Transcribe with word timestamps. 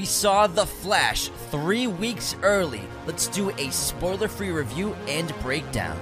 We 0.00 0.06
saw 0.06 0.46
The 0.46 0.64
Flash 0.64 1.28
three 1.50 1.86
weeks 1.86 2.34
early. 2.42 2.80
Let's 3.06 3.26
do 3.26 3.50
a 3.50 3.70
spoiler 3.70 4.28
free 4.28 4.50
review 4.50 4.94
and 5.06 5.28
breakdown. 5.42 6.00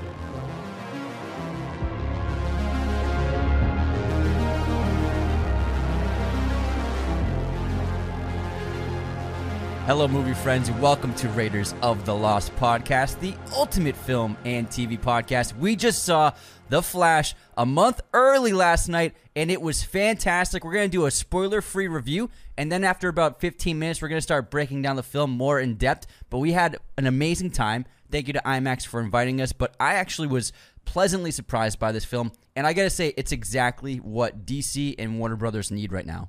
Hello, 9.88 10.06
movie 10.06 10.34
friends, 10.34 10.68
and 10.68 10.78
welcome 10.82 11.14
to 11.14 11.30
Raiders 11.30 11.74
of 11.80 12.04
the 12.04 12.14
Lost 12.14 12.54
podcast, 12.56 13.20
the 13.20 13.32
ultimate 13.54 13.96
film 13.96 14.36
and 14.44 14.68
TV 14.68 15.00
podcast. 15.00 15.56
We 15.56 15.76
just 15.76 16.04
saw 16.04 16.32
The 16.68 16.82
Flash 16.82 17.34
a 17.56 17.64
month 17.64 18.02
early 18.12 18.52
last 18.52 18.90
night, 18.90 19.16
and 19.34 19.50
it 19.50 19.62
was 19.62 19.82
fantastic. 19.82 20.62
We're 20.62 20.74
going 20.74 20.90
to 20.90 20.94
do 20.94 21.06
a 21.06 21.10
spoiler 21.10 21.62
free 21.62 21.88
review, 21.88 22.28
and 22.58 22.70
then 22.70 22.84
after 22.84 23.08
about 23.08 23.40
15 23.40 23.78
minutes, 23.78 24.02
we're 24.02 24.08
going 24.08 24.18
to 24.18 24.22
start 24.22 24.50
breaking 24.50 24.82
down 24.82 24.96
the 24.96 25.02
film 25.02 25.30
more 25.30 25.58
in 25.58 25.76
depth. 25.76 26.06
But 26.28 26.40
we 26.40 26.52
had 26.52 26.76
an 26.98 27.06
amazing 27.06 27.52
time. 27.52 27.86
Thank 28.10 28.26
you 28.26 28.34
to 28.34 28.42
IMAX 28.44 28.86
for 28.86 29.00
inviting 29.00 29.40
us, 29.40 29.54
but 29.54 29.74
I 29.80 29.94
actually 29.94 30.28
was 30.28 30.52
pleasantly 30.84 31.30
surprised 31.30 31.78
by 31.78 31.92
this 31.92 32.04
film, 32.04 32.32
and 32.54 32.66
I 32.66 32.74
got 32.74 32.82
to 32.82 32.90
say, 32.90 33.14
it's 33.16 33.32
exactly 33.32 33.96
what 33.96 34.44
DC 34.44 34.96
and 34.98 35.18
Warner 35.18 35.36
Brothers 35.36 35.70
need 35.70 35.92
right 35.92 36.04
now. 36.04 36.28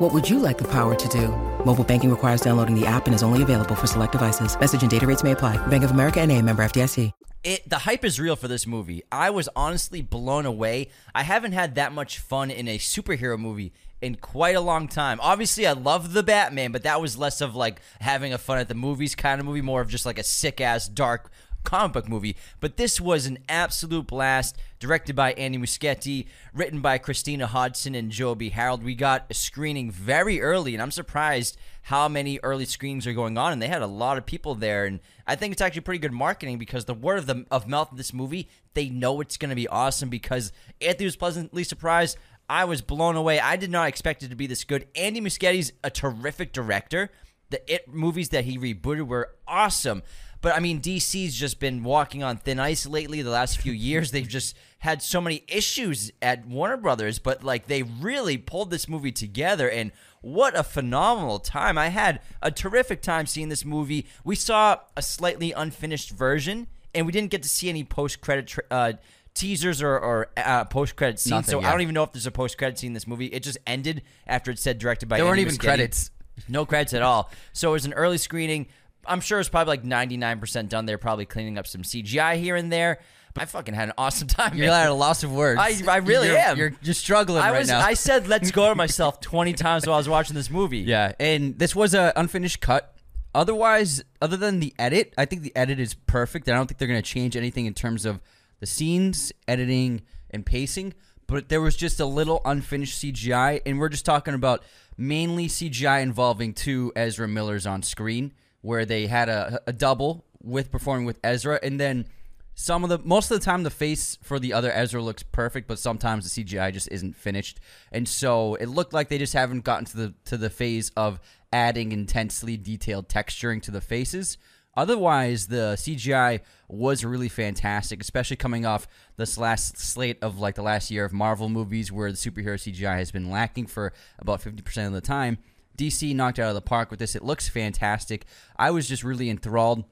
What 0.00 0.12
would 0.12 0.28
you 0.28 0.40
like 0.40 0.58
the 0.58 0.64
power 0.64 0.96
to 0.96 1.08
do? 1.08 1.28
Mobile 1.64 1.84
banking 1.84 2.10
requires 2.10 2.40
downloading 2.40 2.74
the 2.74 2.84
app 2.84 3.06
and 3.06 3.14
is 3.14 3.22
only 3.22 3.42
available 3.42 3.76
for 3.76 3.86
select 3.86 4.10
devices. 4.10 4.58
Message 4.58 4.82
and 4.82 4.90
data 4.90 5.06
rates 5.06 5.22
may 5.22 5.32
apply. 5.32 5.56
Bank 5.68 5.84
of 5.84 5.92
America 5.92 6.20
and 6.20 6.32
a 6.32 6.42
member 6.42 6.64
FDIC. 6.64 7.12
It, 7.44 7.68
the 7.68 7.78
hype 7.78 8.04
is 8.04 8.18
real 8.18 8.34
for 8.34 8.48
this 8.48 8.66
movie. 8.66 9.04
I 9.12 9.30
was 9.30 9.48
honestly 9.54 10.02
blown 10.02 10.46
away. 10.46 10.88
I 11.14 11.22
haven't 11.22 11.52
had 11.52 11.76
that 11.76 11.92
much 11.92 12.18
fun 12.18 12.50
in 12.50 12.66
a 12.66 12.78
superhero 12.78 13.38
movie 13.38 13.72
in 14.00 14.16
quite 14.16 14.56
a 14.56 14.60
long 14.60 14.88
time. 14.88 15.20
Obviously, 15.22 15.64
I 15.64 15.72
love 15.72 16.12
the 16.12 16.24
Batman, 16.24 16.72
but 16.72 16.82
that 16.82 17.00
was 17.00 17.16
less 17.16 17.40
of 17.40 17.54
like 17.54 17.80
having 18.00 18.32
a 18.32 18.38
fun 18.38 18.58
at 18.58 18.68
the 18.68 18.74
movies 18.74 19.14
kind 19.14 19.40
of 19.40 19.46
movie, 19.46 19.60
more 19.60 19.80
of 19.80 19.88
just 19.88 20.06
like 20.06 20.18
a 20.18 20.24
sick 20.24 20.60
ass 20.60 20.88
dark 20.88 21.30
comic 21.64 21.92
book 21.92 22.08
movie. 22.08 22.36
But 22.60 22.76
this 22.76 23.00
was 23.00 23.26
an 23.26 23.38
absolute 23.48 24.06
blast. 24.06 24.56
Directed 24.78 25.16
by 25.16 25.32
Andy 25.32 25.56
Muschietti, 25.56 26.26
written 26.52 26.80
by 26.80 26.98
Christina 26.98 27.46
Hodson 27.46 27.94
and 27.94 28.10
Joby 28.10 28.50
Harold. 28.50 28.84
We 28.84 28.94
got 28.94 29.24
a 29.30 29.34
screening 29.34 29.90
very 29.90 30.42
early, 30.42 30.74
and 30.74 30.82
I'm 30.82 30.90
surprised 30.90 31.56
how 31.82 32.06
many 32.06 32.38
early 32.42 32.66
screenings 32.66 33.06
are 33.06 33.14
going 33.14 33.38
on. 33.38 33.52
And 33.52 33.62
they 33.62 33.68
had 33.68 33.80
a 33.80 33.86
lot 33.86 34.18
of 34.18 34.26
people 34.26 34.54
there, 34.54 34.84
and 34.84 35.00
I 35.26 35.36
think 35.36 35.52
it's 35.52 35.62
actually 35.62 35.80
pretty 35.80 36.00
good 36.00 36.12
marketing 36.12 36.58
because 36.58 36.84
the 36.84 36.92
word 36.92 37.18
of 37.18 37.26
the 37.26 37.46
of 37.50 37.66
mouth 37.66 37.90
of 37.90 37.96
this 37.96 38.12
movie, 38.12 38.48
they 38.74 38.90
know 38.90 39.22
it's 39.22 39.38
going 39.38 39.48
to 39.48 39.56
be 39.56 39.68
awesome. 39.68 40.10
Because 40.10 40.52
Anthony 40.82 41.06
was 41.06 41.16
pleasantly 41.16 41.64
surprised. 41.64 42.18
I 42.46 42.66
was 42.66 42.82
blown 42.82 43.16
away. 43.16 43.40
I 43.40 43.56
did 43.56 43.70
not 43.70 43.88
expect 43.88 44.22
it 44.22 44.28
to 44.28 44.36
be 44.36 44.46
this 44.46 44.64
good. 44.64 44.86
Andy 44.94 45.22
Muschietti's 45.22 45.72
a 45.82 45.88
terrific 45.88 46.52
director. 46.52 47.10
The 47.48 47.72
It 47.72 47.88
movies 47.88 48.30
that 48.30 48.44
he 48.44 48.58
rebooted 48.58 49.06
were 49.06 49.34
awesome. 49.48 50.02
But 50.44 50.54
I 50.54 50.60
mean, 50.60 50.82
DC's 50.82 51.34
just 51.34 51.58
been 51.58 51.82
walking 51.82 52.22
on 52.22 52.36
thin 52.36 52.60
ice 52.60 52.84
lately. 52.84 53.22
The 53.22 53.30
last 53.30 53.56
few 53.56 53.72
years, 53.72 54.10
they've 54.10 54.28
just 54.28 54.54
had 54.80 55.00
so 55.00 55.18
many 55.18 55.42
issues 55.48 56.12
at 56.20 56.46
Warner 56.46 56.76
Brothers. 56.76 57.18
But 57.18 57.42
like, 57.42 57.66
they 57.66 57.82
really 57.82 58.36
pulled 58.36 58.70
this 58.70 58.86
movie 58.86 59.10
together, 59.10 59.70
and 59.70 59.90
what 60.20 60.54
a 60.54 60.62
phenomenal 60.62 61.38
time! 61.38 61.78
I 61.78 61.88
had 61.88 62.20
a 62.42 62.50
terrific 62.50 63.00
time 63.00 63.24
seeing 63.24 63.48
this 63.48 63.64
movie. 63.64 64.04
We 64.22 64.36
saw 64.36 64.80
a 64.94 65.00
slightly 65.00 65.52
unfinished 65.52 66.10
version, 66.10 66.66
and 66.94 67.06
we 67.06 67.12
didn't 67.12 67.30
get 67.30 67.42
to 67.44 67.48
see 67.48 67.70
any 67.70 67.82
post 67.82 68.20
credit. 68.20 68.48
Tra- 68.48 68.64
uh, 68.70 68.92
teasers 69.32 69.80
or, 69.80 69.98
or 69.98 70.28
uh, 70.36 70.66
post 70.66 70.94
credit 70.94 71.18
scenes. 71.20 71.30
Nothing, 71.30 71.52
so 71.52 71.60
yeah. 71.62 71.68
I 71.68 71.70
don't 71.70 71.80
even 71.80 71.94
know 71.94 72.02
if 72.02 72.12
there's 72.12 72.26
a 72.26 72.30
post 72.30 72.58
credit 72.58 72.78
scene 72.78 72.88
in 72.88 72.94
this 72.94 73.06
movie. 73.06 73.26
It 73.28 73.42
just 73.42 73.56
ended 73.66 74.02
after 74.26 74.50
it 74.50 74.58
said 74.58 74.78
directed 74.78 75.08
by. 75.08 75.16
There 75.16 75.24
weren't 75.24 75.40
even 75.40 75.54
Muschietti. 75.54 75.60
credits. 75.60 76.10
No 76.48 76.66
credits 76.66 76.92
at 76.92 77.02
all. 77.02 77.30
So 77.52 77.70
it 77.70 77.72
was 77.72 77.86
an 77.86 77.94
early 77.94 78.18
screening. 78.18 78.66
I'm 79.06 79.20
sure 79.20 79.40
it's 79.40 79.48
probably 79.48 79.72
like 79.76 79.82
99% 79.84 80.68
done. 80.68 80.86
They're 80.86 80.98
probably 80.98 81.26
cleaning 81.26 81.58
up 81.58 81.66
some 81.66 81.82
CGI 81.82 82.36
here 82.38 82.56
and 82.56 82.72
there. 82.72 82.98
But 83.34 83.42
I 83.42 83.46
fucking 83.46 83.74
had 83.74 83.88
an 83.88 83.94
awesome 83.98 84.28
time. 84.38 84.56
You're 84.56 84.70
at 84.70 84.88
a 84.88 84.94
loss 84.94 85.24
of 85.24 85.32
words. 85.32 85.60
I- 85.60 85.80
I 85.88 85.96
really 85.96 86.28
You're- 86.28 86.38
am. 86.40 86.56
You're 86.56 86.70
just 86.82 87.00
struggling 87.00 87.42
I 87.42 87.50
right 87.50 87.58
was. 87.60 87.68
now. 87.68 87.80
I 87.80 87.94
said 87.94 88.28
let's 88.28 88.50
go 88.52 88.68
to 88.68 88.74
myself 88.76 89.20
20 89.20 89.52
times 89.54 89.86
while 89.86 89.94
I 89.94 89.98
was 89.98 90.08
watching 90.08 90.34
this 90.36 90.50
movie. 90.50 90.78
yeah, 90.78 91.12
and 91.18 91.58
this 91.58 91.74
was 91.74 91.94
an 91.94 92.12
unfinished 92.16 92.60
cut. 92.60 92.94
Otherwise, 93.34 94.04
other 94.22 94.36
than 94.36 94.60
the 94.60 94.72
edit, 94.78 95.12
I 95.18 95.24
think 95.24 95.42
the 95.42 95.54
edit 95.56 95.80
is 95.80 95.94
perfect. 95.94 96.48
I 96.48 96.52
don't 96.54 96.66
think 96.68 96.78
they're 96.78 96.86
going 96.86 97.02
to 97.02 97.08
change 97.08 97.36
anything 97.36 97.66
in 97.66 97.74
terms 97.74 98.04
of 98.06 98.20
the 98.60 98.66
scenes, 98.66 99.32
editing, 99.48 100.02
and 100.30 100.46
pacing. 100.46 100.94
But 101.26 101.48
there 101.48 101.60
was 101.60 101.74
just 101.74 101.98
a 101.98 102.06
little 102.06 102.40
unfinished 102.44 103.02
CGI, 103.02 103.60
and 103.66 103.80
we're 103.80 103.88
just 103.88 104.04
talking 104.04 104.34
about 104.34 104.62
mainly 104.96 105.48
CGI 105.48 106.00
involving 106.02 106.52
two 106.54 106.92
Ezra 106.94 107.26
Millers 107.26 107.66
on 107.66 107.82
screen, 107.82 108.32
where 108.64 108.86
they 108.86 109.06
had 109.06 109.28
a, 109.28 109.60
a 109.66 109.72
double 109.74 110.24
with 110.42 110.70
performing 110.70 111.04
with 111.04 111.18
Ezra, 111.22 111.60
and 111.62 111.78
then 111.78 112.06
some 112.54 112.82
of 112.82 112.88
the 112.88 112.98
most 112.98 113.30
of 113.30 113.38
the 113.38 113.44
time 113.44 113.62
the 113.62 113.70
face 113.70 114.16
for 114.22 114.38
the 114.38 114.54
other 114.54 114.72
Ezra 114.72 115.02
looks 115.02 115.22
perfect, 115.22 115.68
but 115.68 115.78
sometimes 115.78 116.32
the 116.32 116.44
CGI 116.44 116.72
just 116.72 116.88
isn't 116.90 117.14
finished, 117.14 117.60
and 117.92 118.08
so 118.08 118.54
it 118.54 118.66
looked 118.66 118.94
like 118.94 119.10
they 119.10 119.18
just 119.18 119.34
haven't 119.34 119.64
gotten 119.64 119.84
to 119.84 119.96
the 119.96 120.14
to 120.24 120.38
the 120.38 120.48
phase 120.48 120.90
of 120.96 121.20
adding 121.52 121.92
intensely 121.92 122.56
detailed 122.56 123.06
texturing 123.06 123.60
to 123.62 123.70
the 123.70 123.82
faces. 123.82 124.38
Otherwise, 124.76 125.48
the 125.48 125.74
CGI 125.76 126.40
was 126.66 127.04
really 127.04 127.28
fantastic, 127.28 128.00
especially 128.00 128.36
coming 128.36 128.64
off 128.64 128.88
this 129.16 129.36
last 129.36 129.76
slate 129.76 130.18
of 130.22 130.38
like 130.38 130.54
the 130.54 130.62
last 130.62 130.90
year 130.90 131.04
of 131.04 131.12
Marvel 131.12 131.50
movies 131.50 131.92
where 131.92 132.10
the 132.10 132.16
superhero 132.16 132.54
CGI 132.54 132.96
has 132.96 133.12
been 133.12 133.30
lacking 133.30 133.66
for 133.66 133.92
about 134.18 134.40
50% 134.40 134.86
of 134.86 134.92
the 134.94 135.00
time. 135.02 135.38
DC 135.76 136.14
knocked 136.14 136.38
out 136.38 136.48
of 136.48 136.54
the 136.54 136.60
park 136.60 136.90
with 136.90 136.98
this. 136.98 137.14
It 137.14 137.24
looks 137.24 137.48
fantastic. 137.48 138.24
I 138.56 138.70
was 138.70 138.88
just 138.88 139.04
really 139.04 139.30
enthralled. 139.30 139.84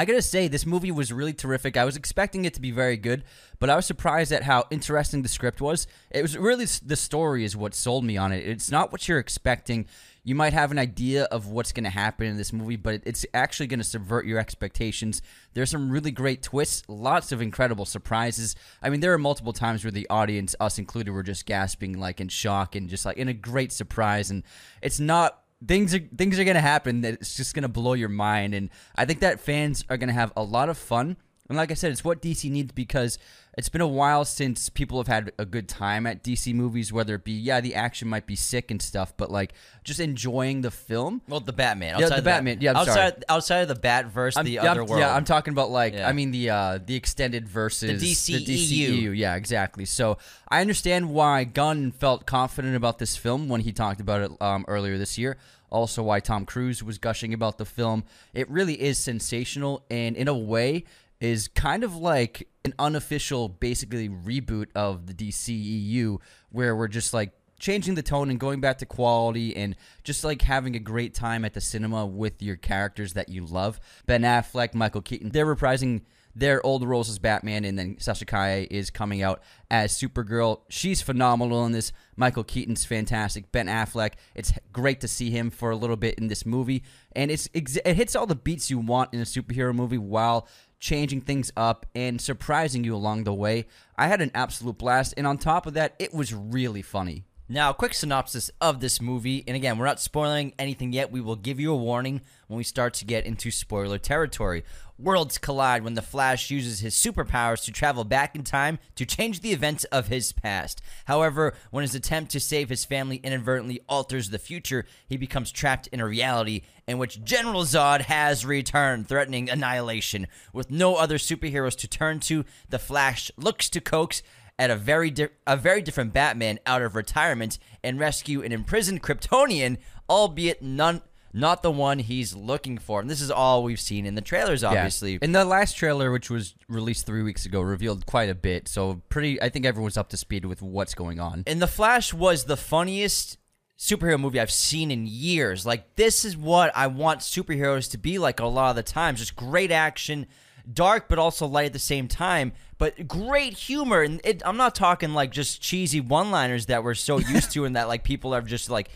I 0.00 0.06
gotta 0.06 0.22
say, 0.22 0.48
this 0.48 0.64
movie 0.64 0.90
was 0.90 1.12
really 1.12 1.34
terrific. 1.34 1.76
I 1.76 1.84
was 1.84 1.94
expecting 1.94 2.46
it 2.46 2.54
to 2.54 2.60
be 2.62 2.70
very 2.70 2.96
good, 2.96 3.22
but 3.58 3.68
I 3.68 3.76
was 3.76 3.84
surprised 3.84 4.32
at 4.32 4.44
how 4.44 4.64
interesting 4.70 5.20
the 5.20 5.28
script 5.28 5.60
was. 5.60 5.86
It 6.10 6.22
was 6.22 6.38
really 6.38 6.64
the 6.64 6.96
story 6.96 7.44
is 7.44 7.54
what 7.54 7.74
sold 7.74 8.06
me 8.06 8.16
on 8.16 8.32
it. 8.32 8.48
It's 8.48 8.70
not 8.70 8.92
what 8.92 9.06
you're 9.06 9.18
expecting. 9.18 9.84
You 10.24 10.34
might 10.34 10.54
have 10.54 10.70
an 10.70 10.78
idea 10.78 11.24
of 11.24 11.48
what's 11.48 11.72
to 11.84 11.90
happen 11.90 12.28
in 12.28 12.38
this 12.38 12.50
movie, 12.50 12.76
but 12.76 13.02
it's 13.04 13.26
actually 13.34 13.66
to 13.80 13.84
subvert 13.84 14.24
your 14.24 14.38
expectations. 14.38 15.20
There's 15.52 15.68
some 15.68 15.90
really 15.90 16.12
great 16.12 16.42
twists, 16.42 16.82
lots 16.88 17.30
of 17.30 17.42
incredible 17.42 17.84
surprises. 17.84 18.56
I 18.82 18.88
mean, 18.88 19.00
there 19.00 19.12
are 19.12 19.18
multiple 19.18 19.52
times 19.52 19.84
where 19.84 19.90
the 19.90 20.08
audience, 20.08 20.56
us 20.60 20.78
included, 20.78 21.10
were 21.10 21.22
just 21.22 21.44
gasping, 21.44 22.00
like 22.00 22.22
in 22.22 22.28
shock 22.28 22.74
and 22.74 22.88
just 22.88 23.04
like 23.04 23.18
in 23.18 23.28
a 23.28 23.34
great 23.34 23.70
surprise. 23.70 24.30
And 24.30 24.44
it's 24.80 24.98
not 24.98 25.42
things 25.66 25.94
are 25.94 26.00
things 26.16 26.38
are 26.38 26.44
gonna 26.44 26.60
happen 26.60 27.02
that 27.02 27.14
it's 27.14 27.36
just 27.36 27.54
gonna 27.54 27.68
blow 27.68 27.92
your 27.92 28.08
mind. 28.08 28.54
And 28.54 28.70
i 28.96 29.04
think 29.04 29.20
that 29.20 29.40
fans 29.40 29.84
are 29.88 29.96
gonna 29.96 30.12
have 30.12 30.32
a 30.36 30.42
lot 30.42 30.68
of 30.68 30.78
fun 30.78 31.16
and 31.50 31.58
like 31.58 31.70
i 31.70 31.74
said 31.74 31.92
it's 31.92 32.02
what 32.02 32.22
dc 32.22 32.50
needs 32.50 32.72
because 32.72 33.18
it's 33.58 33.68
been 33.68 33.80
a 33.82 33.86
while 33.86 34.24
since 34.24 34.68
people 34.70 34.96
have 34.98 35.08
had 35.08 35.32
a 35.38 35.44
good 35.44 35.68
time 35.68 36.06
at 36.06 36.22
dc 36.24 36.54
movies 36.54 36.90
whether 36.92 37.16
it 37.16 37.24
be 37.24 37.32
yeah 37.32 37.60
the 37.60 37.74
action 37.74 38.08
might 38.08 38.24
be 38.26 38.34
sick 38.36 38.70
and 38.70 38.80
stuff 38.80 39.12
but 39.18 39.30
like 39.30 39.52
just 39.84 40.00
enjoying 40.00 40.62
the 40.62 40.70
film 40.70 41.20
Well, 41.28 41.40
the 41.40 41.52
Batman. 41.52 41.98
Yeah, 41.98 42.04
Outside 42.06 42.08
the 42.10 42.18
of 42.18 42.24
that- 42.24 42.30
Batman. 42.36 42.58
Yeah, 42.60 42.70
I'm 42.70 42.76
outside 42.76 42.94
sorry. 42.94 43.12
outside 43.28 43.58
of 43.62 43.68
the 43.68 43.74
Batverse, 43.88 44.36
I'm- 44.36 44.44
the 44.46 44.52
yeah, 44.52 44.70
other 44.70 44.82
I'm, 44.82 44.86
world. 44.86 45.00
yeah 45.00 45.14
i'm 45.14 45.24
talking 45.24 45.52
about 45.52 45.70
like 45.70 45.94
Yeah. 45.94 46.08
i 46.08 46.12
mean 46.12 46.30
the 46.30 46.48
uh 46.50 46.78
the 46.84 46.94
extended 46.94 47.48
versus 47.48 48.00
The 48.00 48.12
DCEU. 48.12 48.46
DCEU. 48.46 49.16
yeah 49.18 49.34
exactly 49.34 49.84
so 49.84 50.16
i 50.48 50.60
understand 50.60 51.10
why 51.10 51.44
gunn 51.44 51.90
felt 51.90 52.24
confident 52.26 52.76
about 52.76 52.98
this 52.98 53.16
film 53.16 53.48
when 53.48 53.60
he 53.62 53.72
talked 53.72 54.00
about 54.00 54.20
it 54.22 54.30
um, 54.40 54.64
earlier 54.68 54.96
this 54.98 55.18
year 55.18 55.36
also 55.70 56.02
why 56.02 56.20
tom 56.20 56.44
cruise 56.46 56.82
was 56.82 56.98
gushing 56.98 57.34
about 57.34 57.58
the 57.58 57.64
film 57.64 58.04
it 58.34 58.48
really 58.50 58.80
is 58.80 58.98
sensational 58.98 59.84
and 59.90 60.16
in 60.16 60.28
a 60.28 60.34
way 60.36 60.84
is 61.20 61.48
kind 61.48 61.84
of 61.84 61.96
like 61.96 62.48
an 62.64 62.74
unofficial 62.78 63.48
basically 63.48 64.08
reboot 64.08 64.68
of 64.74 65.06
the 65.06 65.14
DCEU 65.14 66.18
where 66.50 66.74
we're 66.74 66.88
just 66.88 67.12
like 67.12 67.32
changing 67.58 67.94
the 67.94 68.02
tone 68.02 68.30
and 68.30 68.40
going 68.40 68.60
back 68.60 68.78
to 68.78 68.86
quality 68.86 69.54
and 69.54 69.76
just 70.02 70.24
like 70.24 70.42
having 70.42 70.74
a 70.74 70.78
great 70.78 71.14
time 71.14 71.44
at 71.44 71.52
the 71.52 71.60
cinema 71.60 72.06
with 72.06 72.42
your 72.42 72.56
characters 72.56 73.12
that 73.12 73.28
you 73.28 73.44
love. 73.44 73.78
Ben 74.06 74.22
Affleck, 74.22 74.74
Michael 74.74 75.02
Keaton, 75.02 75.30
they're 75.30 75.54
reprising 75.54 76.00
their 76.34 76.64
old 76.64 76.86
roles 76.86 77.10
as 77.10 77.18
Batman, 77.18 77.64
and 77.64 77.78
then 77.78 77.96
Sasha 77.98 78.24
Calle 78.24 78.66
is 78.70 78.88
coming 78.90 79.20
out 79.20 79.42
as 79.70 79.92
Supergirl. 79.92 80.60
She's 80.68 81.02
phenomenal 81.02 81.66
in 81.66 81.72
this. 81.72 81.92
Michael 82.16 82.44
Keaton's 82.44 82.84
fantastic. 82.84 83.50
Ben 83.50 83.66
Affleck, 83.66 84.12
it's 84.34 84.52
great 84.72 85.00
to 85.00 85.08
see 85.08 85.30
him 85.30 85.50
for 85.50 85.70
a 85.70 85.76
little 85.76 85.96
bit 85.96 86.14
in 86.18 86.28
this 86.28 86.46
movie, 86.46 86.84
and 87.16 87.30
it's 87.30 87.48
it 87.52 87.96
hits 87.96 88.14
all 88.14 88.26
the 88.26 88.36
beats 88.36 88.70
you 88.70 88.78
want 88.78 89.12
in 89.12 89.20
a 89.20 89.24
superhero 89.24 89.74
movie 89.74 89.98
while 89.98 90.46
changing 90.80 91.20
things 91.20 91.52
up 91.56 91.86
and 91.94 92.20
surprising 92.20 92.82
you 92.82 92.96
along 92.96 93.24
the 93.24 93.34
way. 93.34 93.66
I 93.96 94.08
had 94.08 94.20
an 94.20 94.32
absolute 94.34 94.78
blast, 94.78 95.14
and 95.16 95.26
on 95.26 95.38
top 95.38 95.66
of 95.66 95.74
that, 95.74 95.94
it 95.98 96.12
was 96.12 96.34
really 96.34 96.82
funny. 96.82 97.24
Now, 97.52 97.70
a 97.70 97.74
quick 97.74 97.94
synopsis 97.94 98.48
of 98.60 98.78
this 98.78 99.00
movie, 99.00 99.42
and 99.46 99.56
again, 99.56 99.76
we're 99.76 99.86
not 99.86 99.98
spoiling 99.98 100.54
anything 100.56 100.92
yet. 100.92 101.10
We 101.10 101.20
will 101.20 101.34
give 101.34 101.58
you 101.58 101.72
a 101.72 101.76
warning 101.76 102.20
when 102.46 102.56
we 102.56 102.62
start 102.62 102.94
to 102.94 103.04
get 103.04 103.26
into 103.26 103.50
spoiler 103.50 103.98
territory. 103.98 104.64
Worlds 105.00 105.38
collide 105.38 105.82
when 105.82 105.94
the 105.94 106.02
Flash 106.02 106.50
uses 106.50 106.80
his 106.80 106.94
superpowers 106.94 107.64
to 107.64 107.72
travel 107.72 108.04
back 108.04 108.36
in 108.36 108.44
time 108.44 108.78
to 108.96 109.06
change 109.06 109.40
the 109.40 109.52
events 109.52 109.84
of 109.84 110.08
his 110.08 110.32
past. 110.32 110.82
However, 111.06 111.54
when 111.70 111.82
his 111.82 111.94
attempt 111.94 112.30
to 112.32 112.40
save 112.40 112.68
his 112.68 112.84
family 112.84 113.16
inadvertently 113.16 113.80
alters 113.88 114.30
the 114.30 114.38
future, 114.38 114.84
he 115.08 115.16
becomes 115.16 115.50
trapped 115.50 115.86
in 115.88 116.00
a 116.00 116.06
reality 116.06 116.62
in 116.86 116.98
which 116.98 117.24
General 117.24 117.62
Zod 117.62 118.02
has 118.02 118.44
returned, 118.44 119.08
threatening 119.08 119.48
annihilation. 119.48 120.26
With 120.52 120.70
no 120.70 120.96
other 120.96 121.18
superheroes 121.18 121.76
to 121.78 121.88
turn 121.88 122.20
to, 122.20 122.44
the 122.68 122.78
Flash 122.78 123.30
looks 123.36 123.70
to 123.70 123.80
coax 123.80 124.22
at 124.58 124.70
a 124.70 124.76
very 124.76 125.10
di- 125.10 125.28
a 125.46 125.56
very 125.56 125.80
different 125.80 126.12
Batman 126.12 126.58
out 126.66 126.82
of 126.82 126.94
retirement 126.94 127.58
and 127.82 127.98
rescue 127.98 128.42
an 128.42 128.52
imprisoned 128.52 129.02
Kryptonian, 129.02 129.78
albeit 130.08 130.60
none 130.60 131.00
not 131.32 131.62
the 131.62 131.70
one 131.70 131.98
he's 131.98 132.34
looking 132.34 132.78
for. 132.78 133.00
And 133.00 133.08
this 133.08 133.20
is 133.20 133.30
all 133.30 133.62
we've 133.62 133.80
seen 133.80 134.06
in 134.06 134.14
the 134.14 134.20
trailers, 134.20 134.64
obviously. 134.64 135.18
And 135.22 135.34
the 135.34 135.44
last 135.44 135.76
trailer, 135.76 136.10
which 136.10 136.30
was 136.30 136.54
released 136.68 137.06
three 137.06 137.22
weeks 137.22 137.46
ago, 137.46 137.60
revealed 137.60 138.06
quite 138.06 138.28
a 138.28 138.34
bit. 138.34 138.68
So 138.68 139.02
pretty, 139.08 139.40
I 139.40 139.48
think 139.48 139.64
everyone's 139.64 139.96
up 139.96 140.08
to 140.10 140.16
speed 140.16 140.44
with 140.44 140.62
what's 140.62 140.94
going 140.94 141.20
on. 141.20 141.44
And 141.46 141.62
The 141.62 141.66
Flash 141.66 142.12
was 142.12 142.44
the 142.44 142.56
funniest 142.56 143.38
superhero 143.78 144.20
movie 144.20 144.38
I've 144.38 144.50
seen 144.50 144.90
in 144.90 145.06
years. 145.06 145.64
Like 145.64 145.96
this 145.96 146.24
is 146.24 146.36
what 146.36 146.70
I 146.76 146.86
want 146.86 147.20
superheroes 147.20 147.90
to 147.92 147.98
be 147.98 148.18
like 148.18 148.38
a 148.38 148.46
lot 148.46 148.70
of 148.70 148.76
the 148.76 148.82
times. 148.82 149.20
Just 149.20 149.36
great 149.36 149.70
action, 149.70 150.26
dark 150.70 151.08
but 151.08 151.18
also 151.18 151.46
light 151.46 151.66
at 151.66 151.72
the 151.72 151.78
same 151.78 152.06
time, 152.06 152.52
but 152.76 153.08
great 153.08 153.54
humor. 153.54 154.02
And 154.02 154.20
it, 154.22 154.42
I'm 154.44 154.58
not 154.58 154.74
talking 154.74 155.14
like 155.14 155.30
just 155.30 155.62
cheesy 155.62 156.00
one-liners 156.00 156.66
that 156.66 156.84
we're 156.84 156.94
so 156.94 157.18
used 157.18 157.52
to 157.52 157.64
and 157.66 157.74
that 157.76 157.88
like 157.88 158.04
people 158.04 158.34
are 158.34 158.42
just 158.42 158.68
like 158.68 158.90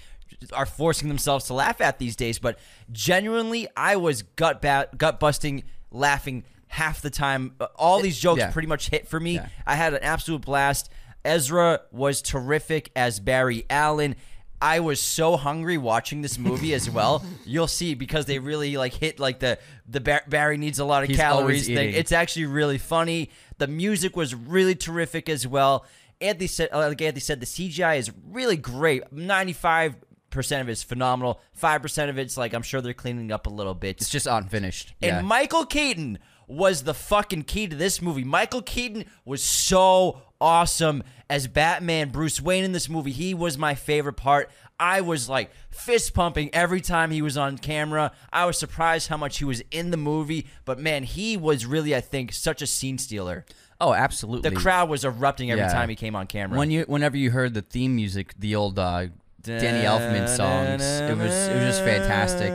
are 0.52 0.66
forcing 0.66 1.08
themselves 1.08 1.46
to 1.46 1.54
laugh 1.54 1.80
at 1.80 1.98
these 1.98 2.16
days. 2.16 2.38
But 2.38 2.58
genuinely, 2.92 3.68
I 3.76 3.96
was 3.96 4.22
gut 4.22 4.60
ba- 4.62 4.88
gut 4.96 5.20
busting 5.20 5.64
laughing 5.90 6.44
half 6.68 7.00
the 7.00 7.10
time. 7.10 7.54
All 7.76 8.00
these 8.00 8.18
jokes 8.18 8.40
Yeah. 8.40 8.50
pretty 8.50 8.68
much 8.68 8.90
hit 8.90 9.08
for 9.08 9.20
me. 9.20 9.34
Yeah. 9.36 9.48
I 9.66 9.76
had 9.76 9.94
an 9.94 10.02
absolute 10.02 10.42
blast. 10.42 10.90
Ezra 11.24 11.80
was 11.92 12.20
terrific 12.20 12.90
as 12.94 13.20
Barry 13.20 13.64
Allen. 13.70 14.16
I 14.60 14.80
was 14.80 15.00
so 15.00 15.36
hungry 15.36 15.76
watching 15.78 16.22
this 16.22 16.38
movie 16.38 16.74
as 16.74 16.88
well. 16.88 17.24
You'll 17.44 17.66
see 17.68 17.94
because 17.94 18.26
they 18.26 18.38
really 18.38 18.76
like 18.76 18.94
hit 18.94 19.18
like 19.18 19.38
the 19.40 19.58
the 19.88 20.00
Bar- 20.00 20.24
Barry 20.28 20.56
needs 20.56 20.78
a 20.78 20.84
lot 20.84 21.02
of 21.02 21.08
He's 21.10 21.18
calories 21.18 21.66
thing. 21.66 21.76
eating. 21.78 21.94
It's 21.94 22.12
actually 22.12 22.46
really 22.46 22.78
funny. 22.78 23.30
The 23.58 23.66
music 23.66 24.16
was 24.16 24.34
really 24.34 24.74
terrific 24.74 25.28
as 25.28 25.46
well. 25.46 25.84
Anthony 26.20 26.46
said, 26.46 26.68
uh, 26.72 26.78
like 26.88 27.02
Anthony 27.02 27.20
said, 27.20 27.40
the 27.40 27.46
CGI 27.46 27.98
is 27.98 28.10
really 28.30 28.56
great. 28.56 29.12
Ninety 29.12 29.52
five 29.52 29.96
percent 30.34 30.60
of 30.62 30.68
it's 30.68 30.82
phenomenal. 30.82 31.40
Five 31.52 31.80
percent 31.82 32.10
of 32.10 32.18
it's 32.18 32.36
like 32.36 32.52
I'm 32.52 32.62
sure 32.62 32.80
they're 32.80 32.92
cleaning 32.92 33.32
up 33.32 33.46
a 33.46 33.50
little 33.50 33.74
bit. 33.74 33.96
It's 34.00 34.10
just 34.10 34.26
unfinished. 34.26 34.94
Yeah. 35.00 35.18
And 35.18 35.26
Michael 35.26 35.64
Keaton 35.64 36.18
was 36.46 36.82
the 36.82 36.92
fucking 36.94 37.42
key 37.44 37.66
to 37.68 37.74
this 37.76 38.02
movie. 38.02 38.24
Michael 38.24 38.60
Keaton 38.62 39.06
was 39.24 39.42
so 39.42 40.20
awesome 40.40 41.02
as 41.30 41.46
Batman 41.46 42.10
Bruce 42.10 42.40
Wayne 42.40 42.64
in 42.64 42.72
this 42.72 42.88
movie. 42.88 43.12
He 43.12 43.32
was 43.32 43.56
my 43.56 43.74
favorite 43.74 44.12
part. 44.18 44.50
I 44.78 45.00
was 45.00 45.28
like 45.28 45.50
fist 45.70 46.12
pumping 46.12 46.50
every 46.52 46.80
time 46.82 47.10
he 47.12 47.22
was 47.22 47.36
on 47.38 47.56
camera. 47.56 48.12
I 48.32 48.44
was 48.44 48.58
surprised 48.58 49.08
how 49.08 49.16
much 49.16 49.38
he 49.38 49.44
was 49.44 49.62
in 49.70 49.90
the 49.90 49.96
movie, 49.96 50.46
but 50.64 50.78
man, 50.78 51.04
he 51.04 51.36
was 51.36 51.64
really 51.64 51.94
I 51.94 52.00
think 52.02 52.32
such 52.32 52.60
a 52.60 52.66
scene 52.66 52.98
stealer. 52.98 53.46
oh, 53.80 53.94
absolutely. 53.94 54.50
The 54.50 54.56
crowd 54.56 54.88
was 54.88 55.04
erupting 55.04 55.50
every 55.50 55.64
Yeah. 55.64 55.72
time 55.72 55.88
he 55.88 55.96
came 55.96 56.16
on 56.16 56.26
camera. 56.26 56.58
When 56.58 56.70
you, 56.70 56.82
whenever 56.88 57.16
you 57.16 57.30
heard 57.30 57.54
the 57.54 57.62
theme 57.62 57.94
music, 57.96 58.34
the 58.38 58.54
old 58.56 58.78
uh, 58.78 59.06
Danny 59.44 59.84
Elfman 59.84 60.28
songs, 60.28 60.82
it 60.82 61.16
was 61.16 61.32
it 61.48 61.54
was 61.54 61.64
just 61.76 61.84
fantastic. 61.84 62.52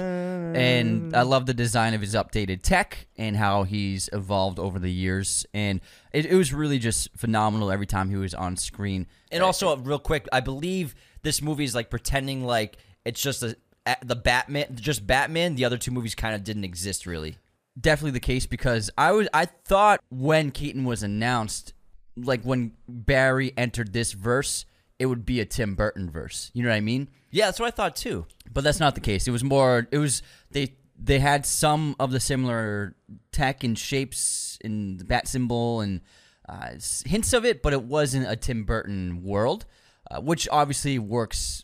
And 0.55 1.15
I 1.15 1.21
love 1.21 1.45
the 1.45 1.53
design 1.53 1.93
of 1.93 2.01
his 2.01 2.15
updated 2.15 2.63
tech 2.63 3.07
and 3.17 3.37
how 3.37 3.63
he's 3.63 4.09
evolved 4.13 4.57
over 4.57 4.79
the 4.79 4.91
years. 4.91 5.45
And 5.53 5.79
it, 6.11 6.25
it 6.25 6.35
was 6.35 6.51
really 6.53 6.79
just 6.79 7.09
phenomenal 7.15 7.71
every 7.71 7.85
time 7.85 8.09
he 8.09 8.15
was 8.15 8.33
on 8.33 8.57
screen. 8.57 9.05
And 9.31 9.43
also, 9.43 9.69
uh, 9.69 9.75
real 9.75 9.99
quick, 9.99 10.27
I 10.33 10.39
believe 10.39 10.95
this 11.21 11.41
movie 11.41 11.65
is 11.65 11.75
like 11.75 11.91
pretending 11.91 12.43
like 12.45 12.77
it's 13.05 13.21
just 13.21 13.43
a, 13.43 13.55
a- 13.85 13.97
the 14.03 14.15
Batman, 14.15 14.75
just 14.75 15.05
Batman. 15.05 15.53
The 15.53 15.65
other 15.65 15.77
two 15.77 15.91
movies 15.91 16.15
kind 16.15 16.33
of 16.33 16.43
didn't 16.43 16.63
exist 16.63 17.05
really. 17.05 17.37
definitely 17.79 18.11
the 18.11 18.19
case 18.19 18.47
because 18.47 18.89
I 18.97 19.11
was 19.11 19.27
I 19.33 19.45
thought 19.45 20.01
when 20.09 20.49
Keaton 20.49 20.83
was 20.83 21.03
announced, 21.03 21.73
like 22.17 22.41
when 22.41 22.71
Barry 22.87 23.53
entered 23.55 23.93
this 23.93 24.13
verse, 24.13 24.65
it 24.99 25.05
would 25.05 25.25
be 25.25 25.39
a 25.39 25.45
Tim 25.45 25.75
Burton 25.75 26.11
verse. 26.11 26.51
You 26.53 26.61
know 26.63 26.69
what 26.69 26.75
I 26.75 26.81
mean? 26.81 27.09
Yeah, 27.31 27.45
that's 27.45 27.59
what 27.59 27.67
I 27.67 27.71
thought 27.71 27.95
too. 27.95 28.25
But 28.51 28.63
that's 28.63 28.79
not 28.79 28.95
the 28.95 29.01
case. 29.01 29.27
It 29.27 29.31
was 29.31 29.43
more. 29.43 29.87
It 29.91 29.97
was 29.97 30.21
they 30.51 30.75
they 31.01 31.19
had 31.19 31.45
some 31.45 31.95
of 31.99 32.11
the 32.11 32.19
similar 32.19 32.95
tech 33.31 33.63
and 33.63 33.79
shapes 33.79 34.57
in 34.61 34.97
the 34.97 35.05
bat 35.05 35.27
symbol 35.27 35.81
and 35.81 36.01
uh, 36.47 36.71
hints 37.05 37.33
of 37.33 37.45
it, 37.45 37.61
but 37.61 37.73
it 37.73 37.83
wasn't 37.83 38.29
a 38.29 38.35
Tim 38.35 38.63
Burton 38.63 39.23
world, 39.23 39.65
uh, 40.11 40.19
which 40.19 40.47
obviously 40.51 40.99
works 40.99 41.63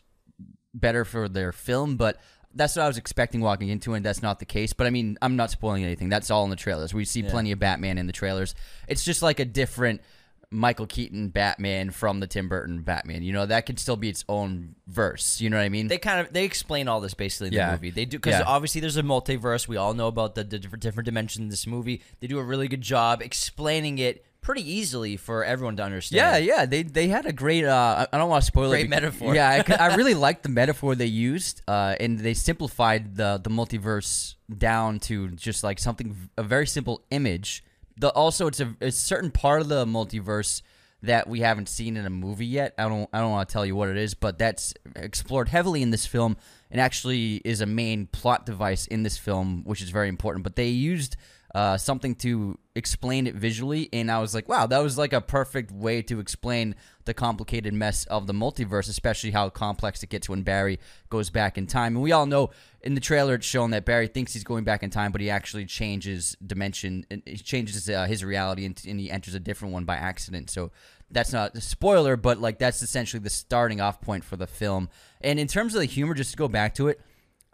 better 0.73 1.03
for 1.03 1.27
their 1.27 1.51
film. 1.51 1.97
But 1.97 2.17
that's 2.53 2.75
what 2.75 2.83
I 2.83 2.87
was 2.87 2.97
expecting 2.97 3.41
walking 3.41 3.67
into, 3.69 3.93
it, 3.93 3.97
and 3.97 4.05
that's 4.05 4.21
not 4.21 4.39
the 4.39 4.45
case. 4.45 4.71
But 4.71 4.87
I 4.87 4.91
mean, 4.91 5.17
I'm 5.21 5.35
not 5.35 5.51
spoiling 5.51 5.83
anything. 5.83 6.07
That's 6.07 6.31
all 6.31 6.45
in 6.45 6.49
the 6.49 6.55
trailers. 6.55 6.93
We 6.93 7.03
see 7.03 7.23
plenty 7.23 7.51
of 7.51 7.59
Batman 7.59 7.97
in 7.97 8.07
the 8.07 8.13
trailers. 8.13 8.55
It's 8.87 9.03
just 9.03 9.21
like 9.21 9.39
a 9.39 9.45
different. 9.45 10.01
Michael 10.51 10.85
Keaton 10.87 11.29
Batman 11.29 11.89
from 11.91 12.19
the 12.19 12.27
Tim 12.27 12.47
Burton 12.49 12.81
Batman. 12.81 13.23
You 13.23 13.33
know, 13.33 13.45
that 13.45 13.65
could 13.65 13.79
still 13.79 13.95
be 13.97 14.09
its 14.09 14.23
own 14.29 14.75
verse. 14.87 15.41
You 15.41 15.49
know 15.49 15.57
what 15.57 15.63
I 15.63 15.69
mean? 15.69 15.87
They 15.87 15.97
kind 15.97 16.19
of 16.25 16.33
they 16.33 16.45
explain 16.45 16.87
all 16.87 17.01
this 17.01 17.13
basically 17.13 17.47
in 17.47 17.53
the 17.65 17.71
movie. 17.71 17.91
They 17.91 18.05
do 18.05 18.17
because 18.17 18.39
Yeah. 18.39 18.45
obviously 18.45 18.81
there's 18.81 18.97
a 18.97 19.03
multiverse. 19.03 19.67
We 19.67 19.77
all 19.77 19.93
know 19.93 20.07
about 20.07 20.35
the, 20.35 20.43
the 20.43 20.59
different 20.59 20.81
different 20.83 21.05
dimensions 21.05 21.43
in 21.43 21.49
this 21.49 21.65
movie. 21.67 22.01
They 22.19 22.27
do 22.27 22.39
a 22.39 22.43
really 22.43 22.67
good 22.67 22.81
job 22.81 23.21
explaining 23.21 23.97
it 23.99 24.25
pretty 24.41 24.61
easily 24.69 25.17
for 25.17 25.43
everyone 25.43 25.75
to 25.75 25.81
understand. 25.83 26.45
Yeah, 26.45 26.55
yeah, 26.57 26.65
they 26.67 26.83
they 26.83 27.07
had 27.07 27.25
a 27.25 27.33
great. 27.33 27.65
Uh, 27.65 28.05
I 28.11 28.15
I 28.15 28.17
don't 28.19 28.29
want 28.29 28.43
to 28.43 28.45
spoil 28.47 28.69
Great 28.69 28.81
it. 28.85 28.87
Great 28.87 28.89
metaphor. 29.01 29.33
Yeah, 29.35 29.63
I 29.79 29.95
really 29.95 30.13
liked 30.13 30.43
the 30.43 30.49
metaphor 30.49 30.93
they 30.95 31.07
used, 31.07 31.61
uh, 31.67 31.95
and 31.99 32.19
they 32.19 32.33
simplified 32.35 33.15
the 33.15 33.39
the 33.43 33.49
multiverse 33.49 34.35
down 34.55 34.99
to 34.99 35.29
just 35.31 35.63
like 35.63 35.79
something 35.79 36.29
a 36.37 36.43
very 36.43 36.67
simple 36.67 37.01
image. 37.09 37.63
The 37.97 38.09
also 38.09 38.47
it's 38.47 38.59
a, 38.59 38.75
a 38.81 38.91
certain 38.91 39.31
part 39.31 39.61
of 39.61 39.69
the 39.69 39.85
multiverse 39.85 40.61
that 41.03 41.27
we 41.27 41.41
haven't 41.41 41.69
seen 41.69 41.97
in 41.97 42.05
a 42.05 42.09
movie 42.09 42.45
yet. 42.45 42.73
I 42.77 42.87
don't 42.87 43.09
I 43.13 43.19
don't 43.19 43.31
want 43.31 43.47
to 43.47 43.53
tell 43.53 43.65
you 43.65 43.75
what 43.75 43.89
it 43.89 43.97
is, 43.97 44.13
but 44.13 44.37
that's 44.37 44.73
explored 44.95 45.49
heavily 45.49 45.81
in 45.81 45.91
this 45.91 46.05
film 46.05 46.37
and 46.71 46.81
actually 46.81 47.35
is 47.45 47.61
a 47.61 47.65
main 47.65 48.07
plot 48.07 48.45
device 48.45 48.85
in 48.87 49.03
this 49.03 49.17
film, 49.17 49.63
which 49.65 49.81
is 49.81 49.89
very 49.89 50.09
important. 50.09 50.43
But 50.43 50.55
they 50.55 50.67
used 50.67 51.15
uh, 51.53 51.77
something 51.77 52.15
to 52.15 52.59
explain 52.75 53.27
it 53.27 53.35
visually, 53.35 53.87
and 53.93 54.11
I 54.11 54.19
was 54.19 54.35
like, 54.35 54.49
wow, 54.49 54.67
that 54.67 54.79
was 54.79 54.97
like 54.97 55.13
a 55.13 55.21
perfect 55.21 55.71
way 55.71 56.01
to 56.01 56.19
explain 56.19 56.75
the 57.05 57.13
complicated 57.13 57.73
mess 57.73 58.05
of 58.05 58.27
the 58.27 58.33
multiverse, 58.33 58.89
especially 58.89 59.31
how 59.31 59.49
complex 59.49 60.03
it 60.03 60.09
gets 60.09 60.27
when 60.27 60.43
Barry 60.43 60.79
goes 61.09 61.29
back 61.29 61.57
in 61.57 61.67
time. 61.67 61.95
And 61.95 62.03
we 62.03 62.11
all 62.11 62.25
know 62.25 62.49
in 62.81 62.95
the 62.95 63.01
trailer 63.01 63.35
it's 63.35 63.45
shown 63.45 63.71
that 63.71 63.85
Barry 63.85 64.07
thinks 64.07 64.33
he's 64.33 64.43
going 64.43 64.63
back 64.63 64.83
in 64.83 64.89
time, 64.89 65.11
but 65.11 65.21
he 65.21 65.29
actually 65.29 65.65
changes 65.65 66.35
dimension, 66.45 67.05
and 67.09 67.21
he 67.25 67.37
changes 67.37 67.89
uh, 67.89 68.05
his 68.05 68.23
reality, 68.23 68.65
and, 68.65 68.81
and 68.87 68.99
he 68.99 69.09
enters 69.09 69.33
a 69.33 69.39
different 69.39 69.73
one 69.73 69.85
by 69.85 69.95
accident. 69.95 70.49
So 70.49 70.71
that's 71.11 71.31
not 71.31 71.55
a 71.55 71.61
spoiler, 71.61 72.17
but 72.17 72.39
like 72.39 72.59
that's 72.59 72.81
essentially 72.81 73.21
the 73.21 73.29
starting 73.29 73.79
off 73.79 74.01
point 74.01 74.23
for 74.23 74.37
the 74.37 74.47
film. 74.47 74.89
And 75.21 75.39
in 75.39 75.47
terms 75.47 75.75
of 75.75 75.79
the 75.79 75.85
humor, 75.85 76.13
just 76.13 76.31
to 76.31 76.37
go 76.37 76.47
back 76.47 76.75
to 76.75 76.87
it, 76.87 76.99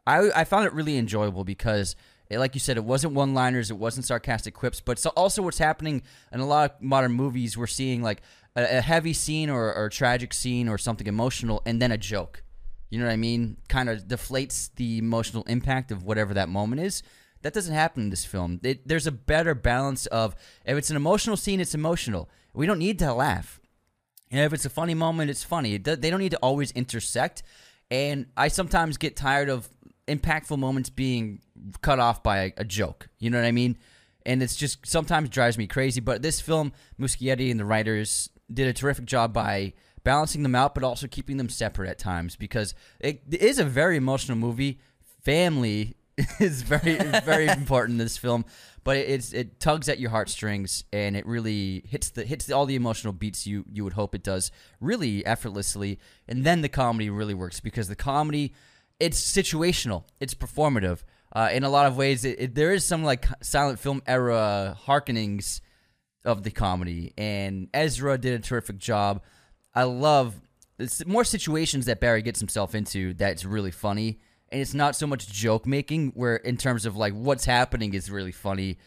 I, 0.07 0.31
I 0.35 0.43
found 0.45 0.65
it 0.65 0.73
really 0.73 0.97
enjoyable 0.97 1.43
because, 1.43 1.95
like 2.29 2.55
you 2.55 2.59
said, 2.59 2.77
it 2.77 2.83
wasn't 2.83 3.13
one 3.13 3.33
liners, 3.33 3.69
it 3.69 3.77
wasn't 3.77 4.05
sarcastic 4.05 4.53
quips, 4.53 4.81
but 4.81 4.97
so 4.97 5.11
also 5.11 5.41
what's 5.41 5.59
happening 5.59 6.01
in 6.31 6.39
a 6.39 6.47
lot 6.47 6.71
of 6.71 6.81
modern 6.81 7.11
movies, 7.11 7.57
we're 7.57 7.67
seeing 7.67 8.01
like 8.01 8.21
a, 8.55 8.77
a 8.77 8.81
heavy 8.81 9.13
scene 9.13 9.49
or, 9.49 9.73
or 9.73 9.85
a 9.85 9.89
tragic 9.89 10.33
scene 10.33 10.67
or 10.67 10.77
something 10.77 11.07
emotional 11.07 11.61
and 11.65 11.81
then 11.81 11.91
a 11.91 11.97
joke. 11.97 12.43
You 12.89 12.99
know 12.99 13.05
what 13.05 13.13
I 13.13 13.17
mean? 13.17 13.57
Kind 13.69 13.89
of 13.89 14.03
deflates 14.03 14.69
the 14.75 14.97
emotional 14.97 15.43
impact 15.43 15.91
of 15.91 16.03
whatever 16.03 16.33
that 16.33 16.49
moment 16.49 16.81
is. 16.81 17.03
That 17.41 17.53
doesn't 17.53 17.73
happen 17.73 18.03
in 18.03 18.09
this 18.09 18.25
film. 18.25 18.59
It, 18.63 18.87
there's 18.87 19.07
a 19.07 19.11
better 19.11 19.55
balance 19.55 20.05
of 20.07 20.35
if 20.65 20.77
it's 20.77 20.89
an 20.89 20.95
emotional 20.95 21.37
scene, 21.37 21.59
it's 21.59 21.73
emotional. 21.73 22.29
We 22.53 22.67
don't 22.67 22.79
need 22.79 22.99
to 22.99 23.13
laugh. 23.13 23.59
And 24.29 24.41
if 24.41 24.53
it's 24.53 24.65
a 24.65 24.69
funny 24.69 24.93
moment, 24.93 25.29
it's 25.29 25.43
funny. 25.43 25.75
It 25.75 25.83
they 25.83 26.09
don't 26.09 26.19
need 26.19 26.31
to 26.31 26.37
always 26.37 26.71
intersect. 26.71 27.43
And 27.89 28.27
I 28.37 28.47
sometimes 28.49 28.97
get 28.97 29.15
tired 29.15 29.49
of 29.49 29.69
impactful 30.07 30.57
moments 30.57 30.89
being 30.89 31.41
cut 31.81 31.99
off 31.99 32.23
by 32.23 32.37
a, 32.39 32.51
a 32.57 32.63
joke. 32.63 33.09
You 33.19 33.29
know 33.29 33.39
what 33.39 33.47
I 33.47 33.51
mean? 33.51 33.77
And 34.25 34.43
it's 34.43 34.55
just 34.55 34.85
sometimes 34.85 35.29
drives 35.29 35.57
me 35.57 35.67
crazy. 35.67 35.99
But 35.99 36.21
this 36.21 36.39
film, 36.39 36.73
Muschietti 36.99 37.51
and 37.51 37.59
the 37.59 37.65
writers 37.65 38.29
did 38.53 38.67
a 38.67 38.73
terrific 38.73 39.05
job 39.05 39.33
by 39.33 39.73
balancing 40.03 40.43
them 40.43 40.55
out, 40.55 40.73
but 40.73 40.83
also 40.83 41.07
keeping 41.07 41.37
them 41.37 41.49
separate 41.49 41.89
at 41.89 41.99
times 41.99 42.35
because 42.35 42.73
it 42.99 43.21
is 43.29 43.59
a 43.59 43.65
very 43.65 43.97
emotional 43.97 44.37
movie. 44.37 44.79
Family 45.23 45.95
is 46.39 46.61
very 46.61 46.95
very 47.21 47.47
important 47.59 47.95
in 47.95 47.97
this 47.97 48.17
film. 48.17 48.45
But 48.83 48.97
it, 48.97 49.09
it's 49.09 49.33
it 49.33 49.59
tugs 49.59 49.89
at 49.89 49.99
your 49.99 50.09
heartstrings 50.09 50.83
and 50.91 51.15
it 51.15 51.25
really 51.25 51.83
hits 51.87 52.09
the 52.09 52.23
hits 52.23 52.51
all 52.51 52.65
the 52.65 52.75
emotional 52.75 53.13
beats 53.13 53.45
you 53.45 53.63
you 53.71 53.83
would 53.83 53.93
hope 53.93 54.15
it 54.15 54.23
does 54.23 54.51
really 54.79 55.25
effortlessly. 55.25 55.99
And 56.27 56.43
then 56.43 56.61
the 56.61 56.69
comedy 56.69 57.09
really 57.09 57.35
works 57.35 57.59
because 57.59 57.87
the 57.87 57.95
comedy 57.95 58.53
it's 58.99 59.19
situational, 59.19 60.03
it's 60.19 60.35
performative. 60.35 60.99
Uh, 61.33 61.49
in 61.51 61.63
a 61.63 61.69
lot 61.69 61.87
of 61.87 61.95
ways, 61.95 62.25
it, 62.25 62.39
it, 62.39 62.55
there 62.55 62.73
is 62.73 62.85
some 62.85 63.03
like 63.03 63.25
silent 63.41 63.79
film 63.79 64.01
era 64.05 64.77
harkenings 64.85 65.61
of 66.23 66.43
the 66.43 66.51
comedy, 66.51 67.13
and 67.17 67.67
Ezra 67.73 68.17
did 68.17 68.39
a 68.39 68.43
terrific 68.43 68.77
job. 68.77 69.21
I 69.73 69.83
love 69.83 70.39
it's 70.77 71.05
more 71.05 71.23
situations 71.23 71.85
that 71.85 71.99
Barry 71.99 72.21
gets 72.21 72.39
himself 72.39 72.75
into 72.75 73.13
that's 73.13 73.45
really 73.45 73.71
funny, 73.71 74.19
and 74.49 74.61
it's 74.61 74.73
not 74.73 74.95
so 74.95 75.07
much 75.07 75.31
joke 75.31 75.65
making 75.65 76.11
where 76.15 76.37
in 76.37 76.57
terms 76.57 76.85
of 76.85 76.95
like 76.95 77.13
what's 77.13 77.45
happening 77.45 77.93
is 77.93 78.11
really 78.11 78.31
funny, 78.31 78.77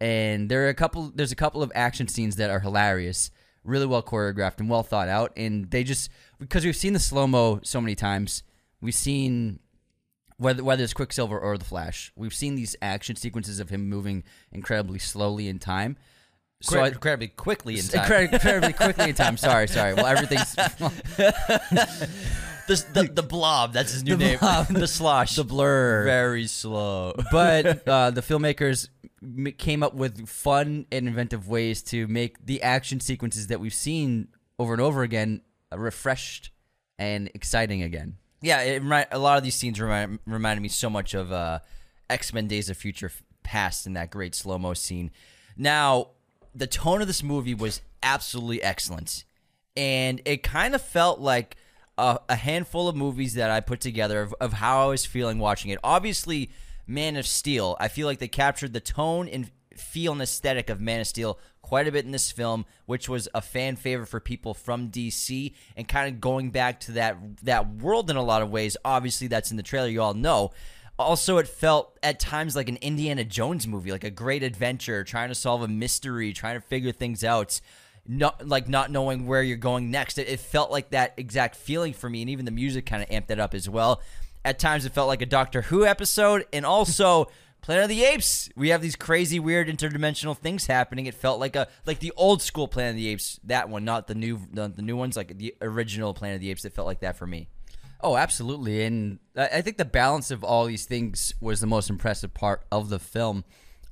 and 0.00 0.48
there 0.48 0.66
are 0.66 0.68
a 0.68 0.74
couple 0.74 1.12
there's 1.14 1.32
a 1.32 1.36
couple 1.36 1.62
of 1.62 1.72
action 1.74 2.08
scenes 2.08 2.36
that 2.36 2.50
are 2.50 2.60
hilarious, 2.60 3.30
really 3.62 3.86
well 3.86 4.02
choreographed 4.02 4.60
and 4.60 4.68
well 4.68 4.82
thought 4.82 5.08
out, 5.08 5.32
and 5.36 5.70
they 5.70 5.84
just 5.84 6.10
because 6.38 6.64
we've 6.64 6.76
seen 6.76 6.92
the 6.92 6.98
slow 6.98 7.26
mo 7.26 7.60
so 7.62 7.80
many 7.80 7.94
times, 7.94 8.42
we've 8.80 8.94
seen 8.94 9.60
whether 10.36 10.64
whether 10.64 10.82
it's 10.82 10.92
Quicksilver 10.92 11.38
or 11.38 11.56
the 11.56 11.64
Flash, 11.64 12.12
we've 12.16 12.34
seen 12.34 12.56
these 12.56 12.76
action 12.82 13.16
sequences 13.16 13.60
of 13.60 13.70
him 13.70 13.88
moving 13.88 14.24
incredibly 14.52 14.98
slowly 14.98 15.48
in 15.48 15.58
time. 15.58 15.96
So 16.64 16.80
I, 16.80 16.88
incredibly 16.88 17.28
quickly 17.28 17.78
in 17.78 17.84
time. 17.86 18.02
Incredibly, 18.02 18.34
incredibly 18.36 18.72
quickly 18.72 19.08
in 19.10 19.14
time. 19.14 19.36
Sorry, 19.36 19.68
sorry. 19.68 19.94
Well, 19.94 20.06
everything's 20.06 20.54
the, 22.66 22.84
the, 22.92 23.10
the 23.12 23.22
blob. 23.22 23.72
That's 23.72 23.92
his 23.92 24.02
new 24.04 24.16
The 24.16 24.24
name. 24.24 24.38
blob. 24.38 24.68
the 24.68 24.86
slosh. 24.86 25.36
the 25.36 25.44
blur. 25.44 26.04
Very 26.04 26.46
slow. 26.46 27.14
but 27.32 27.86
uh, 27.86 28.10
the 28.10 28.20
filmmakers 28.20 28.88
m- 29.22 29.52
came 29.58 29.82
up 29.82 29.94
with 29.94 30.28
fun 30.28 30.86
and 30.90 31.06
inventive 31.08 31.48
ways 31.48 31.82
to 31.84 32.06
make 32.08 32.44
the 32.44 32.62
action 32.62 33.00
sequences 33.00 33.48
that 33.48 33.60
we've 33.60 33.74
seen 33.74 34.28
over 34.58 34.72
and 34.72 34.80
over 34.82 35.02
again 35.02 35.42
uh, 35.72 35.78
refreshed 35.78 36.50
and 36.98 37.30
exciting 37.34 37.82
again. 37.82 38.16
Yeah, 38.40 38.60
it 38.62 38.82
remind, 38.82 39.06
a 39.10 39.18
lot 39.18 39.38
of 39.38 39.44
these 39.44 39.54
scenes 39.54 39.80
remind, 39.80 40.18
reminded 40.26 40.60
me 40.62 40.68
so 40.68 40.90
much 40.90 41.14
of 41.14 41.32
uh, 41.32 41.60
X 42.10 42.32
Men: 42.32 42.46
Days 42.46 42.68
of 42.68 42.76
Future 42.76 43.10
Past 43.42 43.86
in 43.86 43.94
that 43.94 44.10
great 44.10 44.34
slow 44.34 44.58
mo 44.58 44.74
scene. 44.74 45.10
Now, 45.56 46.08
the 46.54 46.66
tone 46.66 47.00
of 47.00 47.06
this 47.06 47.22
movie 47.22 47.54
was 47.54 47.80
absolutely 48.02 48.62
excellent, 48.62 49.24
and 49.76 50.20
it 50.24 50.42
kind 50.42 50.74
of 50.74 50.82
felt 50.82 51.20
like 51.20 51.56
a, 51.98 52.18
a 52.28 52.36
handful 52.36 52.88
of 52.88 52.96
movies 52.96 53.34
that 53.34 53.50
I 53.50 53.60
put 53.60 53.80
together 53.80 54.22
of, 54.22 54.34
of 54.40 54.54
how 54.54 54.84
I 54.84 54.86
was 54.86 55.04
feeling 55.04 55.38
watching 55.38 55.70
it. 55.70 55.78
Obviously, 55.82 56.50
Man 56.86 57.16
of 57.16 57.26
Steel. 57.26 57.76
I 57.80 57.88
feel 57.88 58.06
like 58.06 58.18
they 58.18 58.28
captured 58.28 58.72
the 58.72 58.80
tone 58.80 59.28
and 59.28 59.50
feel 59.76 60.12
and 60.12 60.22
aesthetic 60.22 60.70
of 60.70 60.80
Man 60.80 61.00
of 61.00 61.06
Steel 61.06 61.38
quite 61.62 61.88
a 61.88 61.92
bit 61.92 62.04
in 62.04 62.12
this 62.12 62.30
film, 62.30 62.66
which 62.86 63.08
was 63.08 63.28
a 63.34 63.40
fan 63.40 63.76
favorite 63.76 64.06
for 64.06 64.20
people 64.20 64.54
from 64.54 64.90
DC, 64.90 65.54
and 65.76 65.88
kind 65.88 66.12
of 66.12 66.20
going 66.20 66.50
back 66.50 66.80
to 66.80 66.92
that 66.92 67.16
that 67.42 67.76
world 67.76 68.10
in 68.10 68.16
a 68.16 68.22
lot 68.22 68.42
of 68.42 68.50
ways. 68.50 68.76
Obviously, 68.84 69.26
that's 69.26 69.50
in 69.50 69.56
the 69.56 69.62
trailer. 69.62 69.88
You 69.88 70.02
all 70.02 70.14
know. 70.14 70.50
Also, 70.98 71.38
it 71.38 71.48
felt 71.48 71.98
at 72.04 72.20
times 72.20 72.54
like 72.54 72.68
an 72.68 72.76
Indiana 72.76 73.24
Jones 73.24 73.66
movie, 73.66 73.90
like 73.90 74.04
a 74.04 74.10
great 74.10 74.44
adventure, 74.44 75.02
trying 75.02 75.28
to 75.28 75.34
solve 75.34 75.62
a 75.62 75.68
mystery, 75.68 76.32
trying 76.32 76.54
to 76.54 76.64
figure 76.66 76.92
things 76.92 77.24
out, 77.24 77.60
not 78.06 78.46
like 78.46 78.68
not 78.68 78.92
knowing 78.92 79.26
where 79.26 79.42
you're 79.42 79.56
going 79.56 79.90
next. 79.90 80.18
It, 80.18 80.28
it 80.28 80.38
felt 80.38 80.70
like 80.70 80.90
that 80.90 81.14
exact 81.16 81.56
feeling 81.56 81.92
for 81.94 82.08
me, 82.08 82.20
and 82.20 82.30
even 82.30 82.44
the 82.44 82.52
music 82.52 82.86
kind 82.86 83.02
of 83.02 83.08
amped 83.08 83.30
it 83.30 83.40
up 83.40 83.54
as 83.54 83.68
well. 83.68 84.02
At 84.44 84.60
times, 84.60 84.84
it 84.84 84.92
felt 84.92 85.08
like 85.08 85.22
a 85.22 85.26
Doctor 85.26 85.62
Who 85.62 85.84
episode, 85.84 86.46
and 86.52 86.64
also 86.64 87.28
Planet 87.64 87.84
of 87.84 87.88
the 87.88 88.04
Apes. 88.04 88.50
We 88.54 88.68
have 88.68 88.82
these 88.82 88.94
crazy, 88.94 89.40
weird, 89.40 89.68
interdimensional 89.68 90.36
things 90.36 90.66
happening. 90.66 91.06
It 91.06 91.14
felt 91.14 91.40
like 91.40 91.56
a 91.56 91.66
like 91.86 91.98
the 91.98 92.12
old 92.16 92.40
school 92.40 92.68
Planet 92.68 92.90
of 92.90 92.96
the 92.96 93.08
Apes, 93.08 93.40
that 93.44 93.68
one, 93.68 93.84
not 93.84 94.06
the 94.06 94.14
new 94.14 94.38
the, 94.52 94.68
the 94.68 94.82
new 94.82 94.96
ones, 94.96 95.16
like 95.16 95.38
the 95.38 95.56
original 95.60 96.14
Planet 96.14 96.36
of 96.36 96.40
the 96.40 96.50
Apes. 96.50 96.64
It 96.64 96.72
felt 96.72 96.86
like 96.86 97.00
that 97.00 97.16
for 97.16 97.26
me. 97.26 97.48
Oh, 98.04 98.18
absolutely. 98.18 98.84
And 98.84 99.18
I 99.34 99.62
think 99.62 99.78
the 99.78 99.86
balance 99.86 100.30
of 100.30 100.44
all 100.44 100.66
these 100.66 100.84
things 100.84 101.32
was 101.40 101.60
the 101.62 101.66
most 101.66 101.88
impressive 101.88 102.34
part 102.34 102.62
of 102.70 102.90
the 102.90 102.98
film. 102.98 103.44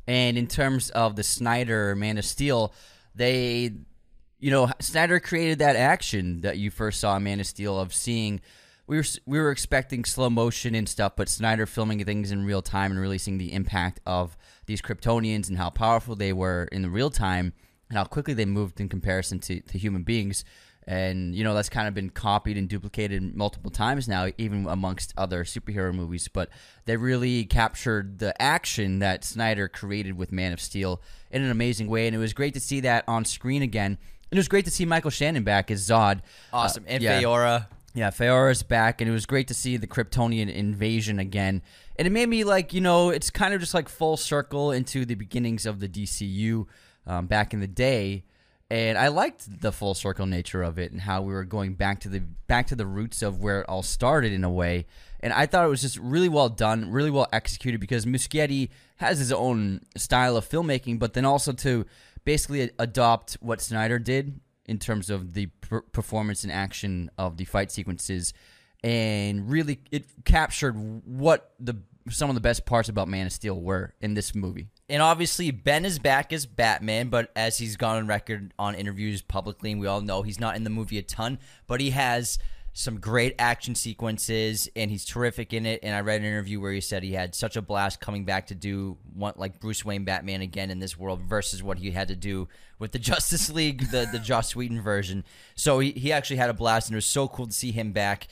And 0.07 0.37
in 0.37 0.49
terms 0.49 0.91
of 0.91 1.17
the 1.17 1.23
Snyder 1.23 1.97
Man 1.97 2.19
of 2.19 2.27
Steel, 2.27 2.75
they, 3.15 3.73
you 4.39 4.51
know, 4.51 4.71
Snyder 4.81 5.19
created 5.19 5.61
that 5.61 5.77
action 5.77 6.43
that 6.43 6.59
you 6.59 6.71
first 6.71 7.01
saw 7.01 7.17
in 7.17 7.25
Man 7.25 7.41
of 7.41 7.47
Steel 7.47 7.81
of 7.81 7.95
seeing. 7.95 8.43
We 8.87 8.99
were 8.99 9.05
we 9.25 9.39
were 9.39 9.51
expecting 9.51 10.05
slow 10.05 10.29
motion 10.29 10.75
and 10.75 10.87
stuff, 10.87 11.15
but 11.17 11.31
Snyder 11.31 11.65
filming 11.65 12.05
things 12.05 12.33
in 12.33 12.45
real 12.45 12.61
time 12.61 12.91
and 12.91 13.01
releasing 13.01 13.39
the 13.39 13.55
impact 13.55 14.01
of 14.05 14.37
these 14.67 14.83
Kryptonians 14.83 15.49
and 15.49 15.57
how 15.57 15.71
powerful 15.71 16.17
they 16.17 16.35
were 16.35 16.69
in 16.71 16.83
the 16.83 16.91
real 16.91 17.09
time 17.09 17.55
and 17.89 17.97
how 17.97 18.05
quickly 18.05 18.35
they 18.35 18.45
moved 18.45 18.79
in 18.79 18.91
comparison 18.91 19.39
to, 19.39 19.61
to 19.61 19.79
human 19.79 20.03
beings 20.03 20.45
and 20.93 21.35
you 21.35 21.43
know 21.43 21.55
that's 21.55 21.69
kind 21.71 21.89
of 21.89 21.95
been 21.95 22.11
copied 22.11 22.59
and 22.59 22.69
duplicated 22.69 23.35
multiple 23.35 23.71
times 23.71 24.07
now 24.07 24.29
even 24.37 24.67
amongst 24.67 25.15
other 25.17 25.45
superhero 25.45 25.95
movies 25.95 26.29
but 26.29 26.51
they 26.85 26.97
really 26.97 27.45
captured 27.45 28.19
the 28.19 28.41
action 28.41 28.99
that 28.99 29.25
snyder 29.25 29.69
created 29.69 30.17
with 30.17 30.31
man 30.31 30.53
of 30.53 30.61
steel 30.61 31.01
in 31.31 31.43
an 31.43 31.51
amazing 31.51 31.87
way 31.89 32.07
and 32.07 32.15
it 32.15 32.19
was 32.19 32.33
great 32.33 32.53
to 32.53 32.61
see 32.61 32.81
that 32.81 33.05
on 33.09 33.25
screen 33.25 33.63
again 33.63 33.97
and 34.31 34.33
it 34.33 34.39
was 34.39 34.49
great 34.49 34.65
to 34.65 34.71
see 34.71 34.85
michael 34.85 35.11
shannon 35.11 35.43
back 35.43 35.71
as 35.71 35.89
zod 35.89 36.21
Awesome. 36.53 36.85
Uh, 36.85 36.93
and 36.93 37.03
yeah. 37.03 37.23
Faora. 37.23 37.67
Yeah, 37.95 38.11
Faora's 38.11 38.63
back, 38.63 39.03
and 39.03 39.11
it 39.11 39.13
was 39.13 39.27
great 39.27 39.49
to 39.49 39.55
see 39.55 39.77
the 39.77 39.87
Kryptonian 39.87 40.51
invasion 40.51 41.19
again. 41.19 41.61
And 41.97 42.07
it 42.07 42.11
made 42.11 42.27
me 42.27 42.43
like, 42.43 42.73
you 42.73 42.81
know, 42.81 43.11
it's 43.11 43.29
kind 43.29 43.53
of 43.53 43.61
just 43.61 43.75
like 43.75 43.87
full 43.87 44.17
circle 44.17 44.73
into 44.73 45.05
the 45.05 45.15
beginnings 45.15 45.67
of 45.67 45.79
the 45.79 45.89
DCU 45.89 46.65
um, 47.07 47.27
back 47.27 47.53
in 47.53 47.61
the 47.61 47.67
day. 47.67 48.25
And 48.73 48.97
I 48.97 49.09
liked 49.09 49.61
the 49.61 49.71
full 49.71 49.93
circle 49.93 50.25
nature 50.25 50.63
of 50.63 50.79
it 50.79 50.93
and 50.93 51.01
how 51.03 51.21
we 51.21 51.35
were 51.35 51.45
going 51.45 51.75
back 51.75 52.01
to 52.01 52.09
the 52.09 52.21
back 52.21 52.69
to 52.69 52.75
the 52.75 52.87
roots 52.87 53.21
of 53.21 53.39
where 53.39 53.61
it 53.61 53.69
all 53.69 53.83
started 53.83 54.33
in 54.33 54.45
a 54.45 54.51
way. 54.51 54.87
And 55.21 55.31
I 55.31 55.45
thought 55.45 55.67
it 55.67 55.69
was 55.69 55.83
just 55.83 55.99
really 55.99 56.31
well 56.31 56.49
done, 56.49 56.91
really 56.91 57.11
well 57.11 57.29
executed 57.35 57.83
because 57.83 58.07
Muschietti 58.07 58.71
has 58.97 59.19
his 59.19 59.31
own 59.31 59.83
style 59.99 60.39
of 60.39 60.49
filmmaking, 60.49 60.99
but 60.99 61.13
then 61.13 61.27
also 61.27 61.53
to 61.53 61.85
basically 62.25 62.71
adopt 62.79 63.35
what 63.43 63.61
Snyder 63.61 63.99
did 63.99 64.41
in 64.65 64.79
terms 64.79 65.11
of 65.11 65.35
the 65.35 65.49
per- 65.61 65.83
performance 65.83 66.43
and 66.43 66.51
action 66.51 67.11
of 67.19 67.37
the 67.37 67.45
fight 67.45 67.71
sequences 67.71 68.33
and 68.83 69.51
really 69.51 69.81
it 69.91 70.07
captured 70.25 70.73
what 71.05 71.53
the 71.61 71.77
some 72.09 72.31
of 72.31 72.35
the 72.35 72.41
best 72.41 72.65
parts 72.65 72.89
about 72.89 73.07
Man 73.07 73.27
of 73.27 73.33
Steel 73.33 73.61
were 73.61 73.93
in 74.01 74.15
this 74.15 74.35
movie. 74.35 74.69
And 74.93 75.01
obviously, 75.01 75.51
Ben 75.51 75.87
is 75.87 75.99
back 75.99 76.35
as 76.35 76.45
Batman, 76.45 77.09
but 77.09 77.33
as 77.35 77.57
he's 77.57 77.79
gone 77.79 77.97
on 77.97 78.07
record 78.07 78.53
on 78.59 78.75
interviews 78.75 79.23
publicly, 79.23 79.73
and 79.73 79.81
we 79.81 79.87
all 79.87 80.03
know 80.03 80.21
he's 80.21 80.39
not 80.39 80.55
in 80.55 80.65
the 80.65 80.71
movie 80.71 80.99
a 80.99 81.03
ton, 81.03 81.39
but 81.67 81.81
he 81.81 81.93
has 81.93 82.39
some 82.75 83.01
great 83.01 83.35
action 83.39 83.75
sequences, 83.75 84.69
and 84.77 84.91
he's 84.91 85.07
terrific 85.07 85.55
in 85.55 85.65
it. 85.65 85.81
And 85.83 85.95
I 85.95 86.03
read 86.03 86.21
an 86.21 86.27
interview 86.27 86.61
where 86.61 86.73
he 86.73 86.83
said 86.83 87.03
he 87.03 87.15
had 87.15 87.35
such 87.35 87.57
a 87.57 87.63
blast 87.63 88.01
coming 88.01 88.27
back 88.27 88.49
to 88.49 88.55
do 88.55 88.99
one 89.15 89.33
like 89.39 89.61
Bruce 89.61 89.83
Wayne 89.83 90.05
Batman 90.05 90.43
again 90.43 90.71
in 90.71 90.79
this 90.79 90.99
world 90.99 91.23
versus 91.23 91.63
what 91.63 91.79
he 91.79 91.93
had 91.93 92.09
to 92.09 92.17
do 92.17 92.47
with 92.79 92.93
the 92.93 92.99
Justice 93.11 93.49
League, 93.49 93.91
the 93.93 94.07
the 94.13 94.19
Joss 94.19 94.55
Whedon 94.55 94.83
version. 94.83 95.25
So 95.55 95.79
he, 95.79 95.93
he 95.93 96.13
actually 96.13 96.37
had 96.37 96.51
a 96.51 96.55
blast, 96.55 96.89
and 96.89 96.95
it 96.95 96.99
was 96.99 97.07
so 97.07 97.29
cool 97.29 97.47
to 97.47 97.53
see 97.53 97.73
him 97.73 97.93
back. 97.93 98.29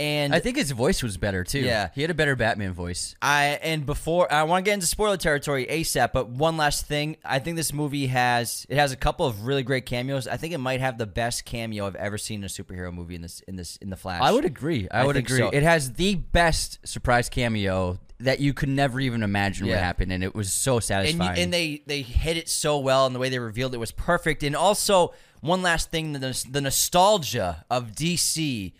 And 0.00 0.34
I 0.34 0.40
think 0.40 0.56
his 0.56 0.70
voice 0.70 1.02
was 1.02 1.16
better 1.18 1.44
too. 1.44 1.60
Yeah. 1.60 1.90
he 1.94 2.00
had 2.00 2.10
a 2.10 2.14
better 2.14 2.34
Batman 2.36 2.72
voice. 2.72 3.14
I 3.20 3.58
and 3.62 3.84
before 3.84 4.32
I 4.32 4.44
want 4.44 4.64
to 4.64 4.68
get 4.70 4.74
into 4.74 4.86
spoiler 4.86 5.16
territory 5.18 5.66
ASAP, 5.70 6.12
but 6.12 6.30
one 6.30 6.56
last 6.56 6.86
thing, 6.86 7.16
I 7.24 7.38
think 7.38 7.56
this 7.56 7.72
movie 7.72 8.06
has 8.06 8.66
it 8.70 8.76
has 8.78 8.92
a 8.92 8.96
couple 8.96 9.26
of 9.26 9.44
really 9.46 9.62
great 9.62 9.84
cameos. 9.86 10.26
I 10.26 10.36
think 10.38 10.54
it 10.54 10.58
might 10.58 10.80
have 10.80 10.96
the 10.98 11.06
best 11.06 11.44
cameo 11.44 11.86
I've 11.86 11.96
ever 11.96 12.16
seen 12.18 12.40
in 12.40 12.44
a 12.44 12.48
superhero 12.48 12.92
movie 12.92 13.14
in 13.14 13.22
this 13.22 13.40
in 13.46 13.56
this 13.56 13.76
in 13.76 13.90
the 13.90 13.96
Flash. 13.96 14.22
I 14.22 14.32
would 14.32 14.44
agree. 14.46 14.88
I, 14.90 15.02
I 15.02 15.06
would 15.06 15.16
agree. 15.16 15.38
so. 15.38 15.50
It 15.50 15.62
has 15.62 15.92
the 15.92 16.14
best 16.14 16.78
surprise 16.88 17.28
cameo 17.28 17.98
that 18.20 18.38
you 18.40 18.52
could 18.54 18.68
never 18.68 19.00
even 19.00 19.22
imagine 19.22 19.66
would 19.66 19.72
Yeah. 19.72 19.80
happen, 19.80 20.10
and 20.10 20.22
it 20.24 20.34
was 20.34 20.52
so 20.52 20.78
satisfying. 20.80 21.18
y- 21.36 21.36
and 21.38 21.52
they 21.52 21.82
they 21.86 22.02
hit 22.02 22.36
it 22.36 22.48
so 22.48 22.78
well, 22.78 23.06
and 23.06 23.14
the 23.14 23.18
way 23.18 23.28
they 23.28 23.38
revealed 23.38 23.74
it 23.74 23.78
was 23.78 23.92
perfect. 23.92 24.42
And 24.42 24.56
also 24.56 25.12
one 25.40 25.60
last 25.62 25.90
thing, 25.90 26.12
the 26.14 26.46
the 26.50 26.60
nostalgia 26.60 27.64
of 27.70 27.92
DC 27.92 28.72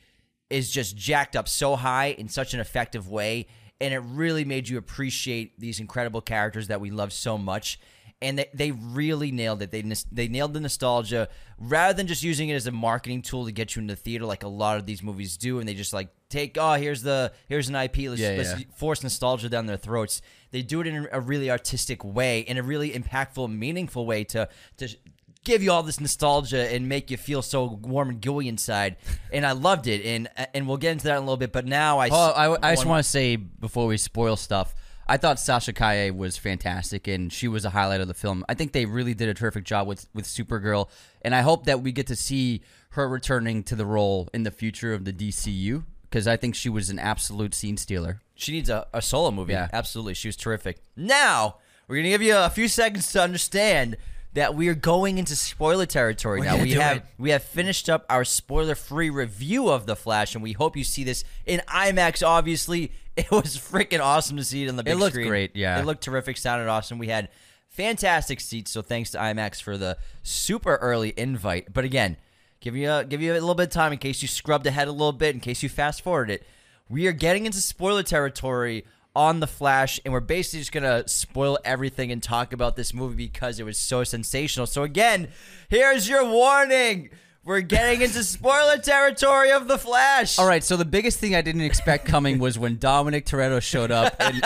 is 0.50 0.71
just 0.71 0.97
jacked 0.97 1.37
up 1.37 1.49
so 1.49 1.76
high 1.76 2.07
in 2.19 2.28
such 2.28 2.54
an 2.54 2.61
effective 2.61 3.09
way, 3.09 3.47
and 3.80 3.95
it 3.95 3.99
really 4.00 4.45
made 4.45 4.69
you 4.69 4.76
appreciate 4.78 5.59
these 5.59 5.80
incredible 5.80 6.21
characters 6.21 6.69
that 6.69 6.80
we 6.80 6.90
love 6.90 7.12
so 7.12 7.38
much. 7.38 7.78
And 8.23 8.38
they, 8.38 8.50
they 8.52 8.71
really 8.73 9.33
nailed 9.33 9.62
it. 9.62 9.71
They 9.71 9.80
they 10.12 10.28
nailed 10.28 10.52
the 10.52 10.61
nostalgia 10.61 11.30
rather 11.59 11.95
than 11.95 12.07
just 12.07 12.23
using 12.23 12.50
it 12.50 12.54
as 12.54 12.66
a 12.66 12.71
marketing 12.71 13.23
tool 13.23 13.47
to 13.47 13.52
get 13.52 13.75
you 13.75 13.80
into 13.80 13.95
the 13.95 14.00
theater 14.00 14.26
like 14.26 14.42
a 14.42 14.49
lot 14.49 14.76
of 14.76 14.85
these 14.85 15.02
movies 15.02 15.38
do. 15.38 15.59
And 15.59 15.66
they 15.66 15.73
just 15.73 15.95
like 15.95 16.09
take 16.28 16.59
oh 16.61 16.75
here's 16.75 17.00
the 17.00 17.33
here's 17.49 17.71
an 17.71 17.76
IP 17.76 17.97
let's, 18.11 18.21
Yeah, 18.21 18.35
let's 18.37 18.61
yeah. 18.61 18.66
force 18.76 19.02
nostalgia 19.02 19.49
down 19.49 19.64
their 19.64 19.78
throats. 19.78 20.21
They 20.50 20.61
do 20.61 20.83
it 20.83 20.87
in 20.87 21.09
a 21.11 21.19
really 21.19 21.50
artistic 21.50 22.04
way, 22.04 22.40
in 22.40 22.59
a 22.59 22.62
really 22.62 22.90
impactful, 22.90 23.50
meaningful 23.57 24.04
way 24.04 24.25
to 24.25 24.50
to 24.76 24.88
give 25.44 25.62
you 25.62 25.73
all 25.73 25.82
this 25.82 26.00
nostalgia 26.00 26.73
and 26.73 26.88
make 26.88 27.11
you 27.11 27.16
feel 27.16 27.42
so 27.42 27.64
warm 27.82 28.11
and 28.11 28.20
gooey 28.20 28.49
inside. 28.49 28.97
And 29.32 29.47
I 29.47 29.52
loved 29.52 29.87
it, 29.87 30.04
and 30.04 30.28
and 30.54 30.66
we'll 30.66 30.76
get 30.76 30.90
into 30.90 31.04
that 31.04 31.12
in 31.12 31.18
a 31.18 31.20
little 31.20 31.37
bit. 31.37 31.52
But 31.52 31.64
now 31.64 31.99
I, 32.00 32.09
Oh, 32.11 32.30
I, 32.32 32.70
I 32.70 32.75
just 32.75 32.85
want 32.85 33.04
to 33.04 33.09
say 33.09 33.37
before 33.37 33.87
we 33.87 33.97
spoil 33.97 34.37
stuff, 34.37 34.75
I 35.06 35.18
thought 35.18 35.38
Sasha 35.38 35.73
Calle 35.73 36.11
was 36.11 36.37
fantastic, 36.37 37.06
and 37.06 37.32
she 37.32 37.47
was 37.47 37.64
a 37.64 37.70
highlight 37.70 38.00
of 38.00 38.09
the 38.09 38.14
film. 38.14 38.44
I 38.49 38.54
think 38.54 38.73
they 38.73 38.87
really 38.87 39.14
did 39.14 39.28
a 39.28 39.35
terrific 39.35 39.64
job 39.64 39.87
with 39.87 40.09
with 40.14 40.25
Supergirl, 40.25 40.88
and 41.23 41.32
I 41.32 41.42
hope 41.42 41.66
that 41.66 41.80
we 41.80 41.92
get 41.92 42.09
to 42.09 42.16
see 42.16 42.62
her 42.90 43.09
returning 43.09 43.62
to 43.64 43.76
the 43.76 43.87
role 43.87 44.28
in 44.35 44.42
the 44.42 44.50
future 44.50 44.92
of 44.94 45.04
the 45.04 45.12
DCU 45.12 45.85
because 46.02 46.26
I 46.26 46.37
think 46.37 46.56
she 46.56 46.68
was 46.68 46.90
an 46.90 46.99
absolute 46.99 47.54
scene 47.54 47.76
stealer. 47.76 48.20
She 48.35 48.50
needs 48.50 48.68
a, 48.68 48.88
a 48.92 49.00
solo 49.00 49.30
movie. 49.30 49.52
Yeah. 49.52 49.68
Absolutely. 49.73 50.14
She 50.14 50.26
was 50.26 50.37
terrific. 50.37 50.78
Now, 50.97 51.59
we're 51.87 51.97
going 51.97 52.04
to 52.04 52.11
give 52.11 52.23
you 52.23 52.37
a 52.37 52.50
few 52.50 52.66
seconds 52.66 53.12
to 53.12 53.23
understand 53.23 53.97
that 54.34 54.54
we 54.54 54.68
are 54.68 54.75
going 54.75 55.18
into 55.18 55.34
spoiler 55.34 55.87
territory 55.87 56.40
now. 56.40 56.62
We 56.62 56.72
have 56.72 56.99
it. 56.99 57.04
we 57.18 57.30
have 57.30 57.42
finished 57.42 57.88
up 57.88 58.06
our 58.08 58.25
spoiler-free 58.25 59.10
review 59.10 59.68
of 59.68 59.87
The 59.87 59.96
Flash 59.96 60.34
and 60.34 60.42
we 60.42 60.52
hope 60.52 60.76
you 60.76 60.84
see 60.84 61.04
this 61.04 61.25
in 61.46 61.60
IMAX 61.68 62.26
obviously. 62.26 62.92
It 63.16 63.30
was 63.30 63.56
freaking 63.58 64.00
awesome 64.00 64.37
to 64.37 64.44
see 64.44 64.64
it 64.64 64.68
on 64.68 64.76
the 64.76 64.84
big 64.84 64.92
screen. 64.92 64.99
It 64.99 65.04
looked 65.04 65.14
screen. 65.14 65.28
great, 65.28 65.56
yeah. 65.56 65.80
It 65.80 65.84
looked 65.84 66.02
terrific, 66.02 66.37
sounded 66.37 66.68
awesome. 66.68 66.99
We 66.99 67.08
had 67.08 67.28
fantastic 67.68 68.40
seats, 68.40 68.70
so 68.70 68.82
thanks 68.82 69.10
to 69.10 69.18
IMAX 69.18 69.60
for 69.60 69.76
the 69.76 69.99
super 70.22 70.76
early 70.76 71.12
invite. 71.16 71.72
But 71.72 71.84
again, 71.84 72.16
give 72.60 72.76
you 72.76 72.90
a, 72.90 73.04
give 73.04 73.20
you 73.20 73.32
a 73.32 73.34
little 73.34 73.54
bit 73.54 73.64
of 73.64 73.72
time 73.72 73.92
in 73.92 73.99
case 73.99 74.22
you 74.22 74.28
scrubbed 74.28 74.66
ahead 74.66 74.88
a 74.88 74.92
little 74.92 75.12
bit, 75.12 75.34
in 75.34 75.40
case 75.40 75.62
you 75.62 75.68
fast 75.68 76.02
forwarded 76.02 76.40
it. 76.40 76.46
We 76.88 77.06
are 77.06 77.12
getting 77.12 77.46
into 77.46 77.58
spoiler 77.58 78.02
territory 78.02 78.84
on 79.14 79.40
the 79.40 79.47
Flash, 79.47 80.00
and 80.05 80.12
we're 80.12 80.21
basically 80.21 80.61
just 80.61 80.73
gonna 80.73 81.07
spoil 81.09 81.59
everything 81.64 82.12
and 82.12 82.23
talk 82.23 82.52
about 82.52 82.76
this 82.76 82.95
movie 82.95 83.26
because 83.26 83.59
it 83.59 83.64
was 83.64 83.79
so 83.79 84.05
sensational. 84.05 84.67
So 84.67 84.83
again, 84.83 85.29
here's 85.69 86.09
your 86.09 86.25
warning. 86.25 87.11
We're 87.42 87.62
getting 87.62 88.02
into 88.02 88.23
spoiler 88.23 88.76
territory 88.76 89.50
of 89.50 89.66
the 89.66 89.78
Flash. 89.78 90.38
All 90.38 90.47
right, 90.47 90.62
so 90.62 90.76
the 90.76 90.85
biggest 90.85 91.18
thing 91.18 91.35
I 91.35 91.40
didn't 91.40 91.62
expect 91.62 92.04
coming 92.04 92.38
was 92.38 92.59
when 92.59 92.76
Dominic 92.76 93.25
Toretto 93.25 93.62
showed 93.62 93.90
up 93.90 94.14
in, 94.20 94.42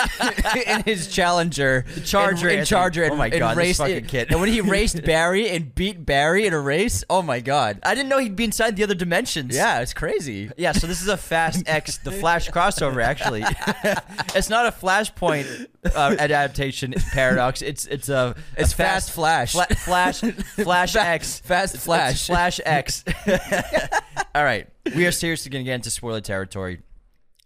in 0.68 0.82
his 0.84 1.08
Challenger, 1.08 1.84
the 1.92 2.00
Charger, 2.02 2.48
in, 2.48 2.64
Charger, 2.64 3.02
and, 3.02 3.12
Oh 3.14 3.16
my 3.16 3.26
and 3.26 3.38
God, 3.40 3.56
this 3.56 3.78
fucking 3.78 4.04
kid. 4.06 4.30
and 4.30 4.40
when 4.40 4.48
he 4.48 4.60
raced 4.60 5.02
Barry 5.04 5.50
and 5.50 5.74
beat 5.74 6.06
Barry 6.06 6.46
in 6.46 6.52
a 6.54 6.60
race, 6.60 7.02
oh 7.10 7.20
my 7.20 7.40
god, 7.40 7.80
I 7.82 7.96
didn't 7.96 8.08
know 8.10 8.18
he'd 8.18 8.36
be 8.36 8.44
inside 8.44 8.76
the 8.76 8.84
other 8.84 8.94
dimensions. 8.94 9.56
yeah, 9.56 9.80
it's 9.80 9.92
crazy. 9.92 10.52
Yeah, 10.56 10.70
so 10.70 10.86
this 10.86 11.02
is 11.02 11.08
a 11.08 11.16
Fast 11.16 11.64
X, 11.68 11.98
the 11.98 12.12
Flash 12.12 12.48
crossover. 12.50 13.02
Actually, 13.02 13.42
it's 14.36 14.48
not 14.48 14.66
a 14.66 14.70
Flashpoint 14.70 15.66
uh, 15.84 16.14
adaptation 16.16 16.94
paradox. 17.12 17.60
It's 17.60 17.86
it's 17.86 18.08
a 18.08 18.36
It's 18.56 18.72
a 18.72 18.76
Fast 18.76 19.10
Flash. 19.10 19.50
Fla- 19.52 19.66
Flash 19.66 20.20
Flash 20.20 20.94
X 20.94 21.40
Fast 21.40 21.76
Flash. 21.78 22.28
Flash 22.28 22.60
X. 22.64 22.83
All 24.34 24.44
right, 24.44 24.68
we 24.94 25.06
are 25.06 25.12
seriously 25.12 25.50
going 25.50 25.64
to 25.64 25.68
get 25.68 25.74
into 25.74 25.90
spoiler 25.90 26.20
territory. 26.20 26.80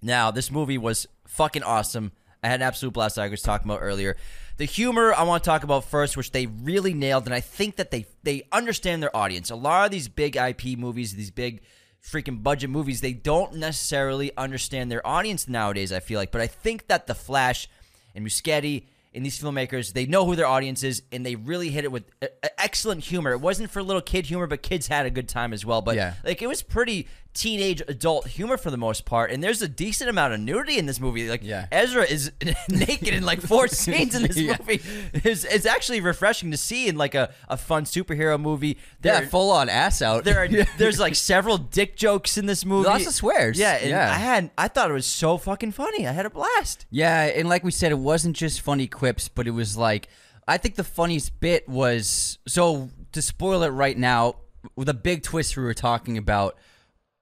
Now, 0.03 0.31
this 0.31 0.51
movie 0.51 0.79
was 0.79 1.07
fucking 1.27 1.63
awesome. 1.63 2.13
I 2.43 2.49
had 2.49 2.61
an 2.61 2.67
absolute 2.67 2.93
blast. 2.93 3.19
I 3.19 3.29
was 3.29 3.43
talking 3.43 3.69
about 3.69 3.81
earlier. 3.83 4.17
The 4.59 4.65
humor 4.65 5.13
I 5.15 5.23
want 5.25 5.43
to 5.45 5.49
talk 5.49 5.65
about 5.65 5.85
first, 5.85 6.17
which 6.17 6.33
they 6.33 6.47
really 6.47 6.95
nailed, 6.95 7.27
and 7.27 7.35
I 7.35 7.41
think 7.41 7.77
that 7.77 7.91
they 7.91 8.07
they 8.23 8.43
understand 8.53 9.03
their 9.03 9.17
audience. 9.17 9.51
A 9.51 9.57
lot 9.57 9.87
of 9.87 9.91
these 9.91 10.09
big 10.09 10.37
IP 10.37 10.79
movies, 10.79 11.15
these 11.15 11.31
big 11.31 11.63
freaking 12.03 12.43
budget 12.43 12.71
movies, 12.71 13.01
they 13.01 13.13
don't 13.13 13.55
necessarily 13.55 14.37
understand 14.37 14.91
their 14.91 15.07
audience 15.07 15.49
nowadays. 15.49 15.93
I 15.93 16.01
feel 16.01 16.19
like, 16.19 16.33
but 16.33 16.41
I 16.41 16.47
think 16.47 16.89
that 16.89 17.07
the 17.07 17.15
Flash 17.15 17.69
and 18.15 18.27
Muschietti 18.27 18.87
and 19.19 19.27
these 19.27 19.39
filmmakers, 19.39 19.93
they 19.93 20.07
know 20.07 20.25
who 20.25 20.37
their 20.37 20.47
audience 20.47 20.83
is, 20.85 21.03
and 21.13 21.27
they 21.27 21.35
really 21.35 21.71
hit 21.71 21.83
it 21.85 21.91
with 21.93 22.05
uh, 22.23 22.27
uh, 22.43 22.49
excellent 22.57 23.05
humor. 23.05 23.33
It 23.33 23.41
wasn't 23.41 23.71
for 23.71 23.83
little 23.83 24.01
kid 24.01 24.27
humor, 24.27 24.47
but 24.47 24.63
kids 24.63 24.87
had 24.87 25.05
a 25.07 25.11
good 25.11 25.29
time 25.29 25.53
as 25.53 25.67
well. 25.67 25.83
But 25.83 25.97
Yeah. 25.97 26.15
like 26.25 26.41
it 26.41 26.47
was 26.47 26.63
pretty 26.63 27.09
teenage 27.35 27.81
adult 27.87 28.27
humor 28.27 28.57
for 28.57 28.71
the 28.71 28.77
most 28.77 29.05
part, 29.05 29.31
and 29.31 29.43
there's 29.45 29.63
a 29.63 29.69
decent 29.69 30.11
amount 30.11 30.35
of 30.35 30.41
nudity 30.41 30.77
in 30.79 30.87
this 30.87 30.99
movie. 30.99 31.29
Like 31.29 31.43
Yeah. 31.45 31.67
Ezra 31.71 32.03
is 32.05 32.33
naked 32.69 33.09
in 33.15 33.23
like 33.25 33.41
four 33.41 33.69
scenes 33.83 34.15
in 34.15 34.23
this 34.23 34.37
Yeah. 34.37 34.57
movie. 34.59 34.81
It's, 35.13 35.45
it's 35.45 35.67
actually 35.67 36.01
refreshing 36.01 36.51
to 36.51 36.57
see 36.57 36.89
in 36.89 36.97
like 36.97 37.15
a, 37.15 37.33
a 37.49 37.57
fun 37.57 37.85
superhero 37.85 38.41
movie. 38.41 38.79
Yeah, 39.05 39.21
full 39.27 39.51
on 39.51 39.69
ass 39.69 40.03
out. 40.03 40.25
there 40.25 40.43
are 40.45 40.49
there's 40.79 40.99
like 40.99 41.15
several 41.15 41.59
dick 41.59 41.97
jokes 41.97 42.39
in 42.39 42.47
this 42.47 42.65
movie. 42.65 42.89
Lots 42.89 43.07
of 43.07 43.15
swears. 43.15 43.59
Yeah, 43.59 43.75
and 43.75 43.91
Yeah. 43.91 44.11
I 44.11 44.15
had 44.17 44.51
I 44.59 44.69
thought 44.69 44.91
it 44.91 44.95
was 44.95 45.07
so 45.07 45.37
fucking 45.39 45.73
funny. 45.73 46.07
I 46.09 46.13
had 46.13 46.27
a 46.27 46.31
blast. 46.31 46.87
Yeah, 46.91 47.23
and 47.25 47.49
like 47.49 47.63
we 47.63 47.71
said, 47.71 47.93
it 47.93 47.99
wasn't 47.99 48.37
just 48.37 48.61
funny 48.63 48.87
quips, 49.09 49.29
but 49.29 49.47
it 49.47 49.53
was 49.53 49.77
like 49.77 50.09
I 50.47 50.57
think 50.57 50.77
the 50.77 50.85
funniest 50.85 51.41
bit 51.41 51.69
was 51.69 52.39
so 52.47 52.91
to 53.13 53.23
spoil 53.23 53.63
it 53.63 53.69
right 53.69 53.97
now. 53.97 54.37
The 54.77 54.95
big 54.95 55.23
twist 55.23 55.57
we 55.57 55.63
were 55.63 55.75
talking 55.75 56.19
about 56.19 56.57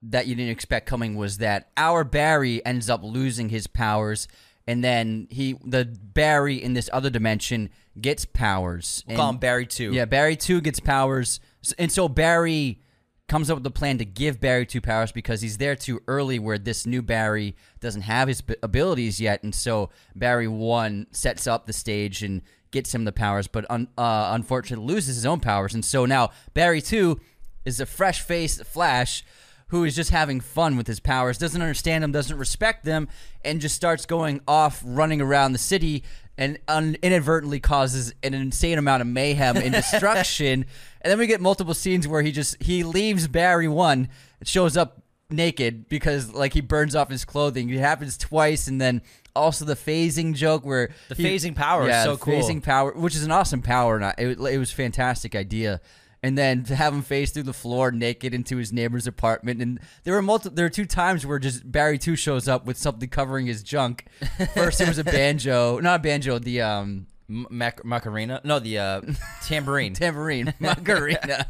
that 0.03 0.27
you 0.27 0.35
didn't 0.35 0.53
expect 0.53 0.87
coming 0.87 1.17
was 1.17 1.39
that 1.39 1.71
our 1.77 2.05
Barry 2.05 2.65
ends 2.65 2.89
up 2.91 3.03
losing 3.03 3.49
his 3.49 3.67
powers, 3.67 4.27
and 4.67 4.83
then 4.83 5.29
he 5.31 5.57
the 5.65 5.85
Barry 5.85 6.63
in 6.63 6.75
this 6.75 6.91
other 6.93 7.11
dimension 7.11 7.71
gets 8.01 8.25
powers. 8.25 9.05
We'll 9.07 9.17
call 9.17 9.31
him 9.31 9.39
Barry 9.39 9.67
Two. 9.67 9.93
Yeah, 9.93 10.05
Barry 10.07 10.37
two 10.37 10.61
gets 10.61 10.81
powers, 10.81 11.41
and 11.79 11.91
so 11.91 12.09
Barry 12.09 12.81
comes 13.29 13.51
up 13.51 13.59
with 13.59 13.67
a 13.67 13.71
plan 13.71 13.99
to 13.99 14.05
give 14.05 14.41
Barry 14.41 14.67
two 14.67 14.81
powers 14.81 15.11
because 15.11 15.41
he's 15.41 15.59
there 15.59 15.75
too 15.75 16.01
early, 16.07 16.39
where 16.39 16.59
this 16.59 16.87
new 16.87 17.03
Barry 17.03 17.57
doesn't 17.81 18.03
have 18.03 18.29
his 18.29 18.43
abilities 18.63 19.21
yet, 19.21 19.43
and 19.43 19.55
so 19.55 19.91
Barry 20.15 20.49
one 20.49 21.07
sets 21.11 21.47
up 21.47 21.67
the 21.67 21.73
stage 21.73 22.23
and 22.23 22.43
gets 22.71 22.95
him 22.95 23.05
the 23.05 23.13
powers, 23.13 23.49
but 23.49 23.65
un- 23.71 23.89
uh, 23.99 24.31
unfortunately 24.33 24.87
loses 24.87 25.17
his 25.17 25.27
own 25.27 25.41
powers, 25.41 25.75
and 25.75 25.85
so 25.85 26.07
now 26.07 26.31
Barry 26.55 26.81
two 26.81 27.21
is 27.65 27.81
a 27.81 27.87
fresh 27.87 28.21
faced 28.21 28.65
Flash. 28.65 29.25
Who 29.71 29.83
is 29.83 29.97
just 29.97 30.11
having 30.11 30.39
fun 30.39 30.77
with 30.77 30.87
his 30.87 31.01
powers, 31.01 31.39
doesn't 31.39 31.61
understand 31.61 32.05
them, 32.05 32.13
doesn't 32.13 32.39
respect 32.39 32.85
them, 32.85 33.09
and 33.45 33.61
just 33.61 33.75
starts 33.75 34.07
going 34.07 34.41
off 34.47 34.81
running 34.87 35.21
around 35.21 35.55
the 35.55 35.59
city 35.59 36.05
and 36.39 36.59
un- 36.69 36.97
inadvertently 37.03 37.61
causes 37.61 38.13
an 38.23 38.35
insane 38.35 38.79
amount 38.79 39.01
of 39.01 39.07
mayhem 39.09 39.57
and 39.57 39.73
destruction. 39.73 40.67
and 41.03 41.11
then 41.11 41.19
we 41.19 41.27
get 41.27 41.41
multiple 41.41 41.75
scenes 41.75 42.07
where 42.07 42.23
he 42.23 42.33
just 42.33 42.63
he 42.63 42.83
leaves 42.85 43.29
Barry 43.29 43.69
one, 43.69 44.09
it 44.41 44.49
shows 44.49 44.77
up 44.77 45.03
naked 45.31 45.89
because 45.89 46.33
like 46.33 46.53
he 46.53 46.61
burns 46.61 46.95
off 46.95 47.11
his 47.11 47.25
clothing. 47.25 47.69
It 47.71 47.79
happens 47.79 48.17
twice, 48.17 48.69
and 48.69 48.81
then 48.81 49.03
also 49.35 49.65
the 49.65 49.75
phasing 49.75 50.35
joke 50.35 50.65
where 50.65 50.91
The 51.09 51.15
he- 51.15 51.25
phasing 51.25 51.55
power 51.55 51.89
is 51.89 52.05
so 52.05 52.17
the 52.17 52.23
cool. 52.23 52.35
Phasing 52.35 52.63
power, 52.63 52.93
which 52.93 53.15
is 53.15 53.25
an 53.25 53.31
awesome 53.31 53.63
power, 53.63 53.97
and 53.97 54.05
I- 54.05 54.15
it, 54.19 54.39
it 54.39 54.59
was 54.59 54.71
fantastic 54.71 55.35
idea. 55.35 55.81
And 56.27 56.37
then 56.37 56.65
to 56.65 56.75
have 56.75 56.93
him 56.93 57.03
face 57.03 57.31
through 57.31 57.45
the 57.45 57.53
floor 57.53 57.93
naked 57.93 58.35
into 58.35 58.57
his 58.57 58.73
neighbor's 58.73 59.07
apartment, 59.07 59.63
and 59.63 59.79
there 60.03 60.15
were 60.15 60.23
multiple. 60.23 60.57
There 60.57 60.65
were 60.67 60.71
two 60.71 60.85
times 60.87 61.25
where 61.25 61.39
just 61.39 61.71
Barry 61.71 61.99
Two 61.99 62.17
shows 62.17 62.49
up 62.49 62.67
with 62.67 62.77
something 62.77 63.09
covering 63.09 63.47
his 63.47 63.63
junk. 63.63 64.07
First, 64.55 64.81
it 64.81 64.89
was 64.89 64.99
a 64.99 65.05
banjo, 65.19 65.79
not 65.79 66.01
a 66.01 66.03
banjo, 66.03 66.41
the 66.41 66.63
um 66.63 67.07
Mac- 67.29 67.85
Macarena? 67.85 68.41
No, 68.45 68.59
the 68.61 68.79
uh, 68.79 69.01
tambourine. 69.45 69.95
tambourine, 70.03 70.55
macarena. 70.61 71.47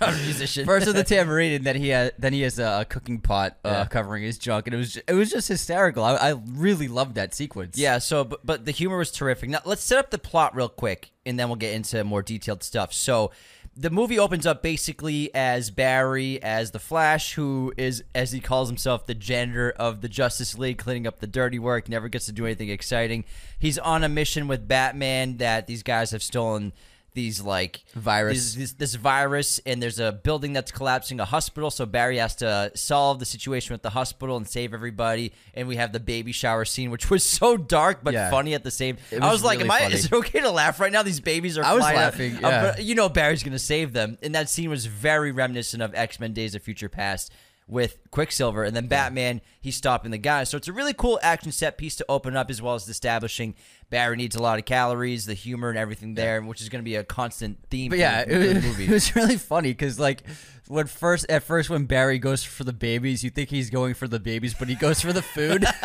I'm 0.00 0.14
a 0.14 0.18
musician. 0.22 0.64
First 0.66 0.86
with 0.86 0.94
the 0.96 1.04
tambourine, 1.04 1.52
and 1.52 1.64
then 1.64 1.76
he 1.76 1.88
had, 1.88 2.12
then 2.18 2.32
he 2.32 2.42
has 2.42 2.58
a, 2.60 2.86
cooking 2.88 3.20
pot 3.20 3.56
uh, 3.64 3.68
Yeah. 3.68 3.84
covering 3.86 4.22
his 4.22 4.38
junk, 4.38 4.66
and 4.66 4.74
it 4.74 4.78
was 4.78 4.96
it 4.96 5.12
was 5.14 5.30
just 5.30 5.48
hysterical. 5.48 6.04
I, 6.04 6.14
I 6.14 6.34
really 6.52 6.86
loved 6.88 7.16
that 7.16 7.34
sequence. 7.34 7.76
Yeah, 7.76 7.98
so 7.98 8.22
but, 8.24 8.44
but 8.46 8.64
the 8.64 8.70
humor 8.72 8.98
was 8.98 9.10
terrific. 9.10 9.50
Now 9.50 9.60
let's 9.64 9.82
set 9.82 9.98
up 9.98 10.10
the 10.10 10.18
plot 10.18 10.54
real 10.54 10.68
quick, 10.68 11.10
and 11.24 11.38
then 11.38 11.48
we'll 11.48 11.56
get 11.56 11.74
into 11.74 12.02
more 12.04 12.22
detailed 12.22 12.62
stuff. 12.62 12.92
So 12.92 13.32
the 13.76 13.90
movie 13.90 14.18
opens 14.18 14.46
up 14.46 14.62
basically 14.62 15.32
as 15.34 15.70
Barry, 15.70 16.42
as 16.42 16.70
the 16.70 16.78
Flash, 16.78 17.34
who 17.34 17.74
is, 17.76 18.02
as 18.14 18.32
he 18.32 18.40
calls 18.40 18.68
himself, 18.68 19.04
the 19.04 19.14
janitor 19.14 19.70
of 19.76 20.00
the 20.00 20.08
Justice 20.08 20.56
League, 20.56 20.78
cleaning 20.78 21.06
up 21.06 21.20
the 21.20 21.26
dirty 21.26 21.58
work. 21.58 21.88
Never 21.88 22.08
gets 22.08 22.26
to 22.26 22.32
do 22.32 22.46
anything 22.46 22.70
exciting. 22.70 23.24
He's 23.58 23.76
on 23.76 24.02
a 24.02 24.08
mission 24.08 24.48
with 24.48 24.66
Batman 24.66 25.36
that 25.36 25.66
these 25.66 25.82
guys 25.82 26.12
have 26.12 26.22
stolen. 26.22 26.72
These 27.16 27.40
like 27.40 27.82
Virus. 27.94 28.34
these- 28.36 28.54
this, 28.56 28.72
this 28.74 28.94
virus, 28.94 29.58
and 29.66 29.82
there's 29.82 29.98
a 29.98 30.12
building 30.12 30.52
that's 30.52 30.70
collapsing, 30.70 31.18
a 31.18 31.24
hospital. 31.24 31.70
So 31.70 31.86
Barry 31.86 32.18
has 32.18 32.36
to 32.36 32.70
solve 32.74 33.18
the 33.18 33.24
situation 33.24 33.72
with 33.72 33.80
the 33.82 33.90
hospital 33.90 34.36
and 34.36 34.46
save 34.46 34.72
everybody. 34.74 35.32
And 35.54 35.66
we 35.66 35.76
have 35.76 35.92
the 35.92 35.98
baby 36.00 36.30
shower 36.32 36.64
scene, 36.66 36.90
which 36.90 37.08
was 37.10 37.24
so 37.24 37.56
dark 37.56 38.00
but 38.04 38.12
Yeah. 38.12 38.30
funny 38.30 38.52
at 38.54 38.62
the 38.64 38.70
same. 38.70 38.98
It 39.10 39.22
I 39.22 39.26
was 39.26 39.36
was 39.40 39.44
like, 39.44 39.58
really 39.60 39.70
"Am 39.70 39.90
I? 39.90 39.94
Is 39.94 40.04
it 40.04 40.12
okay 40.12 40.40
to 40.40 40.50
laugh 40.50 40.78
right 40.78 40.92
now? 40.92 41.02
These 41.02 41.20
babies 41.20 41.56
are." 41.58 41.64
I 41.64 41.72
was 41.72 41.80
flying 41.82 41.96
out." 41.96 42.02
laughing, 42.02 42.36
Uh, 42.44 42.48
yeah. 42.48 42.62
but 42.62 42.84
you 42.84 42.94
know 42.94 43.08
Barry's 43.08 43.42
gonna 43.42 43.58
save 43.58 43.94
them, 43.94 44.18
and 44.22 44.34
that 44.34 44.50
scene 44.50 44.68
was 44.68 44.84
very 44.86 45.32
reminiscent 45.32 45.82
of 45.82 45.94
X 45.94 46.20
Men: 46.20 46.34
Days 46.34 46.54
of 46.54 46.62
Future 46.62 46.90
Past 46.90 47.32
with 47.68 47.98
Quicksilver, 48.10 48.64
and 48.64 48.76
then 48.76 48.86
Batman. 48.86 49.40
He's 49.60 49.76
stopping 49.76 50.12
the 50.12 50.18
guy, 50.18 50.44
so 50.44 50.56
it's 50.56 50.68
a 50.68 50.72
really 50.72 50.94
cool 50.94 51.18
action 51.22 51.50
set 51.50 51.76
piece 51.76 51.96
to 51.96 52.06
open 52.08 52.36
up, 52.36 52.50
as 52.50 52.62
well 52.62 52.74
as 52.74 52.88
establishing 52.88 53.54
Barry 53.90 54.16
needs 54.16 54.36
a 54.36 54.42
lot 54.42 54.58
of 54.58 54.64
calories, 54.64 55.26
the 55.26 55.34
humor, 55.34 55.68
and 55.68 55.78
everything 55.78 56.14
there, 56.14 56.40
which 56.42 56.60
is 56.60 56.68
going 56.68 56.82
to 56.82 56.84
be 56.84 56.96
a 56.96 57.04
constant 57.04 57.58
theme. 57.70 57.90
But 57.90 57.98
yeah, 57.98 58.24
the, 58.24 58.32
for 58.32 58.38
the 58.38 58.50
it, 58.50 58.54
was- 58.54 58.64
movie. 58.64 58.84
it 58.88 58.90
was 58.90 59.16
really 59.16 59.36
funny 59.36 59.70
because 59.70 59.98
like 59.98 60.22
when 60.68 60.86
first 60.86 61.26
at 61.28 61.42
first 61.42 61.70
when 61.70 61.86
Barry 61.86 62.18
goes 62.18 62.44
for 62.44 62.64
the 62.64 62.72
babies, 62.72 63.22
you 63.22 63.30
think 63.30 63.50
he's 63.50 63.70
going 63.70 63.94
for 63.94 64.08
the 64.08 64.20
babies, 64.20 64.54
but 64.54 64.68
he 64.68 64.74
goes 64.74 65.00
for 65.00 65.12
the 65.12 65.22
food. 65.22 65.64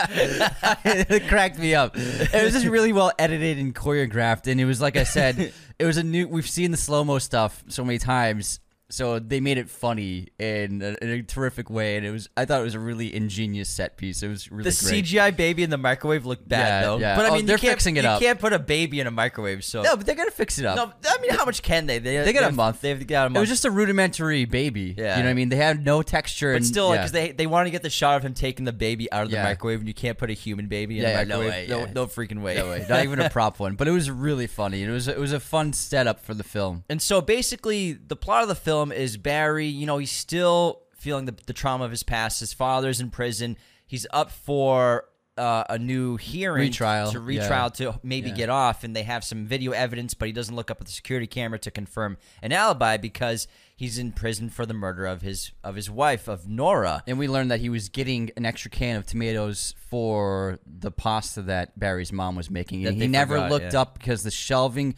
it 0.84 1.28
cracked 1.28 1.58
me 1.58 1.74
up. 1.74 1.96
It 1.96 2.44
was 2.44 2.52
just 2.52 2.66
really 2.66 2.92
well 2.92 3.12
edited 3.18 3.58
and 3.58 3.74
choreographed, 3.74 4.46
and 4.46 4.60
it 4.60 4.64
was 4.64 4.80
like 4.80 4.96
I 4.96 5.04
said, 5.04 5.52
it 5.78 5.84
was 5.84 5.96
a 5.96 6.02
new. 6.02 6.28
We've 6.28 6.48
seen 6.48 6.70
the 6.70 6.76
slow 6.76 7.04
mo 7.04 7.18
stuff 7.18 7.64
so 7.68 7.84
many 7.84 7.98
times. 7.98 8.60
So 8.92 9.18
they 9.18 9.40
made 9.40 9.56
it 9.58 9.70
funny 9.70 10.28
in 10.38 10.82
a, 10.82 10.96
in 11.02 11.10
a 11.10 11.22
terrific 11.22 11.70
way, 11.70 11.96
and 11.96 12.04
it 12.04 12.10
was. 12.10 12.28
I 12.36 12.44
thought 12.44 12.60
it 12.60 12.64
was 12.64 12.74
a 12.74 12.80
really 12.80 13.14
ingenious 13.14 13.68
set 13.68 13.96
piece. 13.96 14.22
It 14.22 14.28
was 14.28 14.50
really 14.50 14.70
The 14.70 14.86
great. 14.88 15.04
CGI 15.04 15.36
baby 15.36 15.62
in 15.62 15.70
the 15.70 15.78
microwave 15.78 16.26
looked 16.26 16.48
bad 16.48 16.58
Yeah, 16.66 16.80
though. 16.82 16.98
yeah. 16.98 17.16
But 17.16 17.26
I 17.26 17.28
Oh, 17.30 17.34
mean, 17.34 17.46
they're 17.46 17.56
fixing 17.58 17.96
it 17.96 18.02
you 18.04 18.10
up. 18.10 18.20
You 18.20 18.26
can't 18.26 18.40
put 18.40 18.52
a 18.52 18.58
baby 18.58 19.00
in 19.00 19.06
a 19.06 19.10
microwave. 19.10 19.64
So 19.64 19.82
No, 19.82 19.96
but 19.96 20.06
they're 20.06 20.14
gonna 20.16 20.30
fix 20.30 20.58
it 20.58 20.64
up. 20.66 20.76
No, 20.76 20.92
I 21.08 21.20
mean, 21.20 21.30
how 21.30 21.44
much 21.44 21.62
can 21.62 21.86
they? 21.86 21.98
They, 21.98 22.16
They 22.18 22.32
got 22.32 22.50
a 22.50 22.52
month. 22.54 22.80
They've 22.80 23.06
got 23.06 23.26
a 23.26 23.30
month. 23.30 23.36
It 23.36 23.40
was 23.40 23.48
just 23.48 23.64
a 23.64 23.70
rudimentary 23.70 24.44
baby. 24.44 24.94
Yeah. 24.98 25.16
You 25.16 25.22
know 25.22 25.28
what 25.28 25.30
I 25.30 25.34
mean? 25.34 25.48
They 25.50 25.56
had 25.56 25.84
no 25.84 26.02
texture. 26.02 26.52
but 26.52 26.56
and, 26.56 26.66
still, 26.66 26.90
yeah. 26.90 26.96
because 26.98 27.12
they 27.12 27.32
they 27.32 27.46
want 27.46 27.66
to 27.66 27.70
get 27.70 27.82
the 27.82 27.90
shot 27.90 28.16
of 28.16 28.24
him 28.24 28.34
taking 28.34 28.64
the 28.64 28.72
baby 28.72 29.10
out 29.12 29.22
of 29.24 29.30
the 29.30 29.36
Yeah. 29.36 29.44
microwave, 29.44 29.78
and 29.80 29.88
you 29.88 29.94
can't 29.94 30.18
put 30.18 30.30
a 30.30 30.34
human 30.34 30.66
baby 30.66 30.96
in 30.98 31.02
Yeah, 31.02 31.10
a 31.10 31.18
yeah, 31.18 31.24
no 31.24 31.40
way, 31.40 31.66
no, 31.68 31.78
yeah. 31.80 31.92
no 31.94 32.06
freaking 32.06 32.42
way. 32.42 32.56
No 32.56 32.68
way. 32.70 32.84
Not 32.88 33.04
even 33.04 33.20
a 33.20 33.30
prop 33.38 33.60
one. 33.60 33.76
But 33.76 33.86
it 33.88 33.92
was 33.92 34.10
really 34.10 34.46
funny. 34.46 34.82
It 34.82 34.90
was 34.90 35.06
it 35.06 35.18
was 35.18 35.32
a 35.32 35.40
fun 35.40 35.72
setup 35.74 36.24
for 36.24 36.34
the 36.34 36.44
film. 36.44 36.84
And 36.88 37.00
so 37.02 37.20
basically, 37.20 37.92
the 37.92 38.16
plot 38.16 38.42
of 38.42 38.48
the 38.48 38.54
film 38.54 38.79
is 38.92 39.16
Barry, 39.16 39.66
you 39.66 39.86
know, 39.86 39.98
he's 39.98 40.10
still 40.10 40.82
feeling 40.96 41.24
the, 41.26 41.34
the 41.46 41.52
trauma 41.52 41.84
of 41.84 41.90
his 41.90 42.02
past. 42.02 42.40
His 42.40 42.52
father's 42.52 43.00
in 43.00 43.10
prison. 43.10 43.56
He's 43.86 44.06
up 44.12 44.30
for 44.30 45.04
uh, 45.38 45.64
a 45.70 45.78
new 45.78 46.16
hearing 46.16 46.68
Retrial, 46.68 47.10
to 47.12 47.18
yeah. 47.18 47.40
retrial 47.40 47.70
to 47.70 47.98
maybe 48.02 48.28
Yeah. 48.28 48.34
get 48.34 48.50
off. 48.50 48.84
And 48.84 48.94
they 48.94 49.04
have 49.04 49.24
some 49.24 49.46
video 49.46 49.72
evidence, 49.72 50.12
but 50.12 50.26
he 50.26 50.32
doesn't 50.32 50.54
look 50.54 50.70
up 50.70 50.80
at 50.80 50.86
the 50.86 50.92
security 50.92 51.26
camera 51.26 51.58
to 51.60 51.70
confirm 51.70 52.18
an 52.42 52.52
alibi 52.52 52.98
because 52.98 53.48
he's 53.74 53.98
in 53.98 54.12
prison 54.12 54.50
for 54.50 54.66
the 54.66 54.74
murder 54.74 55.06
of 55.06 55.22
his 55.22 55.52
of 55.64 55.76
his 55.76 55.88
wife, 55.88 56.28
of 56.28 56.46
Nora. 56.46 57.02
And 57.06 57.18
we 57.18 57.26
learned 57.26 57.50
that 57.50 57.60
he 57.60 57.70
was 57.70 57.88
getting 57.88 58.30
an 58.36 58.44
extra 58.44 58.70
can 58.70 58.96
of 58.96 59.06
tomatoes 59.06 59.74
for 59.88 60.58
the 60.66 60.90
pasta 60.90 61.40
that 61.42 61.78
Barry's 61.78 62.12
mom 62.12 62.36
was 62.36 62.50
making. 62.50 62.82
That 62.82 62.94
he 62.94 63.06
never 63.06 63.36
forgot, 63.36 63.50
looked 63.50 63.72
yeah. 63.72 63.80
up 63.80 63.98
because 63.98 64.22
the 64.22 64.30
shelving 64.30 64.94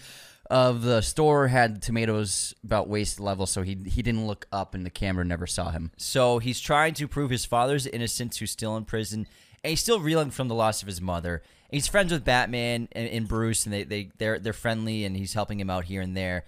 of 0.51 0.83
the 0.83 1.01
store 1.01 1.49
had 1.49 1.81
tomatoes 1.83 2.55
about 2.65 2.89
waist 2.89 3.21
level, 3.21 3.47
so 3.47 3.63
he 3.63 3.77
he 3.87 4.03
didn't 4.03 4.27
look 4.27 4.47
up 4.53 4.75
and 4.75 4.85
the 4.85 4.91
camera 4.91 5.25
never 5.25 5.47
saw 5.47 5.71
him. 5.71 5.93
So 5.97 6.39
he's 6.39 6.61
trying 6.61 6.95
to 6.95 7.09
prove 7.09 7.31
his 7.31 7.45
father's 7.45 7.87
innocence, 7.87 8.39
who's 8.39 8.51
still 8.51 8.77
in 8.77 8.85
prison, 8.85 9.27
and 9.63 9.71
he's 9.71 9.81
still 9.81 10.01
reeling 10.01 10.31
from 10.31 10.49
the 10.49 10.55
loss 10.55 10.83
of 10.83 10.89
his 10.89 11.01
mother. 11.01 11.43
And 11.71 11.77
he's 11.77 11.89
friends 11.89 12.13
with 12.13 12.25
Batman 12.25 12.89
and, 12.93 13.09
and 13.09 13.29
Bruce, 13.29 13.65
and 13.65 13.73
they 13.73 13.85
they 13.85 14.11
they're 14.19 14.39
they're 14.39 14.53
friendly, 14.53 15.05
and 15.05 15.17
he's 15.17 15.35
helping 15.35 15.59
him 15.59 15.71
out 15.71 15.85
here 15.85 16.03
and 16.03 16.17
there. 16.17 16.45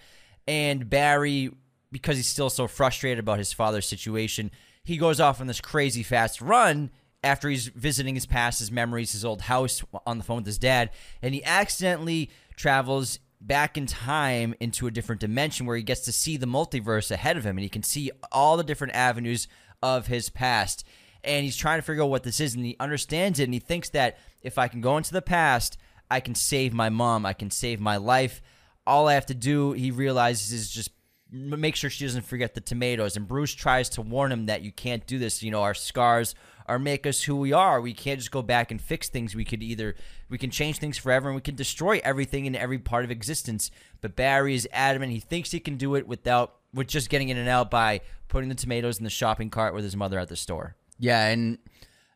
And 0.47 0.91
Barry, 0.91 1.51
because 1.91 2.17
he's 2.17 2.29
still 2.29 2.51
so 2.51 2.67
frustrated 2.67 3.21
about 3.21 3.39
his 3.39 3.53
father's 3.53 3.87
situation, 3.87 4.51
he 4.85 4.99
goes 4.99 5.21
off 5.21 5.41
on 5.41 5.47
this 5.47 5.61
crazy 5.61 6.03
fast 6.03 6.43
run 6.43 6.91
after 7.23 7.49
he's 7.49 7.69
visiting 7.69 8.15
his 8.15 8.27
past, 8.27 8.59
his 8.59 8.71
memories, 8.71 9.13
his 9.13 9.25
old 9.25 9.41
house 9.43 9.83
on 10.07 10.19
the 10.19 10.25
phone 10.25 10.37
with 10.37 10.47
his 10.47 10.59
dad, 10.59 10.91
and 11.23 11.35
he 11.35 11.43
accidentally 11.43 12.31
travels 12.57 13.19
back 13.47 13.77
in 13.77 13.87
time 13.87 14.55
into 14.59 14.87
a 14.87 14.91
different 14.91 15.21
dimension 15.21 15.67
where 15.67 15.77
he 15.77 15.83
gets 15.83 16.01
to 16.03 16.13
see 16.13 16.37
the 16.37 16.47
multiverse 16.47 17.11
ahead 17.11 17.37
of 17.37 17.45
him 17.45 17.57
and 17.57 17.63
he 17.63 17.69
can 17.69 17.83
see 17.83 18.11
all 18.33 18.57
the 18.57 18.65
different 18.65 18.95
avenues 18.95 19.49
of 19.83 20.07
his 20.07 20.31
past. 20.31 20.85
And 21.23 21.45
he's 21.45 21.57
trying 21.57 21.79
to 21.79 21.83
figure 21.83 22.03
out 22.03 22.11
what 22.11 22.23
this 22.23 22.41
is 22.41 22.55
and 22.55 22.65
he 22.65 22.77
understands 22.81 23.39
it 23.39 23.45
and 23.45 23.55
he 23.55 23.61
thinks 23.61 23.91
that 23.91 24.19
if 24.43 24.59
I 24.59 24.69
can 24.69 24.81
go 24.81 24.97
into 24.97 25.13
the 25.13 25.23
past, 25.23 25.77
I 26.11 26.21
can 26.21 26.35
save 26.35 26.73
my 26.73 26.89
mom, 26.89 27.27
I 27.27 27.33
can 27.35 27.51
save 27.51 27.81
my 27.81 27.99
life. 27.99 28.41
All 28.87 29.09
I 29.09 29.15
have 29.15 29.27
to 29.27 29.35
do, 29.35 29.73
he 29.73 29.91
realizes, 29.91 30.53
is 30.53 30.71
just 30.71 30.91
make 31.31 31.77
sure 31.77 31.91
she 31.91 32.05
doesn't 32.05 32.25
forget 32.25 32.55
the 32.55 32.61
tomatoes. 32.61 33.17
And 33.17 33.27
Bruce 33.27 33.55
tries 33.55 33.89
to 33.91 34.03
warn 34.03 34.31
him 34.31 34.47
that 34.47 34.63
you 34.63 34.73
can't 34.73 35.07
do 35.07 35.19
this. 35.19 35.43
You 35.43 35.51
know, 35.51 35.63
our 35.63 35.75
scars 35.75 36.35
are 36.67 36.79
make 36.79 37.07
us 37.07 37.23
who 37.23 37.37
we 37.37 37.53
are. 37.53 37.81
We 37.81 37.93
can't 37.93 38.19
just 38.19 38.31
go 38.31 38.43
back 38.43 38.71
and 38.71 38.81
fix 38.81 39.09
things. 39.09 39.35
We 39.35 39.45
could 39.45 39.63
either 39.63 39.95
we 40.29 40.39
can 40.39 40.51
change 40.51 40.79
things 40.79 40.99
forever 40.99 41.29
and 41.29 41.35
we 41.35 41.43
can 41.43 41.55
destroy 41.55 42.01
everything 42.03 42.47
in 42.47 42.57
every 42.57 42.79
part 42.79 43.05
of 43.05 43.11
existence. 43.11 43.71
But 44.01 44.17
Barry 44.17 44.55
is 44.55 44.69
adamant. 44.73 45.13
He 45.13 45.21
thinks 45.21 45.51
he 45.51 45.61
can 45.61 45.77
do 45.77 45.95
it 45.95 46.07
without 46.07 46.57
with 46.73 46.89
just 46.89 47.11
getting 47.11 47.29
in 47.29 47.37
and 47.37 47.49
out 47.49 47.71
by 47.71 48.01
putting 48.29 48.49
the 48.49 48.55
tomatoes 48.55 48.99
in 48.99 49.05
the 49.05 49.11
shopping 49.11 49.51
cart 49.51 49.75
with 49.75 49.85
his 49.85 49.97
mother 49.97 50.19
at 50.19 50.29
the 50.29 50.37
store. 50.37 50.77
Yeah, 50.99 51.27
and 51.29 51.59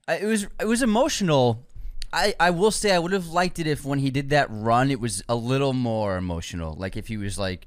uh, 0.09 0.17
it 0.21 0.27
was 0.27 0.47
it 0.61 0.67
was 0.67 0.83
emotional. 0.83 1.65
I, 2.11 2.35
I 2.41 2.51
will 2.51 2.71
say 2.71 2.95
I 2.95 2.99
would 2.99 3.13
have 3.13 3.29
liked 3.29 3.59
it 3.59 3.67
if 3.67 3.85
when 3.85 3.99
he 3.99 4.11
did 4.11 4.31
that 4.31 4.47
run 4.51 4.91
it 4.91 4.99
was 4.99 5.23
a 5.29 5.35
little 5.35 5.75
more 5.75 6.17
emotional. 6.17 6.75
Like 6.75 6.97
if 6.97 7.07
he 7.07 7.19
was 7.19 7.39
like 7.39 7.67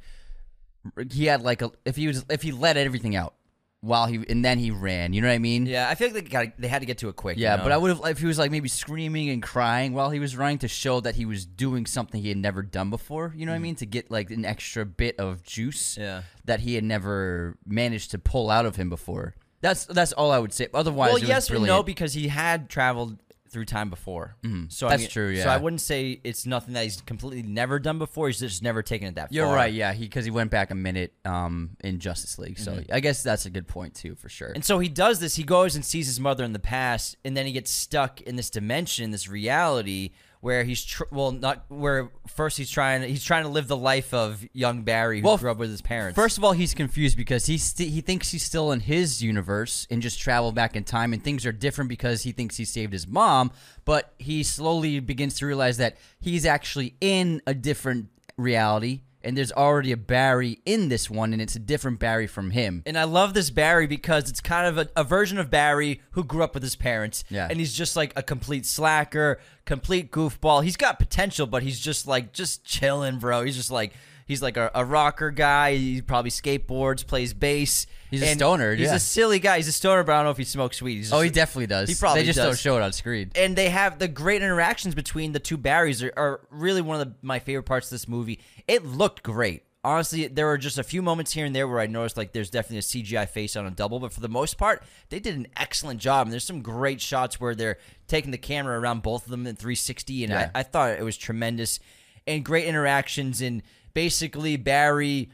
he 1.12 1.26
had 1.26 1.44
like 1.44 1.62
a 1.62 1.72
if 1.86 1.96
he 1.96 2.08
was 2.08 2.26
if 2.30 2.42
he 2.42 2.52
let 2.52 2.76
everything 2.76 3.16
out 3.16 3.36
while 3.82 4.06
he 4.06 4.24
and 4.30 4.46
then 4.46 4.60
he 4.60 4.72
ran. 4.72 5.12
You 5.14 5.22
know 5.22 5.28
what 5.28 5.34
I 5.34 5.40
mean? 5.40 5.66
Yeah, 5.66 5.90
I 5.90 5.96
feel 5.96 6.08
like 6.08 6.24
they 6.24 6.30
got 6.30 6.48
they 6.58 6.68
had 6.68 6.80
to 6.80 6.86
get 6.86 7.00
to 7.00 7.10
it 7.10 7.16
quick. 7.16 7.38
you 7.38 7.44
Yeah, 7.44 7.58
know? 7.58 7.64
but 7.64 7.72
I 7.72 7.78
would 7.78 7.90
have 7.90 8.02
if 8.06 8.20
he 8.20 8.28
was 8.28 8.38
like 8.40 8.52
maybe 8.52 8.70
screaming 8.70 9.30
and 9.30 9.42
crying 9.42 9.94
while 9.94 10.12
he 10.12 10.20
was 10.20 10.38
running 10.38 10.60
to 10.60 10.68
show 10.68 11.00
that 11.02 11.16
he 11.16 11.26
was 11.26 11.46
doing 11.46 11.86
something 11.86 12.22
he 12.22 12.30
had 12.30 12.38
never 12.38 12.62
done 12.62 12.90
before. 12.90 13.34
You 13.36 13.46
know 13.46 13.52
what 13.52 13.56
I 13.56 13.58
mm-hmm. 13.58 13.64
mean? 13.64 13.76
To 13.76 13.86
get 13.86 14.12
like 14.12 14.30
an 14.30 14.46
extra 14.46 14.86
bit 14.86 15.20
of 15.20 15.44
juice. 15.44 15.98
Yeah. 15.98 16.24
that 16.46 16.62
he 16.62 16.76
had 16.76 16.84
never 16.84 17.58
managed 17.66 18.12
to 18.12 18.20
pull 18.20 18.50
out 18.50 18.66
of 18.66 18.76
him 18.76 18.90
before. 18.90 19.36
That's 19.62 19.86
that's 19.86 20.12
all 20.14 20.32
I 20.32 20.40
would 20.40 20.54
say. 20.54 20.68
Otherwise, 20.74 21.14
well, 21.14 21.24
it 21.24 21.28
yes 21.28 21.50
and 21.50 21.64
no 21.64 21.84
because 21.84 22.14
he 22.14 22.28
had 22.28 22.70
traveled 22.70 23.18
through 23.52 23.66
time 23.66 23.90
before. 23.90 24.36
So 24.70 24.88
I 24.88 24.92
That's 24.92 25.02
mean- 25.04 25.10
true, 25.10 25.36
So. 25.36 25.50
I 25.50 25.58
wouldn't 25.58 25.82
say 25.82 26.20
it's 26.24 26.46
nothing 26.46 26.74
that 26.76 26.84
he's 26.84 27.02
completely 27.02 27.44
never 27.44 27.80
done 27.80 28.00
before. 28.00 28.28
He's 28.28 28.40
just 28.40 28.64
never 28.64 28.82
taken 28.82 29.08
it 29.10 29.16
that 29.16 29.24
far. 29.30 29.36
You're 29.36 29.46
far. 29.48 29.56
right, 29.56 29.74
yeah, 29.74 29.92
he 29.94 30.06
because 30.06 30.24
he 30.26 30.32
went 30.32 30.52
back 30.52 30.72
a 30.72 30.76
minute 30.76 31.14
um, 31.26 31.72
in 31.84 32.00
Justice 32.00 32.40
League, 32.40 32.58
so 32.58 32.72
Mm-hmm. 32.72 32.94
I 32.94 33.00
guess 33.02 33.22
that's 33.24 33.46
a 33.46 33.50
good 33.50 33.68
point 33.68 33.94
too, 33.94 34.16
for 34.16 34.30
sure. 34.30 34.52
And 34.54 34.64
so 34.64 34.80
he 34.80 34.88
does 34.88 35.20
this. 35.20 35.36
He 35.36 35.44
goes 35.44 35.76
and 35.76 35.84
sees 35.84 36.08
his 36.08 36.20
mother 36.20 36.44
in 36.46 36.54
the 36.54 36.60
past, 36.60 37.18
and 37.26 37.36
then 37.36 37.46
he 37.46 37.52
gets 37.52 37.70
stuck 37.72 38.22
in 38.22 38.38
this 38.38 38.50
dimension, 38.50 39.12
this 39.12 39.28
reality 39.28 40.12
where 40.42 40.64
he's 40.64 40.84
tr- 40.84 41.04
well, 41.12 41.32
not 41.32 41.66
where 41.70 42.12
first 42.28 42.58
he's 42.58 42.70
trying. 42.70 43.04
He's 43.04 43.24
trying 43.24 43.44
to 43.44 43.50
live 43.50 43.68
the 43.68 43.78
life 43.78 44.14
of 44.14 44.46
young 44.54 44.82
Barry, 44.84 45.22
who 45.22 45.28
Well, 45.28 45.38
grew 45.38 45.52
up 45.52 45.58
with 45.58 45.70
his 45.70 45.82
parents. 45.82 46.16
First 46.16 46.38
of 46.38 46.44
all, 46.44 46.52
he's 46.52 46.74
confused 46.74 47.16
because 47.16 47.46
he 47.46 47.58
st- 47.58 47.90
he 47.90 48.02
thinks 48.02 48.32
he's 48.32 48.44
still 48.44 48.72
in 48.72 48.80
his 48.82 49.24
universe 49.24 49.88
and 49.90 50.02
just 50.02 50.20
traveled 50.20 50.56
back 50.56 50.76
in 50.76 50.84
time, 50.84 51.14
and 51.14 51.24
things 51.24 51.46
are 51.46 51.52
different 51.52 51.90
because 51.90 52.24
he 52.24 52.32
thinks 52.32 52.58
he 52.58 52.66
saved 52.66 52.92
his 52.92 53.08
mom. 53.08 53.52
But 53.86 54.14
he 54.18 54.44
slowly 54.44 55.00
begins 55.00 55.36
to 55.40 55.46
realize 55.46 55.78
that 55.78 55.98
he's 56.20 56.46
actually 56.46 56.96
in 57.00 57.42
a 57.48 57.54
different 57.54 58.08
reality, 58.36 59.02
and 59.24 59.38
there's 59.38 59.52
already 59.52 59.92
a 59.92 59.98
Barry 59.98 60.60
in 60.66 60.90
this 60.90 61.10
one, 61.10 61.34
and 61.34 61.42
it's 61.42 61.56
a 61.56 61.60
different 61.60 62.00
Barry 62.00 62.28
from 62.28 62.52
him. 62.52 62.84
And 62.86 62.98
I 62.98 63.04
love 63.04 63.34
this 63.34 63.50
Barry 63.50 63.88
because 63.88 64.30
it's 64.30 64.42
kind 64.42 64.68
of 64.68 64.78
a, 64.78 64.90
a 65.00 65.04
version 65.04 65.38
of 65.38 65.50
Barry 65.50 66.02
who 66.12 66.24
grew 66.24 66.44
up 66.44 66.54
with 66.54 66.64
his 66.64 66.76
parents. 66.76 67.24
Yeah. 67.30 67.48
And 67.50 67.60
he's 67.60 67.74
just 67.74 67.96
like 67.96 68.14
a 68.16 68.24
complete 68.24 68.66
slacker, 68.66 69.40
complete 69.66 70.12
goofball. 70.12 70.64
He's 70.64 70.78
got 70.78 71.00
potential, 71.00 71.48
but 71.48 71.64
he's 71.64 71.80
just 71.80 72.08
like, 72.08 72.34
just 72.34 72.64
chilling, 72.64 73.20
bro. 73.20 73.44
He's 73.44 73.56
just 73.56 73.72
like, 73.72 73.94
he's 74.32 74.42
like 74.42 74.58
a, 74.58 74.72
a 74.74 74.84
rocker 74.84 75.30
guy. 75.30 75.76
He 75.76 76.02
probably 76.02 76.32
skateboards, 76.32 77.06
plays 77.06 77.34
bass. 77.34 77.86
He's 78.10 78.22
a 78.24 78.34
stoner, 78.34 78.76
He's 78.76 78.88
yeah. 78.90 78.96
a 78.96 79.00
silly 79.00 79.40
guy. 79.40 79.58
He's 79.58 79.68
a 79.70 79.72
stoner, 79.72 80.04
but 80.04 80.12
I 80.14 80.18
don't 80.18 80.26
know 80.26 80.32
if 80.32 80.38
he 80.38 80.44
smokes 80.44 80.82
weed. 80.82 81.06
Oh, 81.14 81.22
he 81.22 81.30
definitely 81.30 81.68
does. 81.68 81.88
He 81.88 81.96
probably 81.96 82.22
they 82.22 82.26
just 82.26 82.36
does. 82.38 82.46
don't 82.48 82.58
show 82.58 82.76
it 82.78 82.82
on 82.82 82.92
screen. 82.92 83.32
and 83.36 83.56
they 83.56 83.70
have 83.70 84.00
the 84.00 84.08
great 84.10 84.42
interactions 84.42 84.96
between 84.96 85.32
the 85.32 85.40
two 85.40 85.58
Barrys 85.58 86.04
are, 86.04 86.12
are 86.18 86.42
really 86.50 86.82
one 86.82 87.00
of 87.00 87.08
the, 87.08 87.16
my 87.22 87.40
favorite 87.40 87.64
parts 87.64 87.88
of 87.88 87.92
this 87.92 88.08
movie. 88.10 88.40
It 88.68 88.86
looked 88.86 89.24
great. 89.24 89.64
Honestly, 89.84 90.28
there 90.28 90.46
were 90.46 90.58
just 90.60 90.78
a 90.78 90.84
few 90.84 91.02
moments 91.02 91.32
here 91.32 91.46
and 91.46 91.56
there 91.56 91.68
where 91.68 91.80
I 91.80 91.88
noticed 91.88 92.16
like 92.18 92.34
there's 92.34 92.50
definitely 92.52 92.80
a 92.80 92.82
CGI 92.82 93.28
face 93.30 93.56
on 93.56 93.66
a 93.66 93.72
double, 93.72 94.00
but 94.00 94.12
for 94.14 94.20
the 94.20 94.28
most 94.30 94.58
part, 94.58 94.84
they 95.10 95.20
did 95.20 95.36
an 95.36 95.48
excellent 95.58 96.00
job. 96.02 96.28
And 96.28 96.32
there's 96.34 96.44
some 96.44 96.62
great 96.62 97.00
shots 97.02 97.40
where 97.40 97.56
they're 97.56 97.78
taking 98.08 98.30
the 98.32 98.38
camera 98.38 98.80
around 98.80 99.02
both 99.04 99.24
of 99.24 99.32
them 99.32 99.48
in 99.48 99.56
360, 99.56 100.26
and 100.26 100.32
Yeah. 100.34 100.52
I, 100.54 100.60
I 100.60 100.64
thought 100.64 100.92
it 100.92 101.04
was 101.04 101.18
tremendous 101.18 101.80
and 102.28 102.44
great 102.46 102.66
interactions. 102.66 103.42
And 103.42 103.64
basically, 103.94 104.58
Barry 104.58 105.30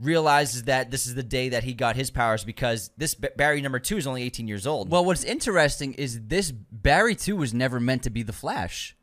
realizes 0.00 0.64
that 0.64 0.90
this 0.90 1.06
is 1.06 1.14
the 1.14 1.22
day 1.22 1.48
that 1.48 1.64
he 1.64 1.74
got 1.74 1.96
his 1.96 2.10
powers 2.10 2.44
because 2.44 2.90
this 2.96 3.14
Barry 3.14 3.60
number 3.60 3.80
two 3.80 3.96
is 3.96 4.06
only 4.06 4.22
18 4.22 4.46
years 4.46 4.66
old. 4.66 4.90
Well, 4.90 5.04
what's 5.04 5.24
interesting 5.24 5.94
is 5.94 6.20
this 6.26 6.52
Barry 6.52 7.16
2 7.16 7.36
was 7.36 7.52
never 7.52 7.80
meant 7.80 8.04
to 8.04 8.10
be 8.10 8.22
the 8.22 8.32
Flash 8.32 8.96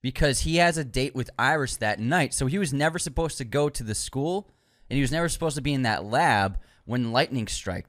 because 0.00 0.40
he 0.40 0.56
has 0.56 0.78
a 0.78 0.84
date 0.84 1.14
with 1.14 1.30
Iris 1.38 1.76
that 1.76 2.00
night. 2.00 2.32
So 2.32 2.46
he 2.46 2.58
was 2.58 2.72
never 2.72 2.98
supposed 2.98 3.36
to 3.38 3.44
go 3.44 3.68
to 3.68 3.82
the 3.82 3.94
school 3.94 4.48
and 4.88 4.96
he 4.96 5.02
was 5.02 5.12
never 5.12 5.28
supposed 5.28 5.56
to 5.56 5.62
be 5.62 5.74
in 5.74 5.82
that 5.82 6.04
lab 6.04 6.58
when 6.84 7.12
lightning 7.12 7.46
struck. 7.46 7.84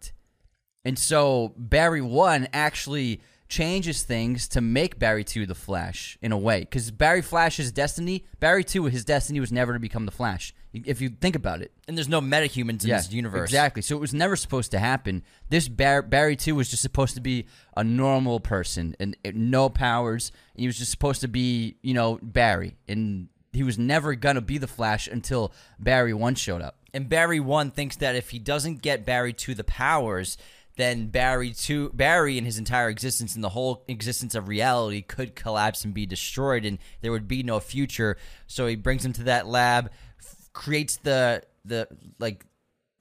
And 0.84 1.00
so 1.00 1.54
Barry 1.58 2.02
1 2.02 2.50
actually 2.54 3.22
changes 3.52 4.04
things 4.04 4.48
to 4.48 4.62
make 4.62 4.98
Barry 4.98 5.26
2 5.26 5.46
the 5.46 5.54
Flash 5.54 6.18
in 6.22 6.32
a 6.32 6.38
way 6.38 6.64
cuz 6.64 6.90
Barry 6.90 7.22
Flash's 7.22 7.70
destiny, 7.72 8.24
Barry 8.40 8.64
2 8.64 8.86
his 8.86 9.04
destiny 9.04 9.42
was 9.42 9.52
never 9.52 9.74
to 9.74 9.80
become 9.80 10.06
the 10.06 10.12
Flash. 10.12 10.54
If 10.74 11.02
you 11.02 11.10
think 11.10 11.36
about 11.36 11.62
it. 11.62 11.74
and 11.86 11.98
there's 11.98 12.08
no 12.08 12.22
metahumans 12.22 12.86
in 12.86 12.92
this 12.92 13.12
universe. 13.12 13.50
Exactly. 13.50 13.82
So 13.82 13.98
it 13.98 14.00
was 14.00 14.14
never 14.14 14.38
supposed 14.38 14.72
to 14.72 14.80
happen. 14.80 15.22
This 15.50 15.68
Bar- 15.68 16.02
Barry 16.04 16.38
2 16.38 16.56
was 16.56 16.70
just 16.70 16.82
supposed 16.82 17.14
to 17.16 17.22
be 17.22 17.46
a 17.76 17.84
normal 17.84 18.40
person 18.40 18.96
and, 18.98 19.18
and 19.26 19.52
no 19.52 19.68
powers. 19.68 20.32
And 20.54 20.62
he 20.62 20.68
was 20.68 20.78
just 20.78 20.92
supposed 20.92 21.20
to 21.20 21.28
be, 21.28 21.76
you 21.82 21.94
know, 21.94 22.20
Barry. 22.22 22.78
And 22.88 23.28
he 23.52 23.64
was 23.64 23.78
never 23.78 24.16
gonna 24.16 24.40
be 24.40 24.58
the 24.58 24.68
Flash 24.68 25.10
until 25.10 25.52
Barry 25.78 26.14
one 26.14 26.36
showed 26.36 26.62
up. 26.62 26.78
And 26.94 27.10
Barry 27.10 27.42
one 27.42 27.72
thinks 27.72 27.98
that 27.98 28.16
if 28.16 28.30
he 28.30 28.40
doesn't 28.40 28.82
get 28.82 29.06
Barry 29.06 29.34
2 29.34 29.54
the 29.56 29.66
powers, 29.66 30.38
then 30.82 31.08
Barry 31.08 31.52
two 31.52 31.92
Barry 31.94 32.38
and 32.38 32.46
his 32.46 32.58
entire 32.58 32.90
existence 32.90 33.36
and 33.36 33.44
the 33.44 33.50
whole 33.50 33.84
existence 33.88 34.36
of 34.36 34.48
reality 34.48 35.02
could 35.02 35.36
collapse 35.36 35.86
and 35.86 35.94
be 35.94 36.06
destroyed, 36.06 36.66
and 36.66 36.80
there 37.02 37.12
would 37.12 37.28
be 37.28 37.44
no 37.44 37.60
future. 37.60 38.18
So 38.48 38.68
he 38.68 38.76
brings 38.76 39.06
him 39.06 39.14
to 39.14 39.24
that 39.24 39.48
lab, 39.48 39.92
f- 40.20 40.50
creates 40.54 40.98
the 40.98 41.44
the 41.64 41.88
like 42.20 42.46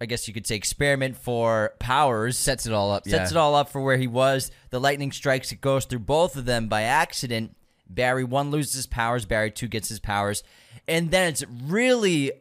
I 0.00 0.06
guess 0.06 0.26
you 0.26 0.32
could 0.32 0.46
say, 0.46 0.54
experiment 0.54 1.16
for 1.16 1.74
powers. 1.78 2.38
Sets 2.38 2.66
it 2.66 2.72
all 2.72 2.90
up. 2.90 3.06
Sets 3.06 3.32
yeah. 3.32 3.38
it 3.38 3.40
all 3.40 3.54
up 3.54 3.68
for 3.68 3.80
where 3.80 3.98
he 3.98 4.06
was. 4.06 4.50
The 4.70 4.80
lightning 4.80 5.12
strikes. 5.12 5.52
It 5.52 5.60
goes 5.60 5.84
through 5.84 6.00
both 6.00 6.36
of 6.36 6.46
them 6.46 6.68
by 6.68 6.82
accident. 6.82 7.54
Barry 7.86 8.24
one 8.24 8.50
loses 8.50 8.74
his 8.74 8.86
powers. 8.86 9.26
Barry 9.26 9.50
two 9.50 9.68
gets 9.68 9.88
his 9.88 10.00
powers, 10.00 10.42
and 10.88 11.10
then 11.10 11.28
it's 11.28 11.44
really 11.64 12.32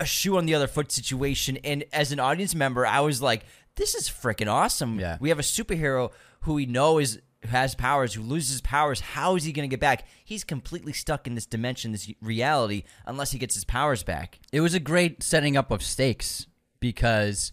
a 0.00 0.06
shoe 0.06 0.36
on 0.36 0.46
the 0.46 0.54
other 0.54 0.68
foot 0.68 0.92
situation. 0.92 1.58
And 1.64 1.84
as 1.92 2.12
an 2.12 2.20
audience 2.20 2.54
member, 2.54 2.86
I 2.86 3.00
was 3.00 3.20
like, 3.20 3.44
"This 3.78 3.94
is 3.94 4.08
freaking 4.08 4.52
awesome." 4.52 5.00
Yeah. 5.00 5.16
we 5.20 5.30
have 5.30 5.38
a 5.38 5.42
superhero 5.42 6.12
who 6.42 6.52
we 6.54 6.66
know 6.66 6.98
is 6.98 7.20
has 7.44 7.74
powers, 7.74 8.14
who 8.14 8.22
loses 8.22 8.60
powers. 8.60 9.00
How 9.00 9.36
is 9.36 9.44
he 9.44 9.52
going 9.52 9.68
to 9.68 9.72
get 9.72 9.80
back? 9.80 10.04
He's 10.24 10.44
completely 10.44 10.92
stuck 10.92 11.26
in 11.26 11.34
this 11.34 11.46
dimension, 11.46 11.92
this 11.92 12.10
reality, 12.20 12.82
unless 13.06 13.30
he 13.30 13.38
gets 13.38 13.54
his 13.54 13.64
powers 13.64 14.02
back. 14.02 14.40
it 14.52 14.60
was 14.60 14.74
a 14.74 14.80
great 14.80 15.22
setting 15.22 15.56
up 15.56 15.70
of 15.70 15.82
stakes 15.82 16.46
because 16.80 17.52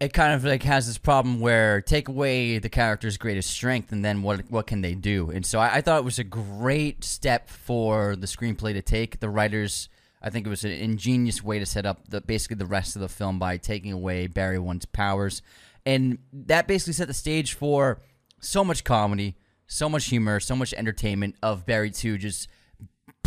it 0.00 0.12
kind 0.12 0.32
of 0.34 0.44
like 0.44 0.62
has 0.62 0.86
this 0.86 0.98
problem 0.98 1.40
where 1.40 1.80
take 1.80 2.08
away 2.08 2.58
the 2.58 2.68
character's 2.68 3.16
greatest 3.16 3.50
strength 3.50 3.90
and 3.90 4.04
then 4.04 4.22
what 4.22 4.48
what 4.50 4.66
can 4.66 4.80
they 4.80 4.94
do 4.94 5.30
and 5.30 5.44
so 5.44 5.58
I, 5.58 5.76
I 5.76 5.80
thought 5.80 5.98
it 5.98 6.04
was 6.04 6.18
a 6.18 6.24
great 6.24 7.02
step 7.02 7.48
for 7.48 8.14
the 8.14 8.26
screenplay 8.26 8.74
to 8.74 8.82
take 8.82 9.20
the 9.20 9.28
writers 9.28 9.88
I 10.22 10.30
think 10.30 10.46
it 10.46 10.50
was 10.50 10.64
an 10.64 10.72
ingenious 10.72 11.42
way 11.42 11.58
to 11.58 11.66
set 11.66 11.86
up 11.86 12.08
the 12.08 12.20
basically 12.20 12.56
the 12.56 12.66
rest 12.66 12.96
of 12.96 13.02
the 13.02 13.08
film 13.08 13.38
by 13.38 13.56
taking 13.56 13.92
away 13.92 14.26
Barry 14.26 14.58
One's 14.58 14.86
powers 14.86 15.42
and 15.86 16.18
that 16.32 16.66
basically 16.66 16.92
set 16.92 17.08
the 17.08 17.14
stage 17.14 17.54
for 17.54 18.00
so 18.40 18.64
much 18.64 18.84
comedy 18.84 19.36
so 19.66 19.88
much 19.88 20.06
humor 20.06 20.40
so 20.40 20.56
much 20.56 20.74
entertainment 20.74 21.36
of 21.42 21.66
Barry 21.66 21.90
2 21.90 22.18
just 22.18 22.48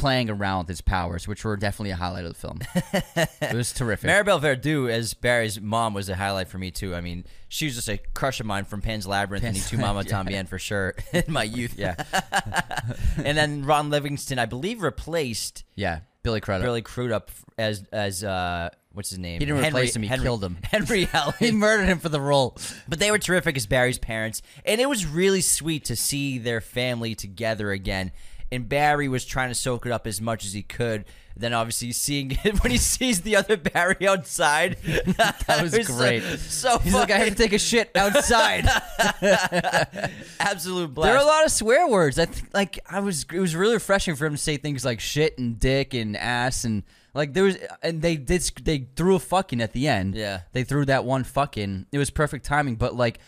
playing 0.02 0.32
around 0.32 0.64
with 0.64 0.70
his 0.70 0.82
powers, 0.82 1.28
which 1.28 1.46
were 1.46 1.56
definitely 1.56 1.92
a 1.92 1.96
highlight 1.96 2.26
of 2.26 2.34
the 2.34 2.40
film. 2.40 2.60
it 3.40 3.54
was 3.54 3.72
terrific. 3.72 4.10
Maribel 4.10 4.42
Verdú 4.42 4.90
as 4.90 5.14
Barry's 5.14 5.62
mom 5.62 5.94
was 5.94 6.10
a 6.10 6.16
highlight 6.16 6.48
for 6.48 6.58
me 6.58 6.72
too. 6.72 6.96
I 6.96 7.02
mean, 7.02 7.24
she 7.50 7.66
was 7.66 7.76
just 7.76 7.88
a 7.88 8.00
crush 8.16 8.40
of 8.40 8.48
mine 8.48 8.66
from 8.66 8.82
Pan's 8.82 9.06
Labyrinth 9.06 9.46
and 9.46 9.56
Tu 9.56 9.78
Mama 9.78 10.04
Tambien 10.04 10.48
for 10.48 10.58
sure 10.58 10.96
in 11.14 11.26
my 11.28 11.44
youth. 11.44 11.76
yeah, 11.78 11.96
and 13.24 13.38
then 13.38 13.64
Ron 13.64 13.92
Livingston, 13.92 14.40
I 14.40 14.48
believe, 14.48 14.82
replaced 14.82 15.64
yeah. 15.76 16.00
Billy 16.24 16.42
Crudup. 16.42 16.64
Billy 16.64 16.82
Crudup 16.82 17.32
as 17.58 17.84
as 17.92 18.24
uh, 18.24 18.70
what's 18.94 19.10
his 19.10 19.20
name? 19.20 19.40
He 19.40 19.46
didn't 19.46 19.64
replace 19.64 19.96
him, 19.96 20.04
he 20.04 20.10
killed 20.10 20.44
him. 20.44 20.58
Henry 20.64 21.08
Allen. 21.14 21.34
he 21.40 21.52
murdered 21.52 21.88
him 21.88 22.00
for 22.00 22.10
the 22.10 22.22
role. 22.22 22.58
But 22.88 23.00
they 23.00 23.12
were 23.12 23.20
terrific 23.20 23.58
as 23.58 23.66
Barry's 23.66 23.98
parents, 23.98 24.42
and 24.66 24.80
it 24.80 24.90
was 24.90 25.06
really 25.06 25.42
sweet 25.42 25.86
to 25.86 25.96
see 25.96 26.38
their 26.38 26.62
family 26.62 27.16
together 27.16 27.72
again. 27.72 28.12
And 28.52 28.68
Barry 28.68 29.08
was 29.08 29.24
trying 29.26 29.50
to 29.50 29.56
soak 29.56 29.86
it 29.86 29.92
up 29.92 30.06
as 30.06 30.20
much 30.20 30.44
as 30.46 30.52
he 30.54 30.62
could. 30.62 31.06
Then, 31.38 31.54
obviously, 31.54 31.94
seeing 31.94 32.32
it 32.44 32.62
when 32.62 32.72
he 32.72 32.78
sees 32.78 33.22
the 33.22 33.38
other 33.38 33.56
Barry 33.56 34.06
outside, 34.08 34.78
that 34.84 35.60
was 35.62 35.78
great. 35.88 36.22
So 36.22 36.78
He's 36.80 36.94
like, 36.94 37.10
I 37.10 37.18
have 37.20 37.30
to 37.30 37.36
take 37.36 37.54
a 37.54 37.58
shit 37.60 37.90
outside. 37.96 38.68
absolute 40.40 40.94
blast. 40.94 41.08
there 41.08 41.18
are 41.18 41.24
a 41.24 41.26
lot 41.26 41.46
of 41.46 41.52
swear 41.52 41.88
words. 41.88 42.20
I 42.20 42.26
think, 42.26 42.54
like, 42.54 42.80
I 42.90 43.00
was. 43.00 43.26
It 43.32 43.40
was 43.40 43.56
really 43.56 43.76
refreshing 43.76 44.16
for 44.16 44.26
him 44.26 44.34
to 44.34 44.38
say 44.38 44.58
things 44.58 44.84
like 44.84 45.00
shit 45.00 45.38
and 45.38 45.60
dick 45.60 45.94
and 45.94 46.18
ass 46.18 46.64
and 46.66 46.84
like 47.14 47.34
there 47.34 47.46
was. 47.46 47.58
And 47.82 48.02
they 48.02 48.18
did. 48.18 48.42
They 48.64 48.88
threw 48.96 49.16
a 49.16 49.20
fucking 49.20 49.62
at 49.62 49.72
the 49.74 49.88
end. 49.88 50.16
Yeah. 50.16 50.42
they 50.52 50.64
threw 50.64 50.86
that 50.86 51.06
one 51.06 51.24
fucking. 51.24 51.88
It 51.92 51.98
was 51.98 52.10
perfect 52.10 52.46
timing. 52.46 52.76
But 52.76 52.96
like. 52.96 53.20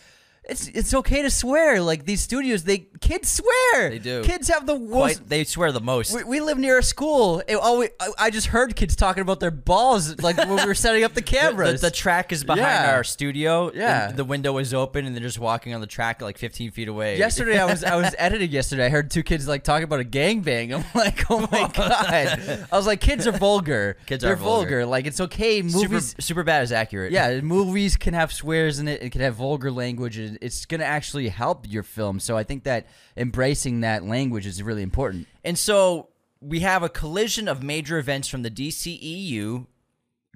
It's 0.46 0.68
it's 0.68 0.92
okay 0.92 1.22
to 1.22 1.30
swear. 1.30 1.80
Like 1.80 2.04
these 2.04 2.20
studios, 2.20 2.64
they 2.64 2.86
kids 3.00 3.30
swear. 3.30 3.88
They 3.90 3.98
do. 3.98 4.22
Kids 4.24 4.48
have 4.48 4.66
the 4.66 4.74
worst. 4.76 5.18
Quite, 5.20 5.28
they 5.28 5.44
swear 5.44 5.72
the 5.72 5.80
most. 5.80 6.14
We, 6.14 6.22
we 6.24 6.40
live 6.40 6.58
near 6.58 6.76
a 6.78 6.82
school. 6.82 7.42
It 7.48 7.54
always, 7.54 7.90
I, 7.98 8.08
I 8.18 8.30
just 8.30 8.48
heard 8.48 8.76
kids 8.76 8.94
talking 8.94 9.22
about 9.22 9.40
their 9.40 9.50
balls 9.50 10.20
like 10.20 10.36
when 10.36 10.50
we 10.56 10.64
were 10.66 10.74
setting 10.74 11.02
up 11.02 11.14
the 11.14 11.20
The- 11.22 11.26
cameras. 11.26 11.80
The, 11.80 11.86
the 11.86 11.90
track 11.96 12.30
is 12.30 12.44
behind 12.44 12.60
Yeah. 12.60 12.94
our 12.94 13.04
studio. 13.04 13.70
Yeah. 13.74 14.08
and 14.10 14.18
the 14.18 14.24
window 14.24 14.58
is 14.58 14.74
open, 14.74 15.06
and 15.06 15.16
they're 15.16 15.22
just 15.22 15.38
walking 15.38 15.74
on 15.74 15.80
the 15.80 15.86
track 15.86 16.20
like 16.20 16.36
15 16.36 16.72
feet 16.72 16.88
away. 16.88 17.16
yesterday, 17.18 17.58
I 17.58 17.64
was 17.64 17.82
I 17.82 17.96
was 17.96 18.14
editing 18.18 18.50
yesterday. 18.50 18.84
I 18.84 18.88
heard 18.90 19.10
two 19.10 19.22
kids 19.22 19.48
like 19.48 19.64
talking 19.64 19.84
about 19.84 20.00
a 20.00 20.04
gangbang. 20.04 20.74
I'm 20.74 20.84
like, 20.94 21.30
oh 21.30 21.48
my 21.50 21.70
god. 21.74 22.66
I 22.70 22.76
was 22.76 22.86
like, 22.86 23.00
kids 23.00 23.26
are 23.26 23.32
vulgar. 23.32 23.96
Kids 24.04 24.22
are 24.24 24.28
They're 24.28 24.36
vulgar. 24.36 24.84
Like 24.84 25.06
it's 25.06 25.20
okay. 25.22 25.66
super, 25.66 25.94
Movies. 25.94 26.14
super 26.20 26.42
bad 26.42 26.64
is 26.64 26.72
accurate. 26.72 27.12
yeah, 27.12 27.40
movies 27.40 27.96
can 27.96 28.12
have 28.12 28.30
swears 28.30 28.78
in 28.78 28.88
it. 28.88 29.02
It 29.02 29.10
can 29.10 29.22
have 29.22 29.36
vulgar 29.36 29.70
language. 29.70 30.18
and 30.18 30.33
It's 30.40 30.66
gonna 30.66 30.84
actually 30.84 31.28
help 31.28 31.66
your 31.68 31.82
film. 31.82 32.20
So 32.20 32.36
I 32.36 32.44
think 32.44 32.64
that 32.64 32.86
embracing 33.16 33.80
that 33.80 34.04
language 34.04 34.46
is 34.46 34.62
really 34.62 34.82
important. 34.82 35.26
And 35.44 35.58
so 35.58 36.08
we 36.40 36.60
have 36.60 36.82
a 36.82 36.88
collision 36.88 37.48
of 37.48 37.62
major 37.62 37.98
events 37.98 38.28
from 38.28 38.42
the 38.42 38.50
DCEU 38.50 39.66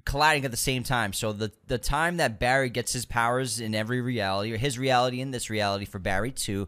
colliding 0.05 0.45
at 0.45 0.51
the 0.51 0.57
same 0.57 0.83
time. 0.83 1.13
So 1.13 1.33
the 1.33 1.51
the 1.67 1.77
time 1.77 2.17
that 2.17 2.39
Barry 2.39 2.69
gets 2.69 2.93
his 2.93 3.05
powers 3.05 3.59
in 3.59 3.75
every 3.75 4.01
reality, 4.01 4.51
or 4.51 4.57
his 4.57 4.79
reality 4.79 5.21
in 5.21 5.31
this 5.31 5.49
reality 5.49 5.85
for 5.85 5.99
Barry 5.99 6.31
too, 6.31 6.67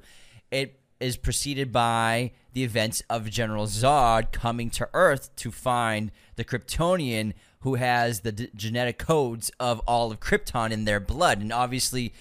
it 0.51 0.79
is 0.99 1.17
preceded 1.17 1.71
by 1.71 2.31
the 2.53 2.63
events 2.63 3.01
of 3.09 3.29
General 3.29 3.65
Zod 3.65 4.31
coming 4.31 4.69
to 4.71 4.87
Earth 4.93 5.35
to 5.37 5.51
find 5.51 6.11
the 6.35 6.43
Kryptonian 6.43 7.33
who 7.61 7.75
has 7.75 8.21
the 8.21 8.31
d- 8.31 8.49
genetic 8.55 8.97
codes 8.97 9.51
of 9.59 9.79
all 9.81 10.11
of 10.11 10.19
Krypton 10.19 10.71
in 10.71 10.85
their 10.85 10.99
blood. 10.99 11.39
And 11.39 11.51
obviously 11.51 12.13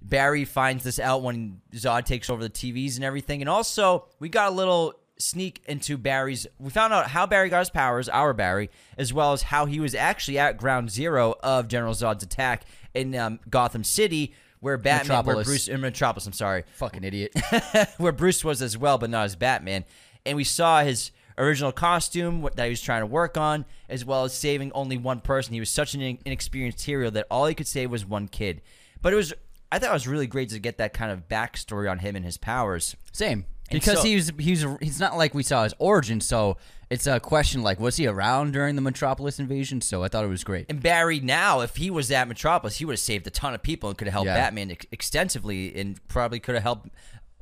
Barry 0.00 0.44
finds 0.44 0.84
this 0.84 0.98
out 0.98 1.22
when 1.22 1.60
Zod 1.74 2.04
takes 2.04 2.30
over 2.30 2.42
the 2.42 2.50
TVs 2.50 2.96
and 2.96 3.04
everything. 3.04 3.40
And 3.42 3.48
also, 3.48 4.06
we 4.18 4.28
got 4.28 4.48
a 4.48 4.54
little 4.54 4.94
sneak 5.18 5.62
into 5.66 5.96
Barry's. 5.98 6.46
We 6.58 6.70
found 6.70 6.92
out 6.92 7.08
how 7.08 7.26
Barry 7.26 7.48
got 7.48 7.60
his 7.60 7.70
powers, 7.70 8.08
our 8.08 8.32
Barry, 8.32 8.70
as 8.96 9.12
well 9.12 9.32
as 9.32 9.42
how 9.42 9.66
he 9.66 9.80
was 9.80 9.94
actually 9.94 10.38
at 10.38 10.56
ground 10.56 10.90
zero 10.90 11.34
of 11.42 11.68
General 11.68 11.94
Zod's 11.94 12.22
attack 12.22 12.64
in 12.94 13.14
um, 13.14 13.40
Gotham 13.50 13.84
City, 13.84 14.34
where 14.60 14.78
Batman, 14.78 15.24
where 15.24 15.42
Bruce, 15.42 15.68
in 15.68 15.80
Metropolis. 15.80 16.26
I'm 16.26 16.32
sorry, 16.32 16.64
Fucking 16.74 17.04
idiot. 17.04 17.32
where 17.98 18.12
Bruce 18.12 18.44
was 18.44 18.62
as 18.62 18.78
well, 18.78 18.98
but 18.98 19.10
not 19.10 19.24
as 19.24 19.36
Batman. 19.36 19.84
And 20.24 20.36
we 20.36 20.44
saw 20.44 20.82
his 20.82 21.10
original 21.36 21.72
costume 21.72 22.48
that 22.56 22.64
he 22.64 22.70
was 22.70 22.80
trying 22.80 23.02
to 23.02 23.06
work 23.06 23.36
on, 23.36 23.64
as 23.88 24.04
well 24.04 24.24
as 24.24 24.34
saving 24.34 24.72
only 24.72 24.96
one 24.96 25.20
person. 25.20 25.54
He 25.54 25.60
was 25.60 25.70
such 25.70 25.94
an 25.94 26.00
inexperienced 26.24 26.84
hero 26.84 27.10
that 27.10 27.26
all 27.30 27.46
he 27.46 27.54
could 27.54 27.68
save 27.68 27.90
was 27.90 28.04
one 28.04 28.28
kid. 28.28 28.62
But 29.00 29.12
it 29.12 29.16
was, 29.16 29.32
I 29.70 29.78
thought 29.78 29.90
it 29.90 29.92
was 29.94 30.08
really 30.08 30.26
great 30.26 30.48
to 30.50 30.58
get 30.58 30.78
that 30.78 30.92
kind 30.92 31.10
of 31.12 31.28
backstory 31.28 31.90
on 31.90 31.98
him 31.98 32.16
and 32.16 32.24
his 32.24 32.36
powers. 32.38 32.96
Same. 33.12 33.44
And 33.70 33.80
Because 33.80 33.98
so- 34.00 34.04
he's 34.06 34.32
he's 34.38 34.64
he's 34.80 34.98
not 35.00 35.16
like 35.18 35.34
we 35.34 35.42
saw 35.42 35.64
his 35.64 35.74
origin, 35.78 36.20
so 36.22 36.56
it's 36.88 37.06
a 37.06 37.20
question 37.20 37.60
like 37.62 37.78
was 37.78 37.96
he 37.96 38.06
around 38.06 38.52
during 38.54 38.76
the 38.76 38.80
Metropolis 38.82 39.38
invasion? 39.38 39.82
So 39.82 40.02
I 40.02 40.08
thought 40.08 40.24
it 40.24 40.28
was 40.28 40.42
great. 40.42 40.66
And 40.70 40.82
Barry 40.82 41.20
now, 41.20 41.60
if 41.60 41.76
he 41.76 41.90
was 41.90 42.10
at 42.10 42.28
Metropolis, 42.28 42.78
he 42.78 42.86
would 42.86 42.94
have 42.94 43.00
saved 43.00 43.26
a 43.26 43.30
ton 43.30 43.52
of 43.52 43.62
people 43.62 43.90
and 43.90 43.98
could 43.98 44.06
have 44.08 44.12
helped 44.14 44.26
Yeah. 44.28 44.34
Batman 44.36 44.70
ex- 44.70 44.86
extensively, 44.90 45.78
and 45.78 46.00
probably 46.08 46.40
could 46.40 46.54
have 46.54 46.62
helped 46.64 46.88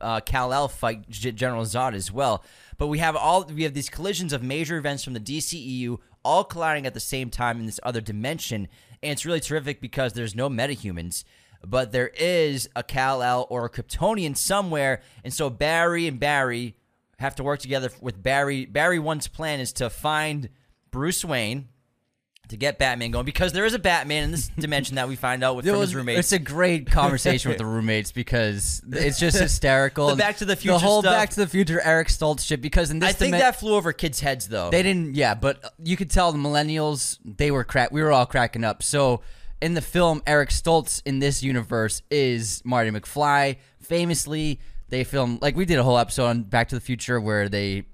uh, 0.00 0.18
Kal 0.20 0.52
El 0.52 0.66
fight 0.66 1.08
G- 1.08 1.30
General 1.30 1.62
Zod 1.62 1.94
as 1.94 2.10
well. 2.10 2.44
But 2.76 2.88
we 2.88 2.98
have 2.98 3.14
all 3.14 3.44
we 3.44 3.62
have 3.62 3.74
these 3.74 3.88
collisions 3.88 4.32
of 4.32 4.42
major 4.42 4.76
events 4.78 5.04
from 5.04 5.12
the 5.14 5.20
DCEU 5.20 5.98
all 6.24 6.42
colliding 6.42 6.86
at 6.86 6.92
the 6.94 6.98
same 7.00 7.30
time 7.30 7.60
in 7.60 7.66
this 7.66 7.78
other 7.84 8.00
dimension, 8.00 8.66
and 9.00 9.12
it's 9.12 9.24
really 9.24 9.38
terrific 9.40 9.80
because 9.80 10.14
there's 10.14 10.34
no 10.34 10.48
metahumans. 10.50 11.22
But 11.68 11.92
there 11.92 12.08
is 12.16 12.68
a 12.76 12.82
Kal 12.82 13.22
El 13.22 13.46
or 13.50 13.64
a 13.66 13.70
Kryptonian 13.70 14.36
somewhere, 14.36 15.02
and 15.24 15.32
so 15.34 15.50
Barry 15.50 16.06
and 16.06 16.20
Barry 16.20 16.76
have 17.18 17.34
to 17.36 17.42
work 17.42 17.60
together 17.60 17.90
with 18.00 18.22
Barry. 18.22 18.66
Barry 18.66 18.98
one's 18.98 19.26
plan 19.28 19.58
is 19.60 19.72
to 19.74 19.90
find 19.90 20.48
Bruce 20.90 21.24
Wayne, 21.24 21.68
to 22.48 22.56
get 22.56 22.78
Batman 22.78 23.10
going 23.10 23.24
because 23.24 23.52
there 23.52 23.64
is 23.64 23.74
a 23.74 23.78
Batman 23.78 24.22
in 24.24 24.30
this 24.30 24.46
dimension 24.58 24.94
that 24.94 25.08
we 25.08 25.16
find 25.16 25.42
out 25.42 25.56
with 25.56 25.66
It 25.66 25.70
from 25.70 25.80
was- 25.80 25.88
his 25.88 25.96
roommates. 25.96 26.20
It's 26.20 26.32
a 26.32 26.38
great 26.38 26.88
conversation 26.88 27.48
with 27.48 27.58
the 27.58 27.66
roommates 27.66 28.12
because 28.12 28.82
it's 28.88 29.18
just 29.18 29.36
hysterical. 29.38 30.06
The 30.10 30.16
Back 30.16 30.36
to 30.36 30.44
the 30.44 30.54
Future, 30.54 30.74
the 30.74 30.78
whole 30.78 31.02
stuff. 31.02 31.12
Back 31.12 31.30
to 31.30 31.40
the 31.40 31.48
Future 31.48 31.80
Eric 31.82 32.06
Stoltz 32.08 32.46
shit. 32.46 32.62
Because 32.62 32.90
in 32.92 33.00
this, 33.00 33.08
I 33.10 33.12
think 33.12 33.34
dimen- 33.34 33.38
that 33.40 33.58
flew 33.58 33.74
over 33.74 33.92
kids' 33.92 34.20
heads 34.20 34.46
though. 34.48 34.70
they 34.70 34.84
didn't. 34.84 35.16
Yeah, 35.16 35.34
but 35.34 35.74
you 35.82 35.96
could 35.96 36.10
tell 36.10 36.30
the 36.30 36.38
millennials 36.38 37.18
they 37.24 37.50
were 37.50 37.64
crack. 37.64 37.90
We 37.90 38.00
were 38.02 38.12
all 38.12 38.26
cracking 38.26 38.62
up. 38.62 38.82
So 38.84 39.22
in 39.60 39.74
the 39.74 39.80
film, 39.80 40.22
Eric 40.26 40.50
Stoltz 40.50 41.02
in 41.04 41.18
this 41.18 41.42
universe 41.42 42.02
is 42.10 42.62
Marty 42.64 42.90
McFly. 42.90 43.56
Famously, 43.80 44.60
they 44.88 45.04
filmed 45.04 45.42
like 45.42 45.56
we 45.56 45.64
did 45.64 45.78
a 45.78 45.82
whole 45.82 45.98
episode 45.98 46.26
on 46.26 46.42
Back 46.42 46.68
to 46.68 46.74
the 46.74 46.80
Future 46.80 47.20
where 47.20 47.48
they. 47.48 47.86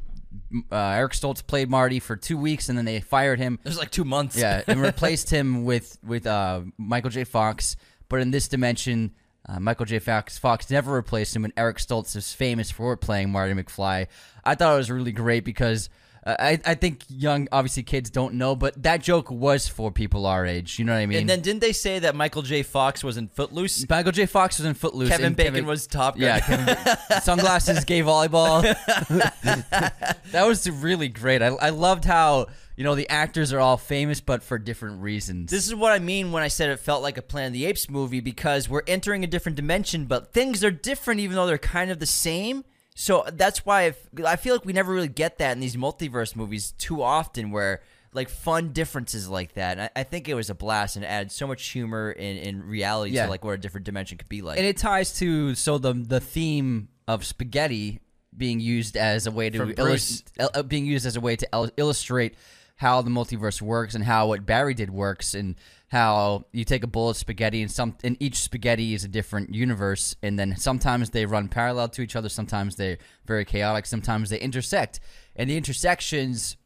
Uh, 0.70 0.76
Eric 0.76 1.12
Stoltz 1.12 1.46
played 1.46 1.68
Marty 1.68 2.00
for 2.00 2.16
two 2.16 2.38
weeks, 2.38 2.70
and 2.70 2.78
then 2.78 2.86
they 2.86 3.00
fired 3.00 3.38
him. 3.38 3.58
it 3.62 3.68
was 3.68 3.78
like 3.78 3.90
two 3.90 4.04
months. 4.04 4.36
Yeah, 4.36 4.62
and 4.66 4.80
replaced 4.82 5.28
him 5.30 5.64
with 5.64 5.98
with 6.02 6.26
uh, 6.26 6.62
Michael 6.78 7.10
J. 7.10 7.24
Fox. 7.24 7.76
But 8.08 8.20
in 8.20 8.30
this 8.30 8.48
dimension, 8.48 9.12
uh, 9.46 9.60
Michael 9.60 9.86
J. 9.86 9.98
Fox 9.98 10.38
Fox 10.38 10.70
never 10.70 10.92
replaced 10.92 11.36
him, 11.36 11.44
and 11.44 11.52
Eric 11.56 11.76
Stoltz 11.78 12.16
is 12.16 12.32
famous 12.32 12.70
for 12.70 12.96
playing 12.96 13.30
Marty 13.30 13.52
McFly. 13.54 14.06
I 14.44 14.54
thought 14.54 14.74
it 14.74 14.76
was 14.78 14.90
really 14.90 15.12
great 15.12 15.44
because 15.44 15.90
uh, 16.24 16.36
I 16.38 16.60
I 16.64 16.74
think 16.74 17.04
young 17.08 17.48
obviously 17.50 17.82
kids 17.82 18.10
don't 18.10 18.34
know, 18.34 18.54
but 18.54 18.82
that 18.82 19.02
joke 19.02 19.30
was 19.30 19.68
for 19.68 19.90
people 19.90 20.26
our 20.26 20.44
age. 20.44 20.78
You 20.78 20.84
know 20.84 20.92
what 20.92 20.98
I 20.98 21.06
mean? 21.06 21.18
and 21.18 21.28
then 21.28 21.40
didn't 21.40 21.60
they 21.60 21.72
say 21.72 21.98
that 22.00 22.14
Michael 22.14 22.42
J. 22.42 22.62
Fox 22.62 23.02
was 23.02 23.16
in 23.16 23.28
Footloose? 23.28 23.88
Michael 23.88 24.12
J. 24.12 24.26
Fox 24.26 24.58
was 24.58 24.66
in 24.66 24.74
Footloose. 24.74 25.08
Kevin 25.08 25.26
and 25.26 25.36
Bacon 25.36 25.66
was 25.66 25.86
Top 25.86 26.14
Gun. 26.14 26.22
Yeah, 26.22 26.40
Kevin, 26.40 26.76
sunglasses, 27.22 27.84
gay 27.84 28.02
volleyball. 28.02 28.62
that 30.32 30.46
was 30.46 30.68
really 30.68 31.08
great. 31.08 31.42
I, 31.42 31.48
I 31.48 31.70
loved 31.70 32.04
how 32.04 32.46
you 32.76 32.82
you 32.82 32.88
know 32.88 32.96
the 32.96 33.08
actors 33.08 33.52
are 33.52 33.60
all 33.60 33.76
famous, 33.76 34.20
but 34.20 34.42
for 34.42 34.58
different 34.58 35.02
reasons. 35.02 35.52
This 35.52 35.68
is 35.68 35.74
what 35.74 35.92
I 35.92 36.00
mean 36.00 36.32
when 36.32 36.42
I 36.42 36.48
said 36.48 36.68
it 36.68 36.80
felt 36.80 37.00
like 37.00 37.16
a 37.16 37.22
Planet 37.22 37.48
of 37.48 37.52
the 37.52 37.66
Apes 37.66 37.88
movie 37.88 38.18
because 38.18 38.68
we're 38.68 38.82
entering 38.88 39.22
a 39.22 39.28
different 39.28 39.54
dimension, 39.54 40.06
but 40.06 40.32
things 40.32 40.64
are 40.64 40.70
different 40.72 41.20
even 41.20 41.36
though 41.36 41.46
they're 41.46 41.58
kind 41.58 41.92
of 41.92 42.00
the 42.00 42.06
same. 42.06 42.64
So 42.94 43.24
that's 43.32 43.64
why 43.64 43.82
if, 43.84 44.08
I 44.24 44.36
feel 44.36 44.54
like 44.54 44.64
we 44.64 44.72
never 44.72 44.92
really 44.92 45.08
get 45.08 45.38
that 45.38 45.52
in 45.52 45.60
these 45.60 45.76
multiverse 45.76 46.36
movies 46.36 46.72
too 46.78 47.02
often, 47.02 47.50
where 47.50 47.80
like 48.14 48.28
fun 48.28 48.72
differences 48.72 49.28
like 49.28 49.54
that. 49.54 49.78
And 49.78 49.82
I, 49.82 50.00
I 50.00 50.02
think 50.02 50.28
it 50.28 50.34
was 50.34 50.50
a 50.50 50.54
blast 50.54 50.96
and 50.96 51.04
it 51.04 51.08
added 51.08 51.32
so 51.32 51.46
much 51.46 51.66
humor 51.68 52.10
and, 52.10 52.38
and 52.38 52.64
reality 52.64 53.12
Yeah. 53.12 53.24
to 53.24 53.30
like 53.30 53.42
what 53.44 53.52
a 53.54 53.58
different 53.58 53.86
dimension 53.86 54.18
could 54.18 54.28
be 54.28 54.42
like. 54.42 54.58
and 54.58 54.66
it 54.66 54.76
ties 54.76 55.14
to 55.20 55.54
so 55.54 55.78
the 55.78 55.94
the 55.94 56.20
theme 56.20 56.88
of 57.08 57.24
spaghetti 57.24 58.00
being 58.36 58.60
used 58.60 58.96
as 58.98 59.26
a 59.26 59.30
way 59.30 59.48
to 59.50 59.58
From 59.58 59.70
illus- 59.78 60.20
Bruce. 60.22 60.24
il- 60.40 60.50
uh, 60.54 60.62
being 60.62 60.84
used 60.86 61.06
as 61.06 61.16
a 61.16 61.20
way 61.20 61.36
to 61.36 61.48
il- 61.54 61.70
illustrate 61.78 62.34
how 62.76 63.00
the 63.00 63.10
multiverse 63.10 63.62
works 63.62 63.94
and 63.94 64.04
how 64.04 64.28
what 64.28 64.44
Barry 64.44 64.74
did 64.74 64.90
works 64.90 65.32
and 65.34 65.54
how 65.92 66.44
you 66.52 66.64
take 66.64 66.82
a 66.82 66.86
bowl 66.86 67.10
of 67.10 67.16
spaghetti 67.16 67.62
and 67.62 67.70
some 67.70 67.94
and 68.02 68.16
each 68.18 68.36
spaghetti 68.36 68.94
is 68.94 69.04
a 69.04 69.08
different 69.08 69.54
universe 69.54 70.16
and 70.22 70.38
then 70.38 70.56
sometimes 70.56 71.10
they 71.10 71.26
run 71.26 71.48
parallel 71.48 71.88
to 71.88 72.02
each 72.02 72.16
other 72.16 72.28
sometimes 72.28 72.76
they're 72.76 72.98
very 73.26 73.44
chaotic 73.44 73.84
sometimes 73.84 74.30
they 74.30 74.40
intersect 74.40 75.00
and 75.36 75.50
the 75.50 75.56
intersections 75.56 76.56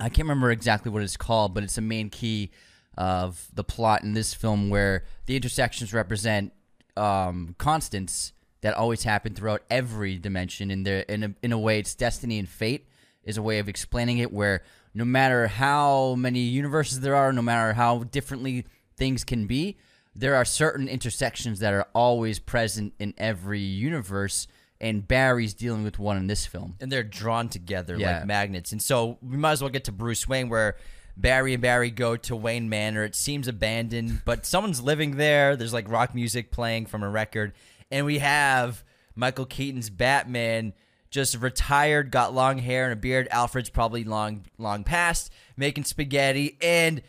I 0.00 0.08
can't 0.08 0.28
remember 0.28 0.50
exactly 0.50 0.92
what 0.92 1.02
it's 1.02 1.16
called, 1.16 1.54
but 1.54 1.64
it's 1.64 1.76
a 1.76 1.82
main 1.82 2.08
key 2.08 2.50
of 2.96 3.48
the 3.52 3.64
plot 3.64 4.02
in 4.02 4.12
this 4.12 4.32
film 4.32 4.70
where 4.70 5.04
the 5.26 5.36
intersections 5.36 5.92
represent 5.92 6.52
um, 6.96 7.54
constants 7.58 8.32
that 8.60 8.74
always 8.74 9.02
happen 9.02 9.34
throughout 9.34 9.62
every 9.70 10.18
dimension. 10.18 10.70
And 10.70 10.86
in 10.86 11.22
a, 11.24 11.34
in 11.42 11.52
a 11.52 11.58
way, 11.58 11.78
it's 11.78 11.94
destiny 11.94 12.38
and 12.38 12.48
fate 12.48 12.88
is 13.24 13.36
a 13.36 13.42
way 13.42 13.58
of 13.58 13.68
explaining 13.68 14.18
it. 14.18 14.32
Where 14.32 14.62
no 14.94 15.04
matter 15.04 15.46
how 15.46 16.14
many 16.16 16.40
universes 16.40 17.00
there 17.00 17.14
are, 17.14 17.32
no 17.32 17.42
matter 17.42 17.72
how 17.74 18.04
differently 18.04 18.66
things 18.96 19.24
can 19.24 19.46
be, 19.46 19.76
there 20.14 20.34
are 20.34 20.44
certain 20.44 20.88
intersections 20.88 21.60
that 21.60 21.72
are 21.72 21.86
always 21.94 22.38
present 22.38 22.94
in 22.98 23.14
every 23.18 23.60
universe. 23.60 24.46
And 24.80 25.06
Barry's 25.08 25.54
dealing 25.54 25.82
with 25.82 25.98
one 25.98 26.16
in 26.16 26.28
this 26.28 26.46
film. 26.46 26.76
and 26.80 26.90
they're 26.92 27.02
drawn 27.02 27.48
together 27.48 27.96
Yeah. 27.96 28.18
like 28.18 28.26
magnets. 28.26 28.70
And 28.72 28.80
so 28.80 29.18
we 29.20 29.36
might 29.36 29.52
as 29.52 29.60
well 29.62 29.70
get 29.70 29.84
to 29.84 29.92
Bruce 29.92 30.28
Wayne, 30.28 30.48
where 30.48 30.76
Barry 31.16 31.52
and 31.52 31.60
Barry 31.60 31.90
go 31.90 32.16
to 32.16 32.36
Wayne 32.36 32.68
Manor. 32.68 33.02
It 33.02 33.16
seems 33.16 33.48
abandoned, 33.48 34.22
but 34.24 34.46
someone's 34.46 34.80
living 34.80 35.16
there. 35.16 35.56
There's 35.56 35.72
like 35.72 35.90
rock 35.90 36.14
music 36.14 36.52
playing 36.52 36.86
from 36.86 37.02
a 37.02 37.08
record, 37.08 37.54
and 37.90 38.06
we 38.06 38.18
have 38.18 38.84
Michael 39.16 39.46
Keaton's 39.46 39.90
Batman. 39.90 40.74
Just 41.10 41.36
retired, 41.36 42.10
got 42.10 42.34
long 42.34 42.58
hair 42.58 42.84
and 42.84 42.92
a 42.92 42.96
beard. 42.96 43.28
Alfred's 43.30 43.70
probably 43.70 44.04
long, 44.04 44.44
long 44.58 44.84
past, 44.84 45.32
making 45.56 45.84
spaghetti. 45.84 46.58
And 46.60 47.02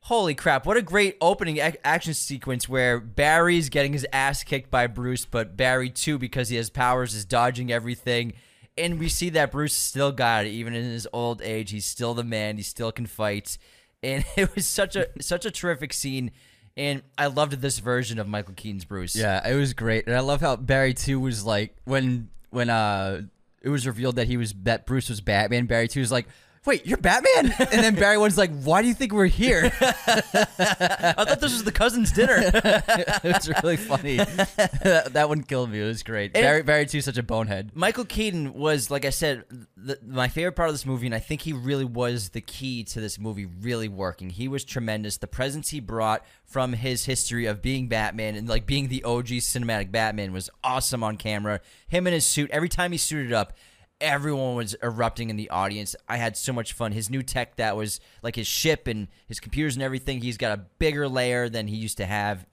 holy 0.00 0.34
crap, 0.34 0.66
what 0.66 0.76
a 0.76 0.82
great 0.82 1.16
opening 1.20 1.58
ac- 1.58 1.78
action 1.84 2.14
sequence 2.14 2.68
where 2.68 3.00
Barry's 3.00 3.68
getting 3.68 3.92
his 3.92 4.06
ass 4.12 4.44
kicked 4.44 4.70
by 4.70 4.86
Bruce, 4.86 5.24
but 5.24 5.56
Barry 5.56 5.90
too, 5.90 6.18
because 6.18 6.48
he 6.48 6.56
has 6.56 6.70
powers, 6.70 7.14
is 7.14 7.24
dodging 7.24 7.72
everything. 7.72 8.34
And 8.78 8.98
we 8.98 9.08
see 9.08 9.30
that 9.30 9.50
Bruce 9.52 9.74
still 9.74 10.12
got 10.12 10.44
it, 10.44 10.50
even 10.50 10.74
in 10.74 10.84
his 10.84 11.08
old 11.12 11.40
age. 11.40 11.70
He's 11.70 11.86
still 11.86 12.12
the 12.12 12.22
man. 12.24 12.58
He 12.58 12.62
still 12.62 12.92
can 12.92 13.06
fight, 13.06 13.56
and 14.02 14.22
it 14.36 14.54
was 14.54 14.66
such 14.66 14.96
a 14.96 15.08
such 15.20 15.46
a 15.46 15.50
terrific 15.50 15.94
scene. 15.94 16.30
And 16.76 17.02
I 17.16 17.28
loved 17.28 17.54
this 17.62 17.78
version 17.78 18.18
of 18.18 18.28
Michael 18.28 18.52
Keaton's 18.54 18.84
Bruce. 18.84 19.16
Yeah, 19.16 19.48
it 19.48 19.54
was 19.54 19.72
great, 19.72 20.06
and 20.06 20.14
I 20.14 20.20
love 20.20 20.42
how 20.42 20.56
Barry 20.56 20.92
too 20.92 21.18
was 21.18 21.42
like 21.42 21.74
when 21.84 22.28
when 22.50 22.68
uh 22.68 23.22
it 23.66 23.70
was 23.70 23.84
revealed 23.84 24.14
that 24.14 24.28
he 24.28 24.36
was 24.36 24.54
that 24.62 24.86
Bruce 24.86 25.08
was 25.08 25.20
Batman. 25.20 25.66
Barry 25.66 25.88
too 25.88 25.98
was 25.98 26.12
like, 26.12 26.28
"Wait, 26.66 26.84
you're 26.86 26.98
Batman?" 26.98 27.54
and 27.58 27.82
then 27.82 27.94
Barry 27.94 28.18
one's 28.18 28.36
like, 28.36 28.50
"Why 28.62 28.82
do 28.82 28.88
you 28.88 28.94
think 28.94 29.12
we're 29.12 29.26
here?" 29.26 29.72
I 29.80 31.24
thought 31.24 31.40
this 31.40 31.52
was 31.52 31.64
the 31.64 31.72
cousin's 31.72 32.12
dinner. 32.12 32.36
it 32.42 33.22
was 33.24 33.48
really 33.62 33.76
funny. 33.76 34.16
that, 34.16 35.08
that 35.12 35.28
one 35.28 35.42
killed 35.42 35.70
me. 35.70 35.80
It 35.80 35.84
was 35.84 36.02
great. 36.02 36.32
And- 36.34 36.42
Barry 36.42 36.62
Barry 36.62 36.86
two 36.86 37.00
such 37.00 37.18
a 37.18 37.22
bonehead. 37.22 37.70
Michael 37.74 38.04
Keaton 38.04 38.52
was, 38.54 38.90
like 38.90 39.04
I 39.04 39.10
said, 39.10 39.44
the, 39.76 39.98
my 40.06 40.28
favorite 40.28 40.52
part 40.52 40.68
of 40.68 40.74
this 40.74 40.86
movie, 40.86 41.06
and 41.06 41.14
I 41.14 41.20
think 41.20 41.42
he 41.42 41.52
really 41.52 41.84
was 41.84 42.30
the 42.30 42.40
key 42.40 42.84
to 42.84 43.00
this 43.00 43.18
movie 43.18 43.46
really 43.46 43.88
working. 43.88 44.30
He 44.30 44.48
was 44.48 44.64
tremendous. 44.64 45.16
The 45.18 45.26
presence 45.26 45.70
he 45.70 45.80
brought 45.80 46.24
from 46.44 46.72
his 46.72 47.04
history 47.04 47.46
of 47.46 47.62
being 47.62 47.88
Batman 47.88 48.34
and 48.36 48.48
like 48.48 48.66
being 48.66 48.88
the 48.88 49.04
OG 49.04 49.26
cinematic 49.26 49.90
Batman 49.90 50.32
was 50.32 50.50
awesome 50.62 51.02
on 51.02 51.16
camera. 51.16 51.60
Him 51.88 52.06
in 52.06 52.12
his 52.12 52.24
suit, 52.26 52.50
every 52.50 52.68
time 52.68 52.92
he 52.92 52.98
suited 52.98 53.32
up, 53.32 53.52
everyone 54.00 54.54
was 54.56 54.76
erupting 54.82 55.30
in 55.30 55.36
the 55.36 55.50
audience. 55.50 55.96
I 56.08 56.16
had 56.18 56.36
so 56.36 56.52
much 56.52 56.72
fun. 56.72 56.92
His 56.92 57.10
new 57.10 57.22
tech 57.22 57.56
that 57.56 57.76
was 57.76 58.00
like 58.22 58.36
his 58.36 58.46
ship 58.46 58.86
and 58.86 59.08
his 59.26 59.40
computers 59.40 59.74
and 59.74 59.82
everything, 59.82 60.20
he's 60.20 60.36
got 60.36 60.58
a 60.58 60.64
bigger 60.78 61.08
layer 61.08 61.48
than 61.48 61.66
he 61.66 61.76
used 61.76 61.96
to 61.96 62.06
have 62.06 62.46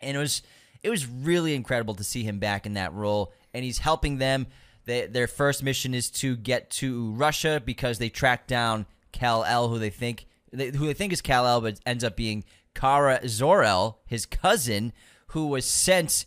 and 0.00 0.16
it 0.16 0.20
was 0.20 0.42
it 0.82 0.90
was 0.90 1.06
really 1.06 1.54
incredible 1.54 1.94
to 1.94 2.04
see 2.04 2.22
him 2.22 2.38
back 2.38 2.66
in 2.66 2.74
that 2.74 2.92
role 2.92 3.32
and 3.52 3.64
he's 3.64 3.78
helping 3.78 4.18
them 4.18 4.46
they, 4.86 5.06
their 5.06 5.26
first 5.26 5.62
mission 5.62 5.94
is 5.94 6.10
to 6.10 6.36
get 6.36 6.70
to 6.70 7.12
Russia 7.12 7.62
because 7.64 7.98
they 7.98 8.08
track 8.08 8.46
down 8.46 8.86
Kal-El 9.12 9.68
who 9.68 9.78
they 9.78 9.90
think 9.90 10.26
they, 10.52 10.70
who 10.70 10.86
they 10.86 10.94
think 10.94 11.12
is 11.12 11.20
Kal-El 11.20 11.60
but 11.60 11.80
ends 11.86 12.04
up 12.04 12.16
being 12.16 12.44
Kara 12.74 13.20
Zor-El 13.28 14.00
his 14.06 14.26
cousin 14.26 14.92
who 15.28 15.46
was 15.46 15.64
sent 15.64 16.26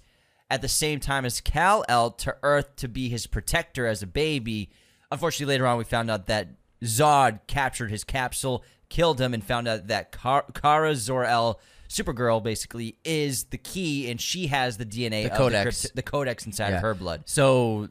at 0.54 0.62
the 0.62 0.68
same 0.68 1.00
time 1.00 1.26
as 1.26 1.42
Kal-El 1.42 2.12
to 2.12 2.36
Earth 2.44 2.76
to 2.78 2.88
be 2.88 3.10
his 3.10 3.26
protector 3.28 3.86
as 3.88 4.02
a 4.04 4.08
baby 4.08 4.70
unfortunately 5.12 5.54
later 5.54 5.66
on 5.68 5.78
we 5.78 5.84
found 5.84 6.10
out 6.12 6.28
that 6.28 6.48
Zod 6.84 7.40
captured 7.48 7.90
his 7.92 8.04
capsule 8.04 8.64
killed 8.90 9.20
him 9.20 9.34
and 9.34 9.44
found 9.44 9.68
out 9.68 9.88
that 9.88 10.12
Kar- 10.12 10.46
Kara 10.54 10.96
Zor-El 10.96 11.60
Supergirl 11.90 12.42
basically 12.44 12.98
is 13.06 13.44
the 13.46 13.58
key, 13.58 14.10
and 14.10 14.20
she 14.20 14.48
has 14.48 14.78
the 14.78 14.86
DNA, 14.86 15.24
The 15.24 15.32
of 15.32 15.38
codex. 15.38 15.82
the, 15.82 15.88
crypt- 15.88 15.96
the 15.96 16.02
codex 16.02 16.46
inside 16.46 16.70
Yeah. 16.70 16.76
of 16.78 16.82
her 16.82 16.94
blood. 16.96 17.22
So 17.26 17.90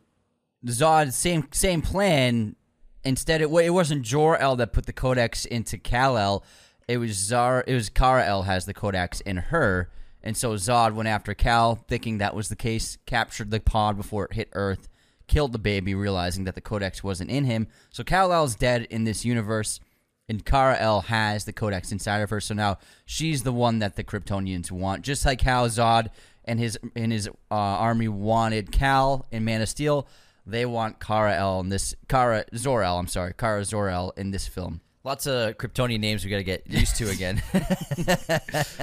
Zod 0.66 1.12
same 1.12 1.48
same 1.52 1.82
plan. 1.82 2.56
Instead, 3.04 3.40
it 3.42 3.50
it 3.50 3.70
wasn't 3.70 4.02
Jor 4.02 4.36
El 4.38 4.56
that 4.56 4.72
put 4.72 4.86
the 4.86 4.92
codex 4.92 5.44
into 5.44 5.78
Kal 5.78 6.16
El. 6.18 6.44
It 6.88 6.98
was 6.98 7.12
Zar. 7.12 7.62
It 7.66 7.74
was 7.74 7.88
Kara 7.88 8.24
El 8.26 8.42
has 8.42 8.66
the 8.66 8.74
codex 8.74 9.20
in 9.20 9.36
her, 9.36 9.90
and 10.22 10.36
so 10.36 10.54
Zod 10.54 10.94
went 10.94 11.08
after 11.08 11.34
Kal, 11.34 11.76
thinking 11.88 12.18
that 12.18 12.34
was 12.34 12.48
the 12.48 12.56
case. 12.56 12.98
Captured 13.06 13.50
the 13.50 13.60
pod 13.60 13.96
before 13.96 14.26
it 14.26 14.34
hit 14.34 14.48
Earth, 14.52 14.88
killed 15.26 15.52
the 15.52 15.58
baby, 15.58 15.94
realizing 15.94 16.44
that 16.44 16.54
the 16.54 16.60
codex 16.60 17.02
wasn't 17.02 17.30
in 17.30 17.44
him. 17.44 17.66
So 17.90 18.04
Kal 18.04 18.32
El's 18.32 18.54
dead 18.54 18.86
in 18.90 19.04
this 19.04 19.24
universe, 19.24 19.80
and 20.28 20.44
Kara 20.44 20.78
El 20.78 21.02
has 21.02 21.44
the 21.44 21.52
codex 21.52 21.92
inside 21.92 22.20
of 22.20 22.30
her. 22.30 22.40
So 22.40 22.54
now 22.54 22.78
she's 23.04 23.42
the 23.42 23.52
one 23.52 23.80
that 23.80 23.96
the 23.96 24.04
Kryptonians 24.04 24.70
want, 24.70 25.02
just 25.02 25.24
like 25.26 25.42
how 25.42 25.66
Zod 25.66 26.08
and 26.44 26.58
his 26.58 26.78
and 26.96 27.12
his 27.12 27.28
uh, 27.28 27.54
army 27.54 28.08
wanted 28.08 28.72
Kal 28.72 29.26
in 29.30 29.44
Man 29.44 29.62
of 29.62 29.68
Steel. 29.68 30.06
They 30.46 30.66
want 30.66 31.00
Kara 31.00 31.36
El 31.36 31.60
in 31.60 31.68
this 31.68 31.94
Kara 32.08 32.44
Zor 32.56 32.82
El. 32.82 32.98
I'm 32.98 33.06
sorry, 33.06 33.32
Kara 33.36 33.64
Zor 33.64 33.88
El 33.88 34.10
in 34.16 34.30
this 34.30 34.48
film. 34.48 34.80
Lots 35.04 35.26
of 35.26 35.56
Kryptonian 35.58 35.98
names 35.98 36.24
we 36.24 36.30
got 36.30 36.36
to 36.36 36.44
get 36.44 36.68
used 36.68 36.96
to 36.96 37.10
again. 37.10 37.42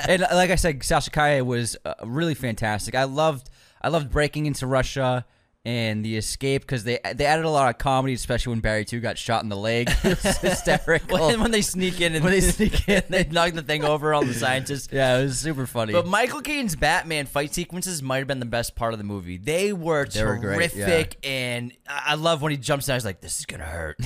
and 0.08 0.22
like 0.22 0.52
I 0.52 0.56
said, 0.56 0.84
Sasha 0.84 1.12
Calle 1.12 1.44
was 1.44 1.78
uh, 1.86 1.94
really 2.04 2.34
fantastic. 2.34 2.94
I 2.94 3.06
loved 3.06 3.50
I 3.82 3.88
loved 3.88 4.12
breaking 4.12 4.46
into 4.46 4.68
Russia 4.68 5.26
and 5.65 6.06
the 6.06 6.15
escape 6.15 6.62
because 6.62 6.84
they 6.86 7.00
they 7.15 7.26
added 7.26 7.43
a 7.45 7.50
lot 7.50 7.69
of 7.69 7.78
comedy, 7.78 8.13
especially 8.13 8.52
when 8.52 8.60
Barry 8.62 8.86
Two 8.86 9.00
got 9.00 9.17
shot 9.17 9.43
in 9.43 9.50
the 9.50 9.58
leg. 9.58 9.89
It 10.04 10.24
was 10.24 10.38
hysterical. 10.38 11.28
when, 11.28 11.41
when 11.41 11.52
they 11.52 11.62
sneak 11.62 12.00
in 12.02 12.15
and 12.15 12.24
When 12.24 12.32
they 12.34 12.41
sneak 12.41 12.88
in. 12.89 13.04
they 13.10 13.26
knock 13.26 13.54
the 13.54 13.62
thing 13.62 13.84
over 13.84 14.13
on 14.13 14.28
the 14.28 14.34
scientists. 14.34 14.88
yeah, 14.91 15.17
it 15.17 15.24
was 15.24 15.38
super 15.39 15.65
funny. 15.67 15.91
But 15.93 16.08
Michael 16.08 16.41
Keaton's 16.41 16.76
Batman 16.76 17.26
fight 17.26 17.54
sequences 17.54 18.02
might 18.02 18.19
have 18.19 18.28
been 18.28 18.39
the 18.39 18.45
best 18.45 18.76
part 18.76 18.93
of 18.93 18.98
the 19.00 19.04
movie. 19.06 19.38
They 19.38 19.74
were 19.74 20.06
They 20.06 20.24
were 20.24 20.38
great, 20.38 20.72
terrific, 20.72 21.17
and 21.24 21.74
I 21.88 22.04
I 22.10 22.15
love 22.15 22.41
when 22.41 22.52
he 22.52 22.58
jumps 22.58 22.86
down. 22.88 22.95
He's 22.95 23.06
like, 23.06 23.22
"This 23.22 23.39
is 23.39 23.45
gonna 23.45 23.65
hurt." 23.65 23.98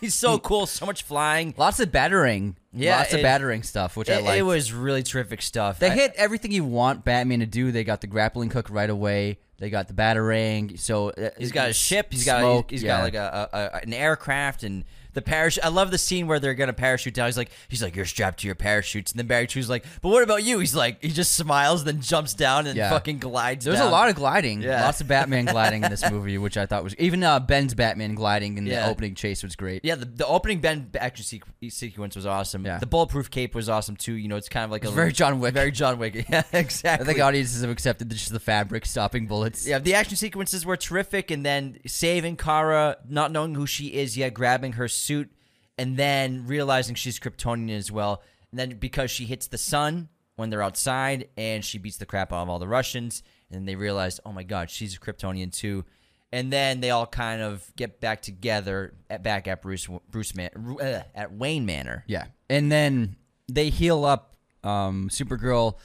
he's 0.00 0.14
so 0.14 0.38
cool, 0.38 0.66
so 0.66 0.86
much 0.86 1.02
flying. 1.02 1.54
Lots 1.56 1.80
of 1.80 1.90
battering. 1.92 2.56
Yeah, 2.76 2.98
lots 2.98 3.12
of 3.14 3.22
battering 3.22 3.62
stuff, 3.62 3.96
which 3.96 4.10
I 4.10 4.18
like. 4.20 4.38
it 4.38 4.42
was 4.42 4.72
really 4.72 5.02
terrific 5.02 5.42
stuff. 5.42 5.78
They 5.78 5.90
I- 5.90 5.94
hit 5.94 6.12
everything 6.16 6.52
you 6.52 6.64
want 6.64 7.04
Batman 7.04 7.40
to 7.40 7.46
do. 7.46 7.72
They 7.72 7.84
got 7.84 8.00
the 8.00 8.06
grappling 8.06 8.50
hook 8.50 8.68
right 8.70 8.90
away. 8.90 9.38
They 9.58 9.70
got 9.70 9.88
the 9.88 9.94
battering. 9.94 10.76
So 10.76 11.10
uh, 11.10 11.30
He's 11.38 11.52
got 11.52 11.70
a 11.70 11.72
ship. 11.72 12.08
He's 12.10 12.24
got 12.26 12.40
smoke, 12.40 12.70
he's 12.70 12.82
yeah. 12.82 12.98
got 12.98 13.02
like 13.04 13.14
a, 13.14 13.48
a, 13.52 13.58
a 13.58 13.80
an 13.82 13.94
aircraft 13.94 14.62
and 14.62 14.84
the 15.16 15.22
parachute. 15.22 15.64
I 15.64 15.68
love 15.68 15.90
the 15.90 15.98
scene 15.98 16.28
where 16.28 16.38
they're 16.38 16.54
gonna 16.54 16.72
parachute 16.72 17.14
down. 17.14 17.26
He's 17.26 17.36
like 17.36 17.50
he's 17.68 17.82
like 17.82 17.96
you're 17.96 18.04
strapped 18.04 18.38
to 18.40 18.46
your 18.46 18.54
parachutes, 18.54 19.10
and 19.10 19.18
then 19.18 19.26
Barry 19.26 19.48
Chu's 19.48 19.68
like, 19.68 19.84
but 20.02 20.10
what 20.10 20.22
about 20.22 20.44
you? 20.44 20.60
He's 20.60 20.74
like 20.76 21.02
he 21.02 21.08
just 21.10 21.34
smiles, 21.34 21.82
then 21.82 22.00
jumps 22.00 22.34
down 22.34 22.68
and 22.68 22.76
Yeah. 22.76 22.90
fucking 22.90 23.18
glides. 23.18 23.64
There's 23.64 23.78
down. 23.78 23.88
a 23.88 23.90
lot 23.90 24.08
of 24.08 24.14
gliding. 24.14 24.62
Yeah. 24.62 24.84
Lots 24.84 25.00
of 25.00 25.08
Batman 25.08 25.44
gliding 25.56 25.82
in 25.82 25.90
this 25.90 26.08
movie, 26.08 26.38
which 26.38 26.56
I 26.56 26.66
thought 26.66 26.84
was 26.84 26.94
even 26.96 27.22
uh, 27.24 27.40
Ben's 27.40 27.74
Batman 27.74 28.14
gliding 28.14 28.58
in 28.58 28.66
Yeah. 28.66 28.84
the 28.84 28.90
opening 28.92 29.14
chase 29.16 29.42
was 29.42 29.56
great. 29.56 29.84
Yeah, 29.84 29.96
the, 29.96 30.04
the 30.04 30.26
opening 30.26 30.60
Ben 30.60 30.90
action 31.00 31.24
sequ- 31.24 31.72
sequence 31.72 32.14
was 32.14 32.26
awesome. 32.26 32.64
Yeah. 32.64 32.78
The 32.78 32.86
bulletproof 32.86 33.30
cape 33.30 33.54
was 33.54 33.68
awesome 33.68 33.96
too. 33.96 34.12
You 34.14 34.28
know, 34.28 34.36
it's 34.36 34.48
kind 34.50 34.64
of 34.64 34.70
like 34.70 34.84
a 34.84 34.90
very 34.90 35.12
John 35.12 35.40
Wick. 35.40 35.54
very 35.54 35.72
John 35.72 35.98
Wick. 35.98 36.14
Yeah, 36.28 36.42
exactly. 36.52 36.58
I 36.58 36.60
exactly. 36.60 37.06
think 37.06 37.20
audiences 37.20 37.62
have 37.62 37.70
accepted 37.70 38.10
just 38.10 38.32
the 38.32 38.40
fabric 38.40 38.84
stopping 38.84 39.26
bullets. 39.26 39.66
Yeah, 39.66 39.78
the 39.78 39.94
action 39.94 40.16
sequences 40.16 40.66
were 40.66 40.76
terrific, 40.76 41.30
and 41.30 41.44
then 41.46 41.78
saving 41.86 42.36
Kara, 42.36 42.96
not 43.08 43.32
knowing 43.32 43.54
who 43.54 43.66
she 43.66 43.86
is 43.88 44.16
yet, 44.16 44.34
grabbing 44.34 44.72
her 44.72 44.88
suit, 45.06 45.30
and 45.78 45.96
then 45.96 46.46
realizing 46.46 46.94
she's 46.94 47.18
Kryptonian 47.18 47.76
as 47.76 47.92
well. 47.92 48.22
And 48.50 48.58
then 48.58 48.78
because 48.78 49.10
she 49.10 49.24
hits 49.24 49.46
the 49.46 49.58
sun 49.58 50.08
when 50.36 50.50
they're 50.50 50.62
outside, 50.62 51.28
and 51.36 51.64
she 51.64 51.78
beats 51.78 51.96
the 51.96 52.06
crap 52.06 52.32
out 52.32 52.42
of 52.42 52.48
all 52.48 52.58
the 52.58 52.68
Russians, 52.68 53.22
and 53.50 53.66
they 53.66 53.74
realize, 53.74 54.20
oh 54.26 54.32
my 54.32 54.42
god, 54.42 54.70
she's 54.70 54.96
a 54.96 54.98
Kryptonian 54.98 55.52
too. 55.52 55.84
And 56.32 56.52
then 56.52 56.80
they 56.80 56.90
all 56.90 57.06
kind 57.06 57.40
of 57.40 57.72
get 57.76 58.00
back 58.00 58.20
together 58.20 58.94
at 59.08 59.22
back 59.22 59.46
at 59.46 59.62
Bruce 59.62 59.88
Bruce 60.10 60.34
Man, 60.34 60.50
uh, 60.80 61.02
at 61.14 61.32
Wayne 61.32 61.64
Manor. 61.64 62.04
Yeah, 62.06 62.26
and 62.50 62.70
then 62.70 63.16
they 63.48 63.70
heal 63.70 64.04
up. 64.04 64.34
Um, 64.64 65.08
Supergirl, 65.08 65.76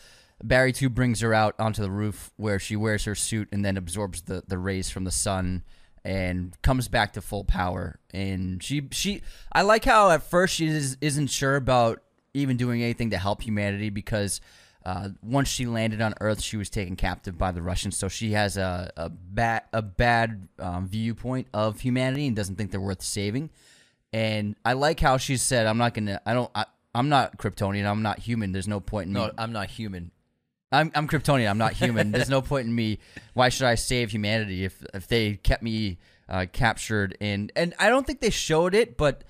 Barry 0.43 0.73
two 0.73 0.89
brings 0.89 1.21
her 1.21 1.33
out 1.33 1.55
onto 1.59 1.81
the 1.81 1.91
roof 1.91 2.31
where 2.37 2.57
she 2.57 2.75
wears 2.75 3.05
her 3.05 3.15
suit 3.15 3.47
and 3.51 3.63
then 3.63 3.77
absorbs 3.77 4.23
the 4.23 4.43
the 4.47 4.57
rays 4.57 4.89
from 4.89 5.03
the 5.03 5.11
sun 5.11 5.63
and 6.03 6.59
comes 6.61 6.87
back 6.87 7.13
to 7.13 7.21
full 7.21 7.43
power. 7.43 7.99
And 8.13 8.61
she 8.61 8.87
she 8.91 9.21
I 9.51 9.61
like 9.61 9.85
how 9.85 10.09
at 10.11 10.23
first 10.23 10.55
she 10.55 10.67
is, 10.67 10.97
isn't 11.01 11.27
sure 11.27 11.55
about 11.55 12.01
even 12.33 12.57
doing 12.57 12.81
anything 12.81 13.11
to 13.11 13.17
help 13.17 13.41
humanity 13.41 13.89
because. 13.89 14.41
Uh, 14.83 15.09
once 15.21 15.47
she 15.47 15.67
landed 15.67 16.01
on 16.01 16.15
Earth, 16.21 16.41
she 16.41 16.57
was 16.57 16.67
taken 16.67 16.95
captive 16.95 17.37
by 17.37 17.51
the 17.51 17.61
Russians, 17.61 17.95
so 17.95 18.07
she 18.07 18.31
has 18.31 18.57
a 18.57 18.91
a 18.97 19.09
bad 19.09 19.61
a 19.71 19.83
bad 19.83 20.47
um, 20.57 20.87
viewpoint 20.87 21.45
of 21.53 21.81
humanity 21.81 22.25
and 22.25 22.35
doesn't 22.35 22.55
think 22.55 22.71
they're 22.71 22.81
worth 22.81 23.03
saving. 23.03 23.51
And 24.11 24.55
I 24.65 24.73
like 24.73 24.99
how 24.99 25.17
she 25.17 25.37
said, 25.37 25.67
"I'm 25.67 25.77
not 25.77 25.93
gonna. 25.93 26.19
I 26.25 26.33
don't. 26.33 26.49
I, 26.55 26.65
I'm 26.93 27.09
not 27.09 27.37
Kryptonian. 27.37 27.85
I'm 27.85 28.01
not 28.01 28.17
human. 28.19 28.51
There's 28.51 28.67
no 28.67 28.79
point 28.79 29.07
in 29.07 29.13
me. 29.13 29.19
No, 29.19 29.31
I'm 29.37 29.51
not 29.51 29.69
human. 29.69 30.09
I'm 30.71 30.91
I'm 30.95 31.07
Kryptonian. 31.07 31.49
I'm 31.49 31.57
not 31.57 31.73
human. 31.73 32.11
There's 32.11 32.29
no 32.29 32.41
point 32.41 32.67
in 32.67 32.75
me. 32.75 32.99
Why 33.33 33.49
should 33.49 33.67
I 33.67 33.75
save 33.75 34.11
humanity 34.11 34.63
if 34.63 34.83
if 34.93 35.07
they 35.07 35.35
kept 35.35 35.63
me 35.63 35.97
uh, 36.29 36.45
captured? 36.51 37.17
And 37.19 37.51
and 37.55 37.73
I 37.79 37.89
don't 37.89 38.05
think 38.07 38.21
they 38.21 38.29
showed 38.29 38.73
it, 38.73 38.97
but 38.97 39.23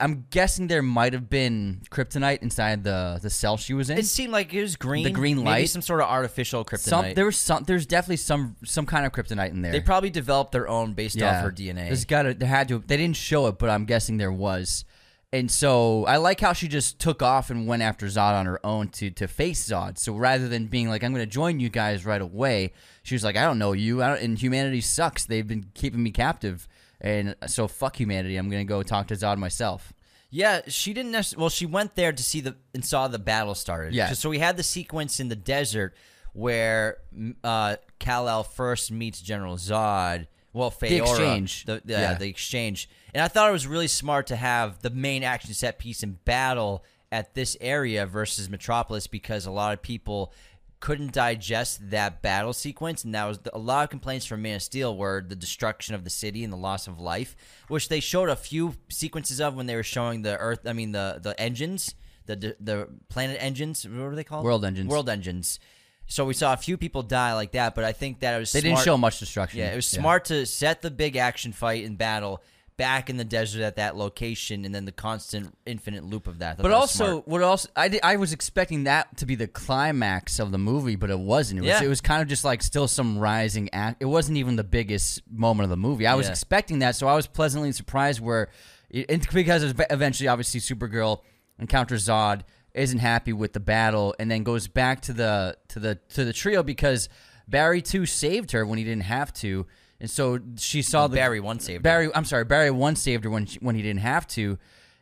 I'm 0.00 0.26
guessing 0.30 0.66
there 0.66 0.82
might 0.82 1.12
have 1.12 1.28
been 1.28 1.82
kryptonite 1.90 2.42
inside 2.42 2.84
the 2.84 3.18
the 3.20 3.30
cell 3.30 3.56
she 3.56 3.74
was 3.74 3.90
in. 3.90 3.98
It 3.98 4.06
seemed 4.06 4.32
like 4.32 4.52
it 4.52 4.62
was 4.62 4.76
green. 4.76 5.04
The 5.04 5.10
green 5.10 5.38
maybe 5.38 5.46
light? 5.48 5.68
some 5.68 5.82
sort 5.82 6.00
of 6.00 6.08
artificial 6.08 6.64
kryptonite. 6.64 6.78
some 6.78 7.14
there 7.14 7.24
was 7.24 7.36
some 7.36 7.64
there's 7.64 7.86
definitely 7.86 8.16
some 8.16 8.56
some 8.64 8.86
kind 8.86 9.06
of 9.06 9.12
kryptonite 9.12 9.50
in 9.50 9.62
there. 9.62 9.72
they 9.72 9.80
probably 9.80 10.10
developed 10.10 10.52
their 10.52 10.68
own 10.68 10.94
based 10.94 11.20
off 11.20 11.42
her 11.42 11.52
DNA. 11.52 11.86
There's 11.86 12.04
got 12.04 12.22
to 12.22 12.34
there 12.34 12.48
had 12.48 12.68
to 12.68 12.78
they 12.78 12.96
didn't 12.96 13.16
show 13.16 13.46
it, 13.48 13.58
but 13.58 13.70
I'm 13.70 13.84
guessing 13.84 14.16
there 14.16 14.32
was. 14.32 14.84
And 15.32 15.50
so 15.50 16.04
I 16.06 16.18
like 16.18 16.40
how 16.40 16.52
she 16.52 16.68
just 16.68 16.98
took 16.98 17.20
off 17.20 17.50
and 17.50 17.66
went 17.66 17.82
after 17.82 18.06
Zod 18.06 18.34
on 18.34 18.46
her 18.46 18.64
own 18.64 18.88
to 18.90 19.10
to 19.10 19.26
face 19.26 19.68
Zod. 19.68 19.98
So 19.98 20.14
rather 20.14 20.48
than 20.48 20.66
being 20.66 20.88
like 20.88 21.02
I'm 21.02 21.12
going 21.12 21.24
to 21.24 21.30
join 21.30 21.60
you 21.60 21.68
guys 21.68 22.06
right 22.06 22.20
away, 22.20 22.72
she 23.02 23.14
was 23.14 23.24
like 23.24 23.36
I 23.36 23.42
don't 23.42 23.58
know 23.58 23.72
you. 23.72 24.02
I 24.02 24.08
don't, 24.08 24.22
and 24.22 24.38
humanity 24.38 24.80
sucks. 24.80 25.26
They've 25.26 25.46
been 25.46 25.66
keeping 25.74 26.02
me 26.02 26.10
captive. 26.10 26.68
And 27.00 27.34
so 27.46 27.68
fuck 27.68 27.96
humanity. 27.96 28.36
I'm 28.36 28.48
going 28.48 28.66
to 28.66 28.68
go 28.68 28.82
talk 28.82 29.08
to 29.08 29.14
Zod 29.14 29.38
myself. 29.38 29.92
Yeah, 30.30 30.62
she 30.68 30.92
didn't 30.92 31.12
necessarily. 31.12 31.42
Well, 31.42 31.50
she 31.50 31.66
went 31.66 31.94
there 31.96 32.12
to 32.12 32.22
see 32.22 32.40
the 32.40 32.56
and 32.74 32.84
saw 32.84 33.08
the 33.08 33.18
battle 33.18 33.54
started. 33.54 33.94
Yeah. 33.94 34.12
So 34.12 34.30
we 34.30 34.38
had 34.38 34.56
the 34.56 34.62
sequence 34.62 35.20
in 35.20 35.28
the 35.28 35.36
desert 35.36 35.94
where 36.32 36.98
uh, 37.42 37.76
Kal 37.98 38.28
El 38.28 38.44
first 38.44 38.90
meets 38.90 39.20
General 39.20 39.56
Zod. 39.56 40.26
Well, 40.56 40.70
Faora, 40.70 41.00
exchange. 41.02 41.64
the, 41.66 41.82
the, 41.84 41.92
Yeah. 41.92 42.14
the 42.14 42.28
exchange, 42.28 42.88
and 43.12 43.22
I 43.22 43.28
thought 43.28 43.48
it 43.48 43.52
was 43.52 43.66
really 43.66 43.88
smart 43.88 44.26
to 44.28 44.36
have 44.36 44.80
the 44.80 44.90
main 44.90 45.22
action 45.22 45.52
set 45.52 45.78
piece 45.78 46.02
in 46.02 46.12
battle 46.24 46.82
at 47.12 47.34
this 47.34 47.56
area 47.60 48.06
versus 48.06 48.48
Metropolis 48.48 49.06
because 49.06 49.44
a 49.46 49.50
lot 49.50 49.72
of 49.74 49.82
people 49.82 50.32
couldn't 50.80 51.12
digest 51.12 51.90
that 51.90 52.22
battle 52.22 52.52
sequence, 52.52 53.04
and 53.04 53.14
that 53.14 53.24
was 53.26 53.38
the, 53.40 53.54
a 53.54 53.58
lot 53.58 53.84
of 53.84 53.90
complaints 53.90 54.24
from 54.26 54.42
Man 54.42 54.56
of 54.56 54.62
Steel 54.62 54.96
were 54.96 55.24
the 55.26 55.36
destruction 55.36 55.94
of 55.94 56.04
the 56.04 56.10
city 56.10 56.42
and 56.42 56.52
the 56.52 56.56
loss 56.56 56.86
of 56.86 56.98
life, 57.00 57.36
which 57.68 57.88
they 57.88 58.00
showed 58.00 58.28
a 58.28 58.36
few 58.36 58.74
sequences 58.90 59.40
of 59.40 59.54
when 59.54 59.66
they 59.66 59.76
were 59.76 59.82
showing 59.82 60.22
the 60.22 60.36
Earth. 60.38 60.60
I 60.66 60.72
mean 60.72 60.92
the 60.92 61.18
the 61.22 61.38
engines, 61.40 61.94
the 62.26 62.36
the, 62.36 62.56
the 62.60 62.88
planet 63.08 63.36
engines. 63.40 63.86
What 63.86 63.98
were 64.00 64.14
they 64.16 64.24
called? 64.24 64.44
World 64.44 64.64
engines. 64.64 64.88
World 64.88 65.08
engines. 65.08 65.58
So 66.06 66.24
we 66.24 66.34
saw 66.34 66.52
a 66.52 66.56
few 66.56 66.76
people 66.76 67.02
die 67.02 67.34
like 67.34 67.52
that, 67.52 67.74
but 67.74 67.84
I 67.84 67.92
think 67.92 68.20
that 68.20 68.34
it 68.34 68.38
was 68.38 68.52
They 68.52 68.60
didn't 68.60 68.78
show 68.80 68.96
much 68.96 69.18
destruction. 69.18 69.58
yeah, 69.60 69.72
it 69.72 69.76
was 69.76 69.86
smart 69.86 70.26
to 70.26 70.46
set 70.46 70.82
the 70.82 70.90
big 70.90 71.16
action 71.16 71.52
fight 71.52 71.84
and 71.84 71.98
battle 71.98 72.42
back 72.76 73.08
in 73.08 73.16
the 73.16 73.24
desert 73.24 73.62
at 73.62 73.76
that 73.76 73.96
location, 73.96 74.66
and 74.66 74.74
then 74.74 74.84
the 74.84 74.92
constant, 74.92 75.56
infinite 75.64 76.04
loop 76.04 76.26
of 76.26 76.40
that. 76.40 76.58
But 76.58 76.64
that 76.64 76.72
also, 76.74 77.22
what 77.22 77.40
else? 77.40 77.66
I, 77.74 77.88
did, 77.88 78.00
I 78.04 78.16
was 78.16 78.34
expecting 78.34 78.84
that 78.84 79.16
to 79.16 79.24
be 79.26 79.34
the 79.34 79.48
climax 79.48 80.38
of 80.38 80.52
the 80.52 80.58
movie, 80.58 80.94
but 80.94 81.08
it 81.08 81.18
wasn't. 81.18 81.58
It 81.58 81.62
was, 81.62 81.68
Yeah. 81.68 81.82
it 81.82 81.88
was 81.88 82.02
kind 82.02 82.20
of 82.20 82.28
just 82.28 82.44
like 82.44 82.62
still 82.62 82.86
some 82.86 83.18
rising 83.18 83.70
act. 83.72 84.02
It 84.02 84.06
wasn't 84.06 84.36
even 84.36 84.56
the 84.56 84.64
biggest 84.64 85.22
moment 85.30 85.64
of 85.64 85.70
the 85.70 85.76
movie. 85.78 86.06
I 86.06 86.14
was 86.16 86.26
Yeah. 86.26 86.32
expecting 86.32 86.80
that, 86.80 86.96
so 86.96 87.08
I 87.08 87.14
was 87.14 87.26
pleasantly 87.26 87.72
surprised 87.72 88.20
where, 88.20 88.50
it- 88.90 89.26
because 89.32 89.64
eventually, 89.90 90.28
obviously, 90.28 90.60
Supergirl 90.60 91.22
encounters 91.58 92.06
Zod, 92.06 92.42
isn't 92.76 92.98
happy 92.98 93.32
with 93.32 93.52
the 93.52 93.60
battle, 93.60 94.14
and 94.18 94.30
then 94.30 94.42
goes 94.42 94.68
back 94.68 95.02
to 95.02 95.12
the 95.12 95.56
to 95.68 95.80
the 95.80 95.96
to 96.10 96.24
the 96.24 96.32
trio 96.32 96.62
because 96.62 97.08
Barry 97.48 97.82
too 97.82 98.06
saved 98.06 98.52
her 98.52 98.66
when 98.66 98.78
he 98.78 98.84
didn't 98.84 99.04
have 99.04 99.32
to. 99.34 99.66
And 99.98 100.10
so 100.10 100.38
she 100.58 100.82
saw 100.82 101.06
the 101.06 101.16
Barry 101.16 101.40
one 101.40 101.58
saved 101.58 101.78
her. 101.78 101.82
Barry, 101.82 102.10
I'm 102.14 102.26
sorry, 102.26 102.44
Barry 102.44 102.70
one 102.70 102.96
saved 102.96 103.24
her 103.24 103.30
when 103.30 103.46
she, 103.46 103.58
when 103.60 103.74
he 103.74 103.82
didn't 103.82 104.00
have 104.00 104.26
to, 104.28 104.58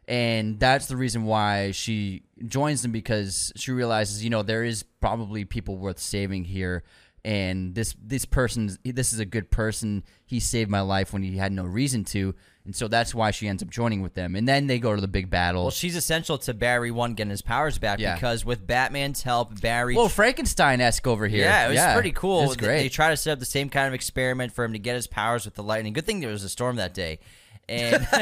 and 0.06 0.60
that's 0.60 0.86
the 0.86 0.96
reason 0.96 1.24
why 1.24 1.72
she 1.72 2.22
joins 2.46 2.82
them 2.82 2.92
because 2.92 3.52
she 3.56 3.72
realizes, 3.72 4.22
you 4.22 4.30
know, 4.30 4.42
there 4.42 4.62
is 4.62 4.84
probably 5.00 5.44
people 5.44 5.76
worth 5.76 5.98
saving 5.98 6.44
here, 6.44 6.84
and 7.24 7.74
this 7.74 7.94
this 8.02 8.24
person, 8.24 8.70
this 8.84 9.12
is 9.12 9.18
a 9.18 9.24
good 9.24 9.50
person. 9.50 10.04
He 10.26 10.40
saved 10.40 10.70
my 10.70 10.80
life 10.80 11.12
when 11.12 11.22
he 11.22 11.36
had 11.36 11.52
no 11.52 11.64
reason 11.64 12.04
to, 12.06 12.34
and 12.64 12.74
so 12.74 12.88
that's 12.88 13.14
why 13.14 13.30
she 13.30 13.46
ends 13.48 13.62
up 13.62 13.70
joining 13.70 14.02
with 14.02 14.14
them. 14.14 14.36
And 14.36 14.46
then 14.48 14.66
they 14.66 14.78
go 14.78 14.94
to 14.94 15.00
the 15.00 15.08
big 15.08 15.30
battle. 15.30 15.62
Well, 15.62 15.70
she's 15.70 15.96
essential 15.96 16.38
to 16.38 16.54
Barry 16.54 16.90
one 16.90 17.14
getting 17.14 17.30
his 17.30 17.42
powers 17.42 17.78
back 17.78 17.98
Yeah. 17.98 18.14
because 18.14 18.44
with 18.44 18.66
Batman's 18.66 19.22
help, 19.22 19.60
Barry. 19.60 19.96
Well, 19.96 20.08
Frankenstein 20.08 20.80
esque 20.80 21.06
over 21.06 21.26
here. 21.28 21.44
yeah, 21.44 21.68
it 21.68 21.74
was 21.74 21.94
pretty 21.94 22.12
cool. 22.12 22.48
They- 22.50 22.56
great. 22.56 22.82
They 22.82 22.88
try 22.88 23.10
to 23.10 23.16
set 23.16 23.32
up 23.34 23.38
the 23.38 23.44
same 23.46 23.68
kind 23.70 23.86
of 23.88 23.94
experiment 23.94 24.52
for 24.52 24.64
him 24.64 24.72
to 24.72 24.78
get 24.78 24.94
his 24.96 25.06
powers 25.06 25.44
with 25.44 25.54
the 25.54 25.62
lightning. 25.62 25.92
Good 25.92 26.06
thing 26.06 26.20
there 26.20 26.30
was 26.30 26.44
a 26.44 26.48
storm 26.48 26.76
that 26.76 26.94
day. 26.94 27.20
And 27.68 28.06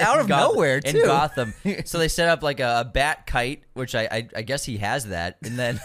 Out 0.00 0.20
of 0.20 0.28
Gotham- 0.28 0.30
nowhere, 0.54 0.80
in. 0.84 1.02
Gotham. 1.04 1.54
So 1.86 1.98
they 1.98 2.08
set 2.08 2.28
up 2.28 2.42
like 2.42 2.60
a, 2.60 2.80
a 2.80 2.84
bat 2.84 3.26
kite, 3.26 3.64
which 3.74 3.94
I, 3.94 4.04
I 4.10 4.28
I 4.36 4.42
guess 4.42 4.64
he 4.64 4.78
has 4.78 5.06
that, 5.06 5.36
and 5.42 5.58
then 5.58 5.80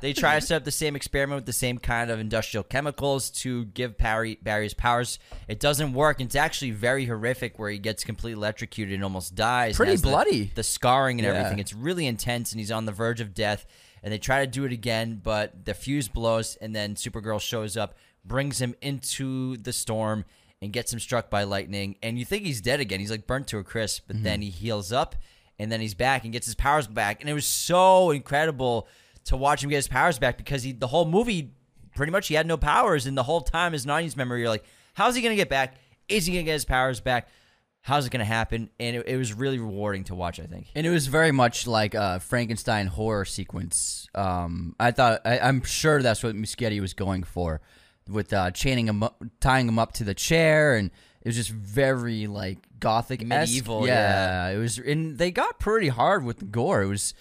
they 0.00 0.12
try 0.12 0.38
to 0.38 0.46
set 0.46 0.56
up 0.56 0.64
the 0.64 0.70
same 0.70 0.96
experiment 0.96 1.38
with 1.38 1.46
the 1.46 1.52
same 1.52 1.78
kind 1.78 2.10
of 2.10 2.20
industrial 2.20 2.64
chemicals 2.64 3.30
to 3.30 3.64
give 3.66 3.98
Barry 3.98 4.38
Barry's 4.42 4.74
powers. 4.74 5.18
It 5.48 5.60
doesn't 5.60 5.92
work. 5.92 6.20
It's 6.20 6.36
actually 6.36 6.70
very 6.72 7.06
horrific, 7.06 7.58
where 7.58 7.70
he 7.70 7.78
gets 7.78 8.04
completely 8.04 8.38
electrocuted 8.38 8.94
and 8.94 9.04
almost 9.04 9.34
dies. 9.34 9.76
Pretty 9.76 9.92
has 9.92 10.02
the- 10.02 10.08
bloody. 10.08 10.50
the 10.54 10.62
scarring 10.62 11.18
and 11.18 11.26
Yeah. 11.26 11.34
everything. 11.34 11.58
It's 11.58 11.74
really 11.74 12.06
intense, 12.06 12.52
and 12.52 12.60
he's 12.60 12.70
on 12.72 12.84
the 12.86 12.92
verge 12.92 13.20
of 13.20 13.34
death. 13.34 13.66
And 14.02 14.10
they 14.10 14.16
try 14.18 14.42
to 14.46 14.50
do 14.50 14.64
it 14.64 14.72
again, 14.72 15.20
but 15.22 15.66
the 15.66 15.74
fuse 15.74 16.08
blows, 16.08 16.56
and 16.62 16.74
then 16.74 16.94
Supergirl 16.94 17.38
shows 17.38 17.76
up, 17.76 17.94
brings 18.24 18.60
him 18.60 18.74
into 18.80 19.56
the 19.56 19.72
storm, 19.72 20.24
and 20.62 20.72
gets 20.72 20.92
him 20.92 21.00
struck 21.00 21.30
by 21.30 21.44
lightning. 21.44 21.96
And 22.02 22.18
you 22.18 22.24
think 22.24 22.44
he's 22.44 22.60
dead 22.60 22.80
again. 22.80 23.00
He's 23.00 23.10
like 23.10 23.26
burnt 23.26 23.48
to 23.48 23.58
a 23.58 23.64
crisp, 23.64 24.04
but 24.06 24.22
then 24.22 24.42
he 24.42 24.50
heals 24.50 24.92
up, 24.92 25.16
and 25.58 25.72
then 25.72 25.80
he's 25.80 25.94
back 25.94 26.24
and 26.24 26.32
gets 26.32 26.46
his 26.46 26.54
powers 26.54 26.86
back. 26.86 27.20
And 27.20 27.30
it 27.30 27.34
was 27.34 27.46
so 27.46 28.10
incredible 28.10 28.88
to 29.24 29.36
watch 29.36 29.62
him 29.64 29.70
get 29.70 29.76
his 29.76 29.88
powers 29.88 30.18
back 30.18 30.36
because 30.36 30.62
he 30.62 30.72
the 30.72 30.86
whole 30.86 31.04
movie 31.06 31.52
pretty 31.94 32.12
much 32.12 32.28
he 32.28 32.34
had 32.34 32.46
no 32.46 32.56
powers, 32.56 33.06
and 33.06 33.16
the 33.16 33.22
whole 33.22 33.40
time 33.40 33.72
his 33.72 33.86
90s 33.86 34.16
memory, 34.16 34.40
you're 34.40 34.48
like, 34.48 34.64
how's 34.94 35.14
he 35.14 35.22
gonna 35.22 35.36
get 35.36 35.48
back? 35.48 35.76
Is 36.08 36.26
he 36.26 36.32
gonna 36.32 36.44
get 36.44 36.54
his 36.54 36.64
powers 36.64 37.00
back? 37.00 37.28
How's 37.82 38.06
it 38.06 38.10
gonna 38.10 38.24
happen? 38.24 38.68
And 38.78 38.96
it, 38.96 39.08
it 39.08 39.16
was 39.16 39.32
really 39.32 39.58
rewarding 39.58 40.04
to 40.04 40.14
watch. 40.14 40.38
I 40.38 40.44
think. 40.44 40.66
And 40.74 40.86
it 40.86 40.90
was 40.90 41.06
very 41.06 41.32
much 41.32 41.66
like 41.66 41.94
a 41.94 42.20
Frankenstein 42.20 42.86
horror 42.86 43.24
sequence. 43.24 44.06
Um, 44.14 44.76
I 44.78 44.90
thought 44.90 45.22
I, 45.24 45.38
I'm 45.38 45.62
sure 45.62 46.02
that's 46.02 46.22
what 46.22 46.34
Muschietti 46.34 46.80
was 46.80 46.92
going 46.92 47.22
for, 47.22 47.60
with 48.10 48.32
uh, 48.32 48.50
chaining 48.50 48.88
him, 48.88 49.02
up, 49.02 49.22
tying 49.40 49.68
him 49.68 49.78
up 49.78 49.92
to 49.94 50.04
the 50.04 50.14
chair, 50.14 50.74
and 50.74 50.90
it 51.22 51.28
was 51.28 51.36
just 51.36 51.50
very 51.50 52.26
like 52.26 52.58
gothic, 52.78 53.24
Medieval, 53.24 53.86
Yeah, 53.86 54.48
it 54.48 54.58
was, 54.58 54.78
and 54.78 55.18
they 55.18 55.30
got 55.30 55.58
pretty 55.58 55.88
hard 55.88 56.24
with 56.24 56.38
the 56.38 56.44
gore. 56.46 56.82
It 56.82 56.88
was, 56.88 57.14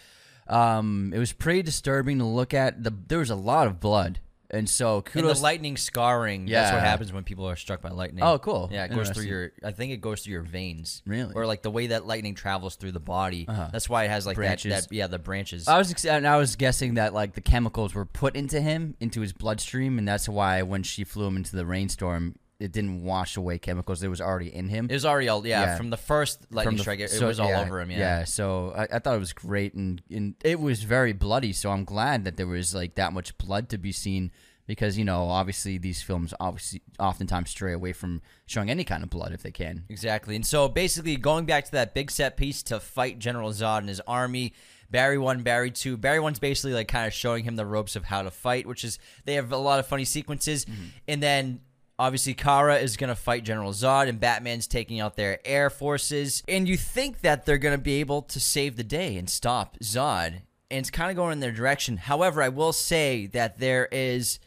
um, 0.48 1.12
it 1.14 1.20
was 1.20 1.34
pretty 1.34 1.62
disturbing 1.62 2.20
to 2.20 2.26
look 2.26 2.54
at. 2.54 2.84
The 2.84 2.94
there 3.08 3.20
was 3.20 3.30
a 3.30 3.36
lot 3.36 3.68
of 3.68 3.80
blood, 3.80 4.20
and 4.52 4.68
so 4.70 4.98
And 4.98 5.06
kudos. 5.06 5.38
the 5.38 5.44
lightning 5.44 5.78
scarring. 5.78 6.46
That's 6.46 6.72
what 6.74 6.82
happens 6.82 7.14
when 7.14 7.24
people 7.24 7.48
are 7.48 7.56
struck 7.56 7.82
by 7.82 7.90
lightning. 7.90 8.24
Oh, 8.24 8.40
cool. 8.40 8.70
Yeah, 8.72 8.86
it 8.86 8.92
goes 8.96 9.10
through 9.10 9.24
your. 9.26 9.52
I 9.64 9.72
think 9.72 9.92
it 9.92 10.02
goes 10.02 10.22
through 10.22 10.34
your 10.34 10.42
veins. 10.42 11.02
Really? 11.06 11.34
Or 11.36 11.46
like 11.46 11.62
the 11.62 11.72
way 11.72 11.88
that 11.88 12.06
lightning 12.06 12.36
travels 12.36 12.76
through 12.76 12.94
the 12.94 13.00
body. 13.00 13.46
Uh-huh. 13.48 13.70
That's 13.72 13.88
why 13.90 14.06
it 14.06 14.10
has 14.10 14.26
like 14.26 14.36
Branches. 14.36 14.72
that, 14.74 14.90
that. 14.90 14.96
Yeah, 14.96 15.08
the 15.08 15.20
branches. 15.20 15.68
I 15.68 15.78
was 15.78 15.92
ex- 15.92 16.06
and 16.06 16.28
I 16.28 16.38
was 16.38 16.56
guessing 16.56 16.96
that 16.96 17.14
like 17.14 17.34
the 17.34 17.42
chemicals 17.42 17.94
were 17.94 18.06
put 18.06 18.36
into 18.36 18.60
him 18.62 18.96
into 19.00 19.22
his 19.22 19.34
bloodstream, 19.34 19.98
and 19.98 20.08
that's 20.08 20.28
why 20.28 20.62
when 20.64 20.84
she 20.84 21.04
flew 21.04 21.28
him 21.28 21.38
into 21.38 21.56
the 21.56 21.66
rainstorm, 21.66 22.36
it 22.60 22.72
didn't 22.74 23.04
wash 23.04 23.38
away 23.38 23.58
chemicals 23.58 24.04
It 24.04 24.10
was 24.10 24.20
already 24.20 24.54
in 24.54 24.68
him. 24.68 24.88
it 24.90 24.94
was 24.94 25.06
already 25.06 25.30
all. 25.30 25.46
Yeah, 25.48 25.62
Yeah. 25.62 25.78
from 25.78 25.90
the 25.90 25.98
first 25.98 26.46
lightning 26.52 26.76
the- 26.76 26.82
strike, 26.82 27.00
it, 27.00 27.14
it 27.14 27.22
was 27.22 27.40
all 27.40 27.50
yeah, 27.50 27.62
over 27.62 27.80
him. 27.80 27.90
Yeah. 27.92 27.98
Yeah. 28.00 28.24
so 28.26 28.74
I, 28.76 28.96
I 28.96 29.00
thought 29.00 29.16
it 29.16 29.20
was 29.20 29.34
great, 29.34 29.74
and, 29.76 30.02
and 30.12 30.36
it 30.44 30.60
was 30.60 30.84
very 30.84 31.14
bloody. 31.14 31.54
So 31.54 31.72
I'm 31.72 31.86
glad 31.86 32.26
that 32.26 32.36
there 32.38 32.48
was 32.48 32.76
like 32.76 32.96
that 32.96 33.14
much 33.14 33.38
blood 33.38 33.70
to 33.70 33.78
be 33.78 33.92
seen 33.92 34.32
because 34.68 35.00
you 35.00 35.06
know 35.06 35.24
obviously 35.30 35.80
these 35.80 36.04
films 36.04 36.32
obviously 36.40 36.82
oftentimes 37.00 37.50
stray 37.50 37.74
away 37.74 37.92
from 37.92 38.22
showing 38.46 38.70
any 38.70 38.84
kind 38.84 39.02
of 39.04 39.10
blood 39.10 39.32
if 39.32 39.42
they 39.42 39.52
can. 39.52 39.86
Exactly. 39.90 40.36
And 40.36 40.46
so 40.46 40.68
basically 40.68 41.16
going 41.16 41.46
back 41.46 41.66
to 41.66 41.72
that 41.72 41.96
big 41.96 42.12
set 42.12 42.38
piece 42.38 42.62
to 42.64 42.80
fight 42.80 43.18
General 43.20 43.50
Zod 43.52 43.80
and 43.80 43.90
his 43.90 44.00
army, 44.02 44.54
Barry 44.92 45.18
1, 45.18 45.42
Barry 45.42 45.72
2. 45.72 45.98
Barry 45.98 46.20
1's 46.20 46.38
basically 46.40 46.74
like 46.74 46.88
kind 46.88 47.08
of 47.08 47.14
showing 47.14 47.46
him 47.46 47.56
the 47.56 47.66
ropes 47.66 47.96
of 47.96 48.04
how 48.04 48.22
to 48.22 48.30
fight, 48.30 48.68
which 48.68 48.84
is 48.84 49.00
they 49.26 49.36
have 49.36 49.52
a 49.52 49.58
lot 49.58 49.80
of 49.80 49.88
funny 49.88 50.06
sequences. 50.06 50.66
Mm-hmm. 50.66 50.84
And 51.08 51.24
then 51.24 51.62
obviously 52.00 52.34
Kara 52.34 52.78
is 52.78 52.96
going 52.96 53.10
to 53.10 53.16
fight 53.16 53.44
General 53.44 53.74
Zod 53.74 54.08
and 54.08 54.20
Batman's 54.20 54.66
taking 54.66 55.02
out 55.02 55.18
their 55.18 55.46
air 55.46 55.70
forces. 55.70 56.42
And 56.48 56.68
you 56.68 56.78
think 56.78 57.20
that 57.22 57.46
they're 57.46 57.58
going 57.58 57.78
to 57.78 57.84
be 57.84 58.00
able 58.00 58.22
to 58.24 58.40
save 58.40 58.78
the 58.78 58.84
day 58.84 59.18
and 59.18 59.30
stop 59.30 59.78
Zod. 59.80 60.42
And 60.72 60.80
it's 60.80 60.90
kind 60.90 61.12
of 61.12 61.18
going 61.18 61.34
in 61.34 61.42
their 61.42 61.52
direction. 61.52 61.98
However, 61.98 62.42
I 62.42 62.50
will 62.50 62.72
say 62.72 63.28
that 63.28 63.60
there 63.60 63.90
is 63.92 64.40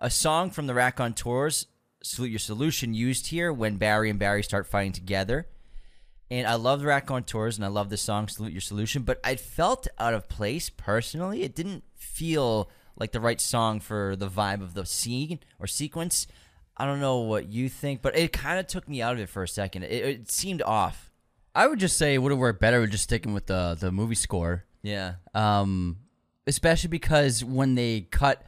a 0.00 0.10
song 0.10 0.50
from 0.50 0.66
the 0.66 0.74
Raconteurs, 0.74 1.66
Salute 2.02 2.30
Your 2.30 2.38
Solution, 2.40 2.92
used 2.92 3.28
here 3.28 3.52
when 3.52 3.76
Barry 3.76 4.10
and 4.10 4.18
Barry 4.18 4.42
start 4.42 4.66
fighting 4.66 4.92
together. 4.92 5.46
And 6.28 6.46
I 6.46 6.54
love 6.54 6.80
the 6.80 6.86
Raconteurs 6.86 7.56
and 7.56 7.64
I 7.64 7.68
love 7.68 7.88
the 7.88 7.96
song 7.96 8.26
Salute 8.26 8.52
Your 8.52 8.60
Solution, 8.60 9.02
but 9.02 9.20
I 9.22 9.36
felt 9.36 9.86
out 9.98 10.12
of 10.12 10.28
place 10.28 10.70
personally. 10.70 11.44
It 11.44 11.54
didn't 11.54 11.84
feel 11.94 12.68
like 12.96 13.12
the 13.12 13.20
right 13.20 13.40
song 13.40 13.78
for 13.78 14.16
the 14.16 14.28
vibe 14.28 14.62
of 14.62 14.74
the 14.74 14.86
scene 14.86 15.38
or 15.60 15.68
sequence. 15.68 16.26
I 16.76 16.84
don't 16.84 17.00
know 17.00 17.18
what 17.18 17.48
you 17.48 17.68
think, 17.68 18.02
but 18.02 18.16
it 18.16 18.32
kind 18.32 18.58
of 18.58 18.66
took 18.66 18.88
me 18.88 19.00
out 19.00 19.14
of 19.14 19.20
it 19.20 19.28
for 19.28 19.42
a 19.42 19.48
second. 19.48 19.84
It, 19.84 20.04
it 20.04 20.30
seemed 20.30 20.62
off. 20.62 21.10
I 21.54 21.66
would 21.66 21.78
just 21.78 21.96
say 21.96 22.14
it 22.14 22.18
would 22.18 22.32
have 22.32 22.38
worked 22.38 22.60
better 22.60 22.80
with 22.80 22.90
just 22.90 23.04
sticking 23.04 23.32
with 23.32 23.46
the 23.46 23.76
the 23.78 23.90
movie 23.90 24.14
score. 24.14 24.64
Yeah. 24.82 25.14
Um, 25.34 25.98
especially 26.46 26.88
because 26.88 27.42
when 27.42 27.74
they 27.74 28.02
cut, 28.02 28.42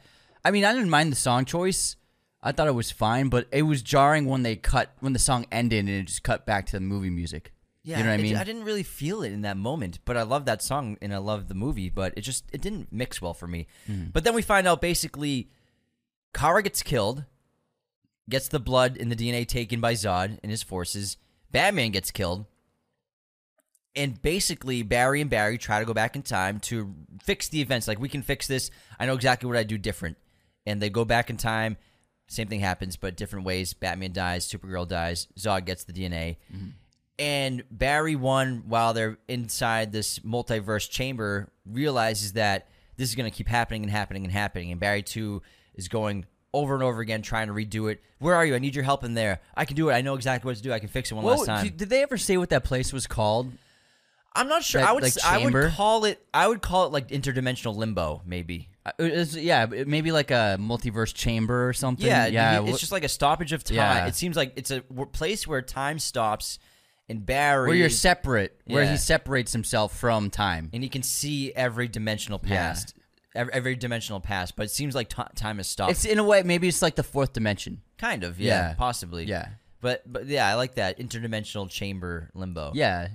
I 0.45 0.51
mean, 0.51 0.63
I 0.63 0.73
didn't 0.73 0.89
mind 0.89 1.11
the 1.11 1.17
song 1.17 1.45
choice. 1.45 1.95
I 2.41 2.51
thought 2.51 2.67
it 2.67 2.75
was 2.75 2.91
fine, 2.91 3.29
but 3.29 3.47
it 3.51 3.63
was 3.63 3.81
jarring 3.81 4.25
when 4.25 4.43
they 4.43 4.55
cut 4.55 4.93
when 4.99 5.13
the 5.13 5.19
song 5.19 5.45
ended 5.51 5.79
and 5.79 5.89
it 5.89 6.03
just 6.03 6.23
cut 6.23 6.45
back 6.45 6.67
to 6.67 6.73
the 6.73 6.79
movie 6.79 7.09
music. 7.09 7.51
Yeah, 7.83 7.97
you 7.97 8.03
know 8.03 8.11
what 8.11 8.19
I 8.19 8.23
mean? 8.23 8.35
I 8.35 8.43
didn't 8.43 8.63
really 8.63 8.83
feel 8.83 9.23
it 9.23 9.31
in 9.31 9.41
that 9.41 9.57
moment, 9.57 9.99
but 10.05 10.15
I 10.15 10.21
love 10.21 10.45
that 10.45 10.61
song 10.61 10.97
and 11.01 11.13
I 11.13 11.17
love 11.17 11.47
the 11.47 11.55
movie, 11.55 11.89
but 11.89 12.13
it 12.15 12.21
just 12.21 12.45
it 12.53 12.61
didn't 12.61 12.93
mix 12.93 13.21
well 13.21 13.33
for 13.33 13.47
me. 13.47 13.67
Mm-hmm. 13.89 14.09
But 14.13 14.23
then 14.23 14.35
we 14.35 14.41
find 14.41 14.67
out 14.67 14.81
basically 14.81 15.49
Kara 16.33 16.61
gets 16.61 16.83
killed, 16.83 17.25
gets 18.29 18.47
the 18.47 18.59
blood 18.59 18.97
and 18.99 19.11
the 19.11 19.15
DNA 19.15 19.47
taken 19.47 19.81
by 19.81 19.93
Zod 19.93 20.39
and 20.41 20.51
his 20.51 20.63
forces. 20.63 21.17
Batman 21.51 21.91
gets 21.91 22.11
killed. 22.11 22.45
And 23.95 24.21
basically 24.21 24.83
Barry 24.83 25.19
and 25.19 25.29
Barry 25.29 25.57
try 25.57 25.79
to 25.79 25.85
go 25.85 25.93
back 25.93 26.15
in 26.15 26.21
time 26.21 26.59
to 26.61 26.93
fix 27.23 27.49
the 27.49 27.61
events. 27.61 27.87
Like 27.87 27.99
we 27.99 28.09
can 28.09 28.21
fix 28.21 28.47
this. 28.47 28.69
I 28.99 29.05
know 29.05 29.15
exactly 29.15 29.47
what 29.47 29.57
I 29.57 29.63
do 29.63 29.77
different. 29.77 30.17
And 30.65 30.81
they 30.81 30.89
go 30.89 31.05
back 31.05 31.29
in 31.29 31.37
time. 31.37 31.77
Same 32.27 32.47
thing 32.47 32.59
happens, 32.59 32.95
but 32.95 33.17
different 33.17 33.45
ways. 33.45 33.73
Batman 33.73 34.13
dies, 34.13 34.47
Supergirl 34.47 34.87
dies, 34.87 35.27
Zod 35.37 35.65
gets 35.65 35.83
the 35.83 35.93
DNA 35.93 36.37
mm-hmm. 36.53 36.67
and 37.17 37.63
Barry 37.71 38.15
one 38.15 38.65
while 38.67 38.93
they're 38.93 39.17
inside 39.27 39.91
this 39.91 40.19
multiverse 40.19 40.87
chamber 40.87 41.51
realizes 41.65 42.33
that 42.33 42.67
this 42.97 43.09
is 43.09 43.15
going 43.15 43.29
to 43.29 43.35
keep 43.35 43.47
happening 43.47 43.81
and 43.81 43.91
happening 43.91 44.25
and 44.25 44.31
happening 44.31 44.71
and 44.71 44.79
Barry 44.79 45.01
2 45.01 45.41
is 45.73 45.87
going 45.87 46.25
over 46.53 46.73
and 46.73 46.83
over 46.83 47.01
again 47.01 47.21
trying 47.21 47.47
to 47.47 47.53
redo 47.53 47.91
it. 47.91 48.01
Where 48.19 48.35
are 48.35 48.45
you? 48.45 48.55
I 48.55 48.59
need 48.59 48.75
your 48.75 48.83
help 48.83 49.03
in 49.03 49.13
there. 49.13 49.39
I 49.55 49.65
can 49.65 49.75
do 49.75 49.89
it. 49.89 49.93
I 49.93 50.01
know 50.01 50.15
exactly 50.15 50.49
what 50.49 50.57
to 50.57 50.63
do. 50.63 50.73
I 50.73 50.79
can 50.79 50.89
fix 50.89 51.11
it 51.11 51.15
one 51.15 51.23
last 51.25 51.45
time. 51.45 51.63
did 51.63 51.77
did 51.77 51.89
they 51.89 52.01
ever 52.01 52.17
say 52.17 52.37
what 52.37 52.49
that 52.49 52.63
place 52.63 52.91
was 52.91 53.07
called? 53.07 53.51
I'm 54.35 54.47
not 54.47 54.63
sure. 54.63 54.81
that, 54.81 54.89
I 54.89 54.93
would 54.93 55.03
like, 55.03 55.13
I 55.25 55.43
would 55.43 55.71
call 55.73 56.05
it 56.05 56.23
I 56.33 56.47
would 56.47 56.61
call 56.61 56.85
it 56.85 56.91
like 56.91 57.09
interdimensional 57.09 57.75
limbo 57.75 58.21
maybe. 58.25 58.69
Uh, 58.85 58.91
was- 58.99 59.35
yeah, 59.35 59.65
maybe 59.65 60.11
like 60.11 60.31
a 60.31 60.57
multiverse 60.59 61.13
chamber 61.13 61.67
or 61.67 61.73
something. 61.73 62.05
Yeah, 62.05 62.27
yeah. 62.27 62.63
it's 62.63 62.79
just 62.79 62.91
like 62.91 63.03
a 63.03 63.09
stoppage 63.09 63.53
of 63.53 63.63
time. 63.63 63.75
Yeah. 63.75 64.07
It 64.07 64.15
seems 64.15 64.35
like 64.37 64.53
it's 64.55 64.71
a 64.71 64.81
place 64.81 65.47
where 65.47 65.61
time 65.61 65.99
stops 65.99 66.59
and 67.09 67.25
Barry 67.25 67.67
where 67.69 67.75
you're 67.75 67.89
separate, 67.89 68.61
where 68.65 68.85
he 68.85 68.97
separates 68.97 69.51
himself 69.51 69.97
from 69.97 70.29
time. 70.29 70.69
and 70.73 70.83
he 70.83 70.89
can 70.89 71.03
see 71.03 71.51
every 71.53 71.87
dimensional 71.87 72.39
Yeah. 72.45 72.75
Every, 73.39 73.53
every 73.53 73.75
dimensional 73.75 74.19
past. 74.19 74.55
But 74.55 74.63
it 74.67 74.71
seems 74.71 74.93
like 74.93 75.09
ti 75.09 75.23
time 75.35 75.57
has 75.57 75.67
stopped. 75.67 75.91
It's 75.91 76.05
in 76.05 76.19
a 76.19 76.23
way, 76.23 76.43
maybe 76.43 76.67
it's 76.67 76.81
like 76.81 76.95
the 76.95 77.03
fourth 77.03 77.33
dimension. 77.33 77.81
kind 77.97 78.23
of, 78.23 78.39
yeah, 78.39 78.69
Yeah. 78.69 78.73
possibly, 78.75 79.25
Yeah. 79.25 79.47
But 79.81 80.03
but 80.11 80.25
yeah, 80.27 80.47
I 80.47 80.55
like 80.55 80.75
that 80.75 80.99
interdimensional 80.99 81.69
chamber 81.69 82.29
limbo. 82.33 82.71
Yeah, 82.75 83.07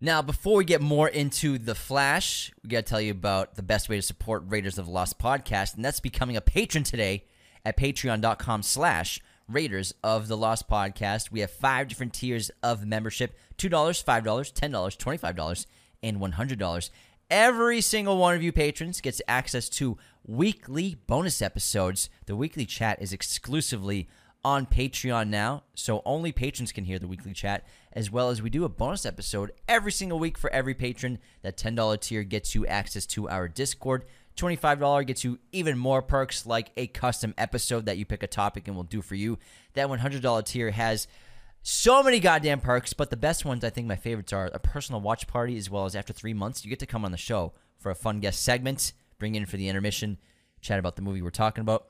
Now, 0.00 0.20
before 0.22 0.56
we 0.58 0.64
get 0.64 0.80
more 0.82 1.08
into 1.08 1.56
the 1.58 1.74
Flash, 1.74 2.52
we 2.62 2.68
got 2.70 2.78
to 2.84 2.90
tell 2.90 3.00
you 3.00 3.10
about 3.12 3.54
the 3.54 3.62
best 3.62 3.88
way 3.88 3.96
to 3.96 4.02
support 4.02 4.44
Raiders 4.46 4.76
of 4.78 4.86
the 4.86 4.92
Lost 4.92 5.18
podcast, 5.18 5.74
and 5.74 5.84
that's 5.84 6.00
becoming 6.00 6.36
a 6.36 6.40
patron 6.42 6.84
today 6.84 7.24
at 7.64 7.76
patreon.com 7.78 8.62
slash 8.62 9.20
Raiders 9.48 9.94
of 10.02 10.28
the 10.28 10.36
Lost 10.36 10.68
podcast. 10.68 11.30
We 11.30 11.40
have 11.40 11.50
five 11.50 11.88
different 11.88 12.12
tiers 12.12 12.50
of 12.62 12.84
membership, 12.86 13.36
$2, 13.58 13.70
$5, 13.70 14.52
$10, 14.52 14.96
$25, 14.98 15.66
and 16.02 16.18
$100. 16.20 16.90
Every 17.30 17.80
single 17.80 18.18
one 18.18 18.36
of 18.36 18.42
you 18.44 18.52
patrons 18.52 19.00
gets 19.00 19.20
access 19.26 19.68
to 19.70 19.98
weekly 20.24 20.96
bonus 21.08 21.42
episodes. 21.42 22.08
The 22.26 22.36
weekly 22.36 22.64
chat 22.66 23.02
is 23.02 23.12
exclusively 23.12 24.08
on 24.44 24.64
Patreon 24.64 25.26
now, 25.26 25.64
so 25.74 26.02
only 26.04 26.30
patrons 26.30 26.70
can 26.70 26.84
hear 26.84 27.00
the 27.00 27.08
weekly 27.08 27.32
chat, 27.32 27.66
as 27.92 28.12
well 28.12 28.30
as 28.30 28.40
we 28.40 28.48
do 28.48 28.62
a 28.62 28.68
bonus 28.68 29.04
episode 29.04 29.50
every 29.66 29.90
single 29.90 30.20
week 30.20 30.38
for 30.38 30.50
every 30.50 30.72
patron. 30.72 31.18
That 31.42 31.56
$10 31.56 32.00
tier 32.00 32.22
gets 32.22 32.54
you 32.54 32.64
access 32.64 33.06
to 33.06 33.28
our 33.28 33.48
Discord. 33.48 34.04
$25 34.36 35.04
gets 35.04 35.24
you 35.24 35.40
even 35.50 35.76
more 35.76 36.02
perks 36.02 36.46
like 36.46 36.70
a 36.76 36.86
custom 36.86 37.34
episode 37.36 37.86
that 37.86 37.98
you 37.98 38.04
pick 38.04 38.22
a 38.22 38.28
topic 38.28 38.68
and 38.68 38.76
we'll 38.76 38.84
do 38.84 39.02
for 39.02 39.16
you. 39.16 39.36
That 39.74 39.88
$100 39.88 40.44
tier 40.44 40.70
has 40.70 41.08
so 41.68 42.00
many 42.00 42.20
goddamn 42.20 42.60
perks, 42.60 42.92
but 42.92 43.10
the 43.10 43.16
best 43.16 43.44
ones, 43.44 43.64
I 43.64 43.70
think 43.70 43.88
my 43.88 43.96
favorites 43.96 44.32
are 44.32 44.48
a 44.54 44.58
personal 44.60 45.00
watch 45.00 45.26
party, 45.26 45.56
as 45.56 45.68
well 45.68 45.84
as 45.84 45.96
after 45.96 46.12
three 46.12 46.32
months, 46.32 46.64
you 46.64 46.68
get 46.68 46.78
to 46.78 46.86
come 46.86 47.04
on 47.04 47.10
the 47.10 47.16
show 47.16 47.54
for 47.76 47.90
a 47.90 47.94
fun 47.96 48.20
guest 48.20 48.40
segment, 48.44 48.92
bring 49.18 49.34
in 49.34 49.46
for 49.46 49.56
the 49.56 49.68
intermission, 49.68 50.18
chat 50.60 50.78
about 50.78 50.94
the 50.94 51.02
movie 51.02 51.22
we're 51.22 51.30
talking 51.30 51.62
about. 51.62 51.88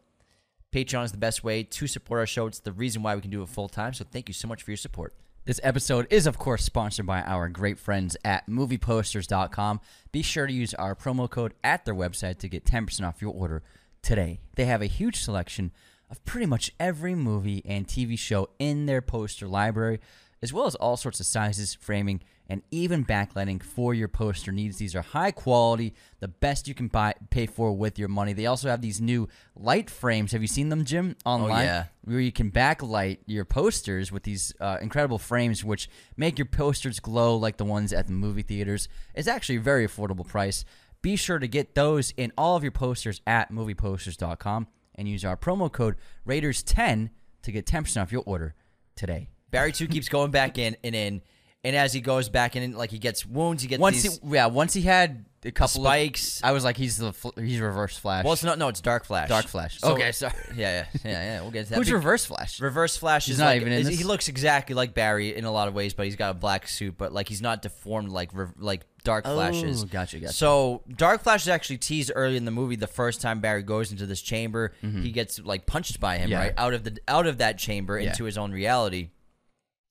Patreon 0.72 1.04
is 1.04 1.12
the 1.12 1.18
best 1.18 1.44
way 1.44 1.62
to 1.62 1.86
support 1.86 2.20
our 2.20 2.26
show. 2.26 2.46
It's 2.46 2.58
the 2.58 2.72
reason 2.72 3.02
why 3.02 3.14
we 3.14 3.20
can 3.20 3.30
do 3.30 3.42
it 3.42 3.50
full 3.50 3.68
time. 3.68 3.92
So 3.92 4.06
thank 4.10 4.28
you 4.28 4.34
so 4.34 4.48
much 4.48 4.62
for 4.62 4.70
your 4.70 4.78
support. 4.78 5.14
This 5.44 5.60
episode 5.62 6.06
is, 6.08 6.26
of 6.26 6.38
course, 6.38 6.64
sponsored 6.64 7.04
by 7.04 7.20
our 7.20 7.50
great 7.50 7.78
friends 7.78 8.16
at 8.24 8.48
movieposters.com. 8.48 9.80
Be 10.10 10.22
sure 10.22 10.46
to 10.46 10.52
use 10.54 10.72
our 10.72 10.94
promo 10.94 11.28
code 11.28 11.52
at 11.62 11.84
their 11.84 11.94
website 11.94 12.38
to 12.38 12.48
get 12.48 12.64
10% 12.64 13.06
off 13.06 13.20
your 13.20 13.34
order 13.34 13.62
today. 14.00 14.40
They 14.54 14.64
have 14.64 14.80
a 14.80 14.86
huge 14.86 15.20
selection 15.20 15.72
of 16.10 16.24
pretty 16.24 16.46
much 16.46 16.72
every 16.78 17.14
movie 17.14 17.62
and 17.64 17.86
TV 17.86 18.18
show 18.18 18.50
in 18.58 18.86
their 18.86 19.02
poster 19.02 19.48
library, 19.48 20.00
as 20.42 20.52
well 20.52 20.66
as 20.66 20.74
all 20.76 20.96
sorts 20.96 21.20
of 21.20 21.26
sizes, 21.26 21.74
framing, 21.74 22.20
and 22.48 22.62
even 22.70 23.04
backlighting 23.04 23.60
for 23.60 23.92
your 23.92 24.08
poster 24.08 24.52
needs. 24.52 24.76
These 24.76 24.94
are 24.94 25.02
high 25.02 25.32
quality, 25.32 25.94
the 26.20 26.28
best 26.28 26.68
you 26.68 26.74
can 26.74 26.88
buy 26.88 27.14
pay 27.30 27.46
for 27.46 27.72
with 27.72 27.98
your 27.98 28.08
money. 28.08 28.32
They 28.32 28.46
also 28.46 28.68
have 28.68 28.80
these 28.80 29.00
new 29.00 29.28
light 29.56 29.90
frames. 29.90 30.32
Have 30.32 30.42
you 30.42 30.48
seen 30.48 30.68
them, 30.68 30.84
Jim? 30.84 31.16
Online, 31.24 31.64
yeah. 31.64 31.84
where 32.04 32.20
you 32.20 32.32
can 32.32 32.50
backlight 32.50 33.18
your 33.26 33.44
posters 33.44 34.12
with 34.12 34.22
these 34.22 34.52
uh, 34.60 34.78
incredible 34.80 35.18
frames, 35.18 35.64
which 35.64 35.88
make 36.16 36.38
your 36.38 36.46
posters 36.46 37.00
glow 37.00 37.36
like 37.36 37.56
the 37.56 37.64
ones 37.64 37.92
at 37.92 38.06
the 38.06 38.12
movie 38.12 38.42
theaters. 38.42 38.88
It's 39.14 39.28
actually 39.28 39.56
a 39.56 39.60
very 39.60 39.86
affordable 39.86 40.26
price. 40.26 40.64
Be 41.02 41.16
sure 41.16 41.38
to 41.38 41.48
get 41.48 41.74
those 41.74 42.12
in 42.16 42.32
all 42.38 42.56
of 42.56 42.62
your 42.62 42.72
posters 42.72 43.20
at 43.26 43.50
movieposters.com 43.52 44.68
and 44.96 45.08
use 45.08 45.24
our 45.24 45.36
promo 45.36 45.70
code 45.70 45.96
Raiders10 46.26 47.10
to 47.42 47.52
get 47.52 47.66
10% 47.66 48.02
off 48.02 48.10
your 48.10 48.22
order 48.26 48.54
today. 48.96 49.28
Barry 49.50 49.72
2 49.72 49.86
keeps 49.88 50.08
going 50.08 50.30
back 50.30 50.58
in 50.58 50.76
and 50.82 50.94
in. 50.94 51.22
And 51.62 51.74
as 51.76 51.92
he 51.92 52.00
goes 52.00 52.28
back 52.28 52.56
in, 52.56 52.72
like 52.72 52.90
he 52.90 52.98
gets 52.98 53.24
wounds, 53.24 53.62
he 53.62 53.68
gets 53.68 53.80
Once 53.80 54.02
these. 54.02 54.18
he, 54.18 54.34
yeah, 54.34 54.46
once 54.46 54.72
he 54.72 54.82
had 54.82 55.24
a 55.46 55.52
couple 55.52 55.82
spikes. 55.82 56.40
Of, 56.40 56.44
I 56.46 56.52
was 56.52 56.64
like, 56.64 56.76
he's 56.76 56.98
the 56.98 57.12
fl- 57.12 57.30
he's 57.38 57.60
Reverse 57.60 57.96
Flash. 57.96 58.24
well, 58.24 58.32
it's 58.32 58.42
not. 58.44 58.58
No, 58.58 58.68
it's 58.68 58.80
Dark 58.80 59.04
Flash. 59.04 59.28
Dark 59.28 59.46
Flash. 59.46 59.78
So- 59.80 59.92
okay, 59.94 60.12
sorry. 60.12 60.32
Yeah, 60.56 60.84
yeah, 60.94 61.00
yeah, 61.04 61.10
yeah. 61.24 61.40
We'll 61.42 61.50
get 61.50 61.64
to 61.64 61.70
that. 61.70 61.76
Who's 61.76 61.88
Be- 61.88 61.94
Reverse 61.94 62.24
Flash? 62.24 62.60
Reverse 62.60 62.96
Flash 62.96 63.26
He's 63.26 63.34
is 63.36 63.38
not 63.40 63.46
like 63.46 63.60
even 63.60 63.72
in 63.72 63.80
is- 63.80 63.86
this? 63.88 63.98
he 63.98 64.04
looks 64.04 64.28
exactly 64.28 64.74
like 64.74 64.94
Barry 64.94 65.34
in 65.36 65.44
a 65.44 65.50
lot 65.52 65.68
of 65.68 65.74
ways, 65.74 65.94
but 65.94 66.06
he's 66.06 66.16
got 66.16 66.30
a 66.30 66.34
black 66.34 66.66
suit, 66.68 66.96
but 66.98 67.12
like 67.12 67.28
he's 67.28 67.40
not 67.42 67.62
deformed 67.62 68.10
like 68.10 68.30
Re- 68.32 68.46
like 68.58 68.82
Dark 69.04 69.24
Flash 69.24 69.62
is. 69.62 69.84
Oh, 69.84 69.86
gotcha, 69.86 70.18
gotcha. 70.18 70.32
So 70.32 70.82
Dark 70.94 71.22
Flash 71.22 71.42
is 71.42 71.48
actually 71.48 71.78
teased 71.78 72.10
early 72.14 72.36
in 72.36 72.44
the 72.44 72.50
movie. 72.50 72.74
The 72.76 72.86
first 72.88 73.20
time 73.20 73.40
Barry 73.40 73.62
goes 73.62 73.92
into 73.92 74.04
this 74.06 74.20
chamber, 74.20 74.72
he 74.82 75.12
gets 75.12 75.38
like 75.38 75.66
punched 75.66 76.00
by 76.00 76.16
him 76.18 76.24
Mm-hmm. 76.24 76.32
Yeah. 76.32 76.38
right 76.40 76.54
out 76.56 76.74
of 76.74 76.82
the 76.84 76.98
out 77.06 77.26
of 77.26 77.38
that 77.38 77.56
chamber 77.58 78.00
Yeah. 78.00 78.08
into 78.10 78.24
his 78.24 78.36
own 78.36 78.50
reality. 78.52 79.10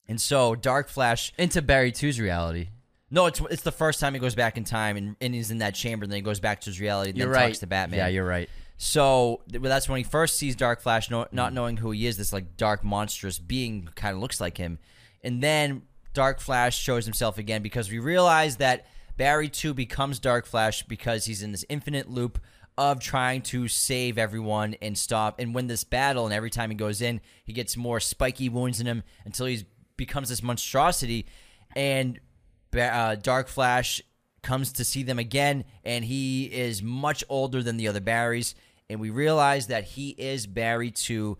And 0.07 0.19
so 0.21 0.53
Dark 0.53 0.87
Flash, 0.89 1.33
Into 1.37 1.61
Barry 1.63 1.91
2's 1.91 2.19
reality. 2.19 2.67
No, 3.11 3.25
it's 3.27 3.39
it's 3.51 3.61
the 3.63 3.71
first 3.71 3.99
time 3.99 4.13
he 4.13 4.19
goes 4.19 4.35
back 4.35 4.57
in 4.57 4.63
time 4.63 4.97
and, 4.97 5.15
and 5.21 5.33
he's 5.33 5.51
in 5.51 5.59
that 5.59 5.75
chamber, 5.75 6.03
and 6.03 6.11
then 6.11 6.17
he 6.17 6.21
goes 6.21 6.39
back 6.39 6.61
to 6.61 6.65
his 6.69 6.79
reality, 6.79 7.11
and 7.11 7.17
You're 7.17 7.27
then 7.27 7.35
right. 7.41 7.47
talks 7.47 7.59
to 7.59 7.67
Batman. 7.67 7.99
Yeah, 7.99 8.07
you're 8.07 8.25
right. 8.25 8.49
So 8.77 9.41
th- 9.49 9.61
well, 9.61 9.69
that's 9.69 9.87
when 9.87 9.97
he 9.97 10.03
first 10.03 10.35
sees 10.37 10.55
Dark 10.55 10.81
Flash, 10.81 11.09
no, 11.09 11.27
not 11.31 11.51
Mm. 11.51 11.55
knowing 11.55 11.77
who 11.77 11.91
he 11.91 12.07
is. 12.07 12.17
This 12.17 12.33
like 12.33 12.57
dark, 12.57 12.83
monstrous 12.83 13.39
being 13.39 13.89
kind 13.95 14.15
of 14.15 14.21
looks 14.21 14.41
like 14.41 14.57
him, 14.57 14.79
and 15.23 15.41
then 15.41 15.83
Dark 16.13 16.39
Flash 16.39 16.77
shows 16.77 17.05
himself 17.05 17.37
again 17.37 17.61
because 17.61 17.89
we 17.91 17.99
realize 17.99 18.57
that 18.57 18.85
Barry 19.17 19.47
Two 19.49 19.73
becomes 19.73 20.19
Dark 20.19 20.45
Flash 20.45 20.83
because 20.83 21.25
he's 21.25 21.41
in 21.41 21.51
this 21.51 21.63
infinite 21.69 22.09
loop 22.09 22.39
of 22.77 22.99
trying 22.99 23.41
to 23.41 23.69
save 23.69 24.17
everyone 24.17 24.75
and 24.81 24.97
stop 24.97 25.39
and 25.39 25.55
win 25.55 25.67
this 25.67 25.85
battle. 25.85 26.25
And 26.25 26.33
every 26.33 26.49
time 26.49 26.69
he 26.69 26.75
goes 26.75 27.01
in, 27.01 27.21
he 27.45 27.53
gets 27.53 27.77
more 27.77 28.01
spiky 28.01 28.49
wounds 28.49 28.81
in 28.81 28.87
him 28.87 29.03
until 29.23 29.45
he 29.45 29.63
becomes 29.95 30.27
this 30.27 30.43
monstrosity. 30.43 31.25
And 31.73 32.19
uh, 32.77 33.15
Dark 33.15 33.47
Flash 33.47 34.01
comes 34.41 34.71
to 34.73 34.85
see 34.85 35.03
them 35.03 35.19
again, 35.19 35.65
and 35.83 36.05
he 36.05 36.45
is 36.45 36.83
much 36.83 37.23
older 37.29 37.63
than 37.63 37.77
the 37.77 37.87
other 37.87 37.99
Barrys. 37.99 38.55
And 38.89 38.99
we 38.99 39.09
realize 39.09 39.67
that 39.67 39.83
he 39.83 40.09
is 40.09 40.45
Barry 40.45 40.91
too, 40.91 41.37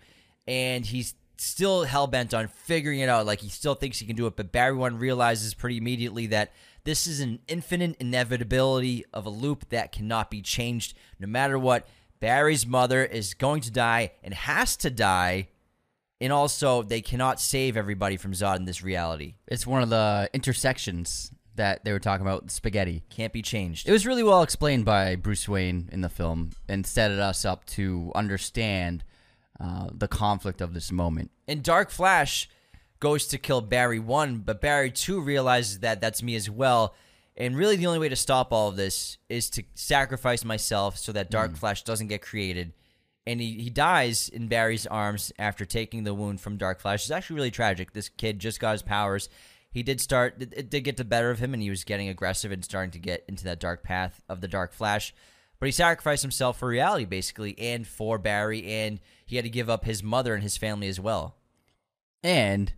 and 0.48 0.86
he's 0.86 1.14
still 1.38 1.84
hell 1.84 2.08
bent 2.08 2.34
on 2.34 2.48
figuring 2.48 3.00
it 3.00 3.10
out. 3.10 3.26
Like 3.26 3.42
he 3.42 3.50
still 3.50 3.76
thinks 3.76 4.00
he 4.00 4.08
can 4.08 4.16
do 4.16 4.28
it, 4.28 4.36
but 4.36 4.52
Barry 4.52 4.76
One 4.76 4.98
realizes 4.98 5.54
pretty 5.54 5.78
immediately 5.78 6.28
that 6.28 6.52
this 6.84 7.08
is 7.08 7.20
an 7.20 7.40
infinite 7.48 7.96
inevitability 8.00 9.06
of 9.14 9.26
a 9.26 9.30
loop 9.30 9.70
that 9.70 9.92
cannot 9.92 10.30
be 10.32 10.42
changed 10.42 10.96
no 11.20 11.28
matter 11.28 11.58
what. 11.60 11.88
Barry's 12.20 12.66
mother 12.66 13.04
is 13.04 13.34
going 13.34 13.62
to 13.62 13.72
die 13.72 14.12
and 14.24 14.34
has 14.34 14.76
to 14.78 14.90
die. 14.90 15.50
And 16.22 16.32
also, 16.32 16.82
they 16.82 17.02
cannot 17.02 17.42
save 17.42 17.76
everybody 17.76 18.16
from 18.16 18.32
Zod 18.32 18.58
in 18.58 18.66
this 18.66 18.82
reality. 18.82 19.36
It's 19.48 19.68
one 19.68 19.84
of 19.84 19.90
the 19.90 20.30
intersections 20.34 21.32
that 21.56 21.84
they 21.84 21.92
were 21.92 22.00
talking 22.00 22.26
about 22.26 22.52
spaghetti. 22.52 23.04
Can't 23.10 23.34
be 23.34 23.42
changed. 23.42 23.88
It 23.88 23.92
was 23.92 24.06
really 24.06 24.24
well 24.24 24.42
explained 24.42 24.86
by 24.86 25.16
Bruce 25.16 25.48
Wayne 25.48 25.90
in 25.92 26.02
the 26.02 26.10
film 26.10 26.52
and 26.70 26.86
set 26.86 27.12
us 27.12 27.46
up 27.46 27.66
to 27.66 28.12
understand 28.16 29.04
uh, 29.60 29.90
the 29.92 30.08
conflict 30.08 30.62
of 30.62 30.74
this 30.74 30.92
moment. 30.92 31.32
And 31.48 31.64
Dark 31.64 31.90
Flash 31.90 32.50
goes 33.00 33.28
to 33.28 33.38
kill 33.38 33.62
Barry 33.62 34.00
1, 34.00 34.40
but 34.40 34.62
Barry 34.62 34.92
2 34.92 35.22
realizes 35.22 35.80
that 35.80 36.02
that's 36.02 36.24
me 36.24 36.36
as 36.36 36.50
well. 36.50 36.96
And 37.38 37.58
really, 37.58 37.76
the 37.76 37.88
only 37.88 38.00
way 38.00 38.10
to 38.10 38.16
stop 38.16 38.54
all 38.54 38.70
of 38.70 38.78
this 38.78 39.18
is 39.28 39.50
to 39.52 39.64
sacrifice 39.74 40.46
myself 40.46 40.98
so 40.98 41.12
that 41.12 41.30
Dark 41.30 41.52
mm. 41.52 41.58
Flash 41.58 41.84
doesn't 41.84 42.08
get 42.08 42.22
created. 42.22 42.74
And 43.28 43.42
he, 43.42 43.54
he 43.54 43.70
dies 43.70 44.30
in 44.30 44.48
Barry's 44.48 44.86
arms 44.86 45.32
after 45.40 45.66
taking 45.66 46.04
the 46.04 46.14
wound 46.14 46.42
from 46.42 46.58
Dark 46.58 46.80
Flash. 46.80 47.04
It's 47.04 47.12
actually 47.12 47.38
really 47.38 47.52
tragic. 47.52 47.94
This 47.94 48.10
kid 48.10 48.40
just 48.40 48.60
got 48.60 48.74
his 48.74 48.84
powers. 48.84 49.30
He 49.72 49.84
did 49.84 50.00
start, 50.00 50.36
it 50.40 50.70
did 50.70 50.82
get 50.82 50.98
the 50.98 51.04
better 51.04 51.32
of 51.32 51.40
him, 51.40 51.54
and 51.54 51.62
he 51.62 51.70
was 51.70 51.84
getting 51.84 52.08
aggressive 52.08 52.52
and 52.52 52.64
starting 52.64 52.92
to 52.92 53.00
get 53.00 53.26
into 53.28 53.44
that 53.46 53.60
dark 53.60 53.84
path 53.84 54.22
of 54.30 54.42
the 54.42 54.48
Dark 54.48 54.74
Flash. 54.74 55.14
But 55.60 55.66
he 55.68 55.72
sacrificed 55.72 56.22
himself 56.22 56.60
for 56.60 56.68
reality, 56.68 57.06
basically, 57.06 57.58
and 57.60 57.88
for 57.88 58.18
Barry, 58.18 58.64
and 58.66 59.00
he 59.26 59.36
had 59.38 59.46
to 59.46 59.50
give 59.50 59.70
up 59.70 59.86
his 59.86 60.04
mother 60.04 60.34
and 60.34 60.44
his 60.44 60.58
family 60.58 60.88
as 60.88 61.00
well. 61.00 61.36
And 62.24 62.72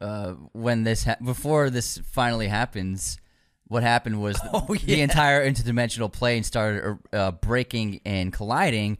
uh, 0.00 0.32
when 0.52 0.84
this 0.84 1.04
ha- 1.04 1.16
before 1.24 1.70
this 1.70 1.98
finally 1.98 2.48
happens, 2.48 3.18
what 3.66 3.82
happened 3.82 4.20
was 4.20 4.38
oh, 4.52 4.74
yeah. 4.74 4.96
the 4.96 5.00
entire 5.02 5.48
interdimensional 5.48 6.12
plane 6.12 6.42
started 6.42 6.98
uh, 7.12 7.32
breaking 7.32 8.00
and 8.04 8.32
colliding 8.32 8.98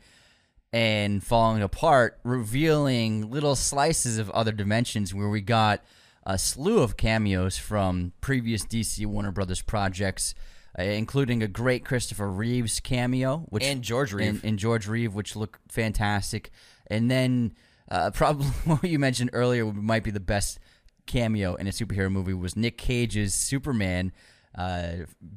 and 0.72 1.22
falling 1.22 1.62
apart, 1.62 2.18
revealing 2.24 3.30
little 3.30 3.56
slices 3.56 4.18
of 4.18 4.30
other 4.30 4.52
dimensions 4.52 5.14
where 5.14 5.28
we 5.28 5.40
got 5.40 5.82
a 6.24 6.36
slew 6.38 6.80
of 6.80 6.96
cameos 6.96 7.56
from 7.56 8.12
previous 8.20 8.64
DC 8.64 9.06
Warner 9.06 9.30
Brothers 9.30 9.62
projects, 9.62 10.34
uh, 10.78 10.82
including 10.82 11.42
a 11.42 11.48
great 11.48 11.84
Christopher 11.84 12.28
Reeves 12.28 12.80
cameo, 12.80 13.46
which 13.48 13.64
and 13.64 13.82
George 13.82 14.12
Reeve. 14.12 14.28
and, 14.28 14.44
and 14.44 14.58
George 14.58 14.86
Reeve, 14.86 15.14
which 15.14 15.36
look 15.36 15.58
fantastic, 15.68 16.50
and 16.88 17.10
then 17.10 17.54
uh, 17.90 18.10
probably 18.14 18.46
what 18.64 18.84
you 18.84 18.98
mentioned 18.98 19.30
earlier 19.32 19.64
might 19.72 20.04
be 20.04 20.10
the 20.10 20.20
best 20.20 20.58
cameo 21.06 21.54
in 21.54 21.66
a 21.66 21.70
superhero 21.70 22.12
movie 22.12 22.34
was 22.34 22.54
Nick 22.54 22.76
Cage's 22.76 23.34
Superman, 23.34 24.12
uh, 24.54 24.92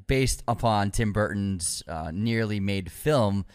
based 0.07 0.43
upon 0.47 0.91
Tim 0.91 1.13
Burton's 1.13 1.83
uh, 1.87 2.11
nearly 2.13 2.59
made 2.59 2.91
film, 2.91 3.45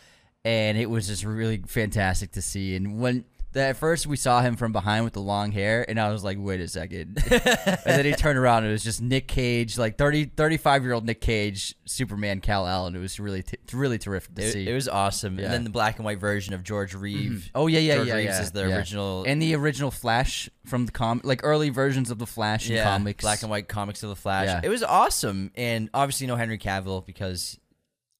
and 0.46 0.78
it 0.78 0.88
was 0.88 1.08
just 1.08 1.24
really 1.24 1.60
fantastic 1.66 2.30
to 2.32 2.40
see. 2.40 2.76
And 2.76 3.00
when 3.00 3.24
at 3.56 3.76
first 3.76 4.06
we 4.06 4.16
saw 4.16 4.42
him 4.42 4.54
from 4.54 4.70
behind 4.70 5.02
with 5.02 5.12
the 5.14 5.20
long 5.20 5.50
hair, 5.50 5.84
and 5.88 5.98
I 5.98 6.12
was 6.12 6.22
like, 6.22 6.38
wait 6.38 6.60
a 6.60 6.68
second. 6.68 7.20
and 7.30 7.80
then 7.84 8.04
he 8.04 8.12
turned 8.16 8.38
around, 8.38 8.58
and 8.58 8.68
it 8.68 8.72
was 8.72 8.84
just 8.84 9.02
Nick 9.02 9.26
Cage, 9.26 9.76
like 9.76 9.98
30, 9.98 10.26
35 10.36 10.84
year 10.84 10.92
old 10.92 11.04
Nick 11.04 11.20
Cage, 11.20 11.74
Superman 11.84 12.40
Kal 12.40 12.68
El. 12.68 12.86
It 12.86 12.98
was 12.98 13.18
really, 13.18 13.42
t- 13.42 13.58
really 13.72 13.98
terrific 13.98 14.36
to 14.36 14.42
it, 14.42 14.52
see. 14.52 14.68
It 14.68 14.72
was 14.72 14.88
awesome. 14.88 15.36
Yeah. 15.36 15.46
And 15.46 15.54
then 15.54 15.64
the 15.64 15.70
black 15.70 15.96
and 15.96 16.04
white 16.04 16.20
version 16.20 16.54
of 16.54 16.62
George 16.62 16.94
Reeve. 16.94 17.30
Mm-hmm. 17.32 17.56
Oh, 17.56 17.66
yeah, 17.66 17.80
yeah, 17.80 17.96
George 17.96 18.08
yeah. 18.08 18.14
Reeves 18.14 18.36
yeah, 18.36 18.42
is 18.42 18.52
the 18.52 18.68
yeah. 18.68 18.76
original. 18.76 19.24
And 19.26 19.42
the 19.42 19.56
original 19.56 19.90
Flash 19.90 20.48
from 20.64 20.86
the 20.86 20.92
comic, 20.92 21.24
like 21.24 21.40
early 21.42 21.70
versions 21.70 22.12
of 22.12 22.20
the 22.20 22.26
Flash 22.26 22.70
in 22.70 22.76
yeah, 22.76 22.84
comics. 22.84 23.22
Black 23.22 23.42
and 23.42 23.50
white 23.50 23.66
comics 23.66 24.04
of 24.04 24.10
the 24.10 24.16
Flash. 24.16 24.62
It 24.62 24.68
was 24.68 24.84
awesome. 24.84 25.50
And 25.56 25.90
obviously, 25.92 26.28
no 26.28 26.36
Henry 26.36 26.58
Cavill 26.58 27.04
because. 27.04 27.58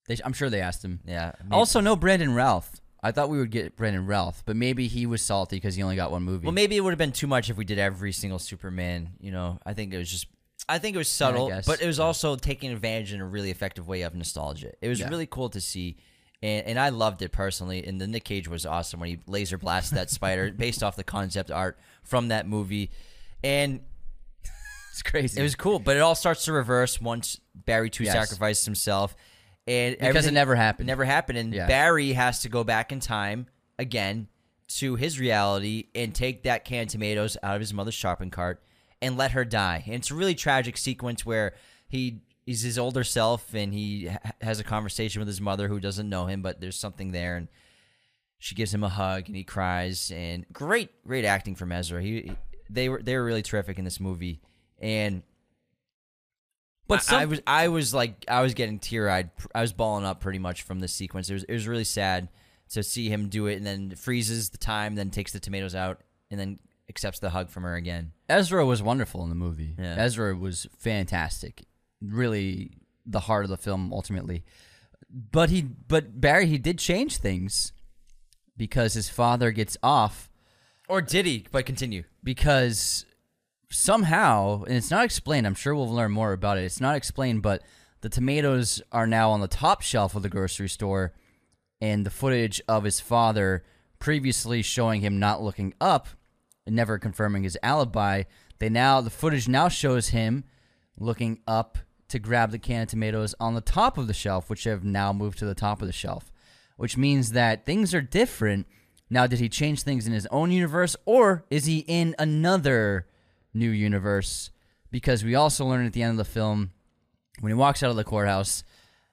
They, 0.08 0.16
I'm 0.24 0.32
sure 0.32 0.50
they 0.50 0.60
asked 0.60 0.84
him. 0.84 1.00
Yeah. 1.04 1.32
Also, 1.50 1.80
no 1.80 1.96
Brandon 1.96 2.34
Routh. 2.34 2.80
I 3.02 3.12
thought 3.12 3.28
we 3.28 3.38
would 3.38 3.50
get 3.50 3.76
Brandon 3.76 4.06
Routh, 4.06 4.42
but 4.46 4.56
maybe 4.56 4.88
he 4.88 5.06
was 5.06 5.22
salty 5.22 5.56
because 5.56 5.76
he 5.76 5.82
only 5.82 5.96
got 5.96 6.10
one 6.10 6.22
movie. 6.22 6.44
Well, 6.44 6.52
maybe 6.52 6.76
it 6.76 6.80
would 6.80 6.90
have 6.90 6.98
been 6.98 7.12
too 7.12 7.26
much 7.26 7.50
if 7.50 7.56
we 7.56 7.64
did 7.64 7.78
every 7.78 8.12
single 8.12 8.38
Superman. 8.38 9.10
You 9.20 9.30
know, 9.30 9.60
I 9.64 9.74
think 9.74 9.92
it 9.92 9.98
was 9.98 10.10
just. 10.10 10.26
I 10.68 10.78
think 10.78 10.96
it 10.96 10.98
was 10.98 11.08
subtle, 11.08 11.52
but 11.66 11.80
it 11.80 11.86
was 11.86 12.00
also 12.00 12.34
taking 12.34 12.72
advantage 12.72 13.12
in 13.12 13.20
a 13.20 13.26
really 13.26 13.52
effective 13.52 13.86
way 13.86 14.02
of 14.02 14.14
nostalgia. 14.14 14.72
It 14.80 14.88
was 14.88 14.98
yeah. 14.98 15.08
really 15.08 15.26
cool 15.26 15.48
to 15.50 15.60
see, 15.60 15.98
and, 16.42 16.66
and 16.66 16.78
I 16.80 16.88
loved 16.88 17.22
it 17.22 17.30
personally. 17.30 17.86
And 17.86 18.00
the 18.00 18.08
Nick 18.08 18.24
Cage 18.24 18.48
was 18.48 18.66
awesome 18.66 18.98
when 18.98 19.10
he 19.10 19.18
laser 19.28 19.58
blasted 19.58 19.98
that 19.98 20.10
spider 20.10 20.50
based 20.56 20.82
off 20.82 20.96
the 20.96 21.04
concept 21.04 21.52
art 21.52 21.78
from 22.02 22.28
that 22.28 22.48
movie, 22.48 22.90
and 23.44 23.80
it's 24.90 25.02
crazy. 25.02 25.38
It 25.38 25.44
was 25.44 25.54
cool, 25.54 25.78
but 25.78 25.96
it 25.96 26.00
all 26.00 26.16
starts 26.16 26.46
to 26.46 26.52
reverse 26.52 27.00
once 27.00 27.38
Barry 27.54 27.90
Two 27.90 28.04
yes. 28.04 28.14
sacrifices 28.14 28.64
himself 28.64 29.14
and 29.66 29.96
because 29.98 30.26
it 30.26 30.32
never 30.32 30.54
happened. 30.54 30.86
Never 30.86 31.04
happened, 31.04 31.38
and 31.38 31.52
yeah. 31.52 31.66
Barry 31.66 32.12
has 32.12 32.40
to 32.40 32.48
go 32.48 32.64
back 32.64 32.92
in 32.92 33.00
time 33.00 33.46
again 33.78 34.28
to 34.68 34.96
his 34.96 35.20
reality 35.20 35.88
and 35.94 36.14
take 36.14 36.42
that 36.42 36.64
can 36.64 36.82
of 36.82 36.88
tomatoes 36.88 37.36
out 37.42 37.54
of 37.54 37.60
his 37.60 37.72
mother's 37.72 37.94
shopping 37.94 38.30
cart 38.30 38.62
and 39.00 39.16
let 39.16 39.32
her 39.32 39.44
die. 39.44 39.82
And 39.86 39.94
it's 39.94 40.10
a 40.10 40.14
really 40.14 40.34
tragic 40.34 40.76
sequence 40.76 41.24
where 41.24 41.54
he 41.88 42.20
he's 42.44 42.62
his 42.62 42.78
older 42.78 43.04
self 43.04 43.54
and 43.54 43.72
he 43.72 44.06
ha- 44.06 44.18
has 44.40 44.60
a 44.60 44.64
conversation 44.64 45.20
with 45.20 45.28
his 45.28 45.40
mother 45.40 45.68
who 45.68 45.80
doesn't 45.80 46.08
know 46.08 46.26
him, 46.26 46.42
but 46.42 46.60
there's 46.60 46.78
something 46.78 47.12
there, 47.12 47.36
and 47.36 47.48
she 48.38 48.54
gives 48.54 48.72
him 48.72 48.84
a 48.84 48.88
hug 48.88 49.26
and 49.26 49.36
he 49.36 49.44
cries. 49.44 50.10
And 50.14 50.46
great, 50.52 50.90
great 51.06 51.24
acting 51.24 51.54
from 51.54 51.72
Ezra. 51.72 52.02
He 52.02 52.32
they 52.70 52.88
were 52.88 53.02
they 53.02 53.16
were 53.16 53.24
really 53.24 53.42
terrific 53.42 53.78
in 53.78 53.84
this 53.84 54.00
movie, 54.00 54.40
and 54.80 55.22
but 56.88 57.02
some, 57.02 57.18
I, 57.18 57.22
I, 57.22 57.24
was 57.26 57.40
I 57.46 57.68
was 57.68 57.94
like 57.94 58.24
I 58.28 58.42
was 58.42 58.54
getting 58.54 58.78
tear 58.78 59.08
eyed. 59.08 59.30
I 59.54 59.60
was 59.60 59.72
bawling 59.72 60.04
up 60.04 60.20
pretty 60.20 60.38
much 60.38 60.62
from 60.62 60.80
this 60.80 60.92
sequence. 60.92 61.28
It 61.30 61.34
was 61.34 61.44
it 61.44 61.52
was 61.52 61.66
really 61.66 61.84
sad 61.84 62.28
to 62.70 62.82
see 62.82 63.08
him 63.08 63.28
do 63.28 63.46
it 63.46 63.56
and 63.56 63.66
then 63.66 63.94
freezes 63.94 64.50
the 64.50 64.58
time, 64.58 64.94
then 64.94 65.10
takes 65.10 65.32
the 65.32 65.40
tomatoes 65.40 65.74
out, 65.74 66.00
and 66.30 66.38
then 66.38 66.58
accepts 66.88 67.18
the 67.18 67.30
hug 67.30 67.50
from 67.50 67.62
her 67.64 67.74
again. 67.74 68.12
Ezra 68.28 68.64
was 68.64 68.82
wonderful 68.82 69.22
in 69.22 69.28
the 69.28 69.34
movie. 69.34 69.74
Yeah. 69.78 69.96
Ezra 69.98 70.34
was 70.34 70.66
fantastic. 70.78 71.64
Really, 72.00 72.72
the 73.04 73.20
heart 73.20 73.44
of 73.44 73.50
the 73.50 73.56
film 73.56 73.92
ultimately. 73.92 74.44
But 75.10 75.50
he, 75.50 75.62
but 75.62 76.20
Barry, 76.20 76.46
he 76.46 76.58
did 76.58 76.78
change 76.78 77.18
things 77.18 77.72
because 78.56 78.94
his 78.94 79.08
father 79.08 79.50
gets 79.50 79.76
off. 79.82 80.30
Or 80.88 81.00
did 81.00 81.26
he? 81.26 81.46
But 81.50 81.66
continue. 81.66 82.04
Because 82.22 83.06
somehow, 83.70 84.62
and 84.64 84.76
it's 84.76 84.90
not 84.90 85.04
explained. 85.04 85.46
I'm 85.46 85.54
sure 85.54 85.74
we'll 85.74 85.88
learn 85.88 86.12
more 86.12 86.32
about 86.32 86.58
it. 86.58 86.64
It's 86.64 86.80
not 86.80 86.96
explained, 86.96 87.42
but 87.42 87.62
the 88.00 88.08
tomatoes 88.08 88.82
are 88.92 89.06
now 89.06 89.30
on 89.30 89.40
the 89.40 89.48
top 89.48 89.82
shelf 89.82 90.14
of 90.14 90.22
the 90.22 90.28
grocery 90.28 90.68
store, 90.68 91.12
and 91.80 92.06
the 92.06 92.10
footage 92.10 92.60
of 92.68 92.84
his 92.84 93.00
father 93.00 93.64
previously 93.98 94.62
showing 94.62 95.00
him 95.00 95.18
not 95.18 95.42
looking 95.42 95.74
up 95.80 96.08
and 96.66 96.76
never 96.76 96.98
confirming 96.98 97.42
his 97.42 97.58
alibi. 97.62 98.24
They 98.58 98.68
now 98.68 99.00
the 99.00 99.10
footage 99.10 99.48
now 99.48 99.68
shows 99.68 100.08
him 100.08 100.44
looking 100.98 101.40
up 101.46 101.78
to 102.08 102.18
grab 102.18 102.50
the 102.50 102.58
can 102.58 102.82
of 102.82 102.88
tomatoes 102.88 103.34
on 103.40 103.54
the 103.54 103.60
top 103.60 103.98
of 103.98 104.06
the 104.06 104.14
shelf, 104.14 104.48
which 104.48 104.64
have 104.64 104.84
now 104.84 105.12
moved 105.12 105.38
to 105.38 105.44
the 105.44 105.54
top 105.54 105.82
of 105.82 105.86
the 105.86 105.92
shelf, 105.92 106.32
which 106.76 106.96
means 106.96 107.32
that 107.32 107.66
things 107.66 107.92
are 107.94 108.00
different. 108.00 108.66
Now, 109.10 109.26
did 109.26 109.40
he 109.40 109.48
change 109.48 109.82
things 109.82 110.06
in 110.06 110.12
his 110.12 110.26
own 110.26 110.50
universe, 110.50 110.96
or 111.04 111.44
is 111.50 111.66
he 111.66 111.80
in 111.80 112.14
another 112.18 113.06
new 113.56 113.70
universe 113.70 114.50
because 114.90 115.24
we 115.24 115.34
also 115.34 115.64
learn 115.64 115.86
at 115.86 115.92
the 115.92 116.02
end 116.02 116.12
of 116.12 116.16
the 116.18 116.24
film 116.32 116.70
when 117.40 117.50
he 117.50 117.54
walks 117.54 117.82
out 117.82 117.90
of 117.90 117.96
the 117.96 118.04
courthouse 118.04 118.64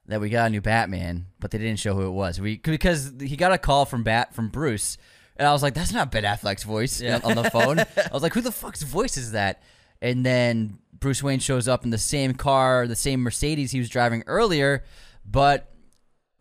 that 0.08 0.22
we 0.22 0.30
got 0.30 0.48
a 0.48 0.50
new 0.50 0.62
Batman, 0.62 1.28
but 1.40 1.52
they 1.52 1.58
didn't 1.58 1.80
show 1.80 1.94
who 1.94 2.06
it 2.08 2.12
was. 2.12 2.40
We 2.40 2.58
because 2.58 3.14
he 3.20 3.36
got 3.36 3.54
a 3.54 3.58
call 3.58 3.86
from 3.86 4.04
Bat 4.04 4.34
from 4.34 4.50
Bruce, 4.50 4.98
and 5.38 5.48
I 5.48 5.52
was 5.54 5.64
like, 5.64 5.74
"That's 5.74 5.94
not 5.94 6.12
Ben 6.12 6.24
Affleck's 6.24 6.64
voice." 6.64 7.02
Yeah. 7.02 7.20
on 7.24 7.36
the 7.36 7.50
phone, 7.50 7.80
I 7.98 8.10
was 8.12 8.24
like, 8.24 8.34
"Who 8.34 8.42
the 8.42 8.52
fuck's 8.52 8.84
voice 8.84 9.18
is 9.18 9.32
that?" 9.32 9.64
And 10.02 10.26
then 10.26 10.80
Bruce 11.00 11.24
Wayne 11.24 11.40
shows 11.40 11.68
up 11.68 11.86
in 11.86 11.90
the 11.90 11.98
same 11.98 12.34
car, 12.34 12.88
the 12.88 12.96
same 12.96 13.22
Mercedes 13.22 13.72
he 13.72 13.80
was 13.80 13.90
driving 13.90 14.24
earlier, 14.28 14.84
but 15.26 15.73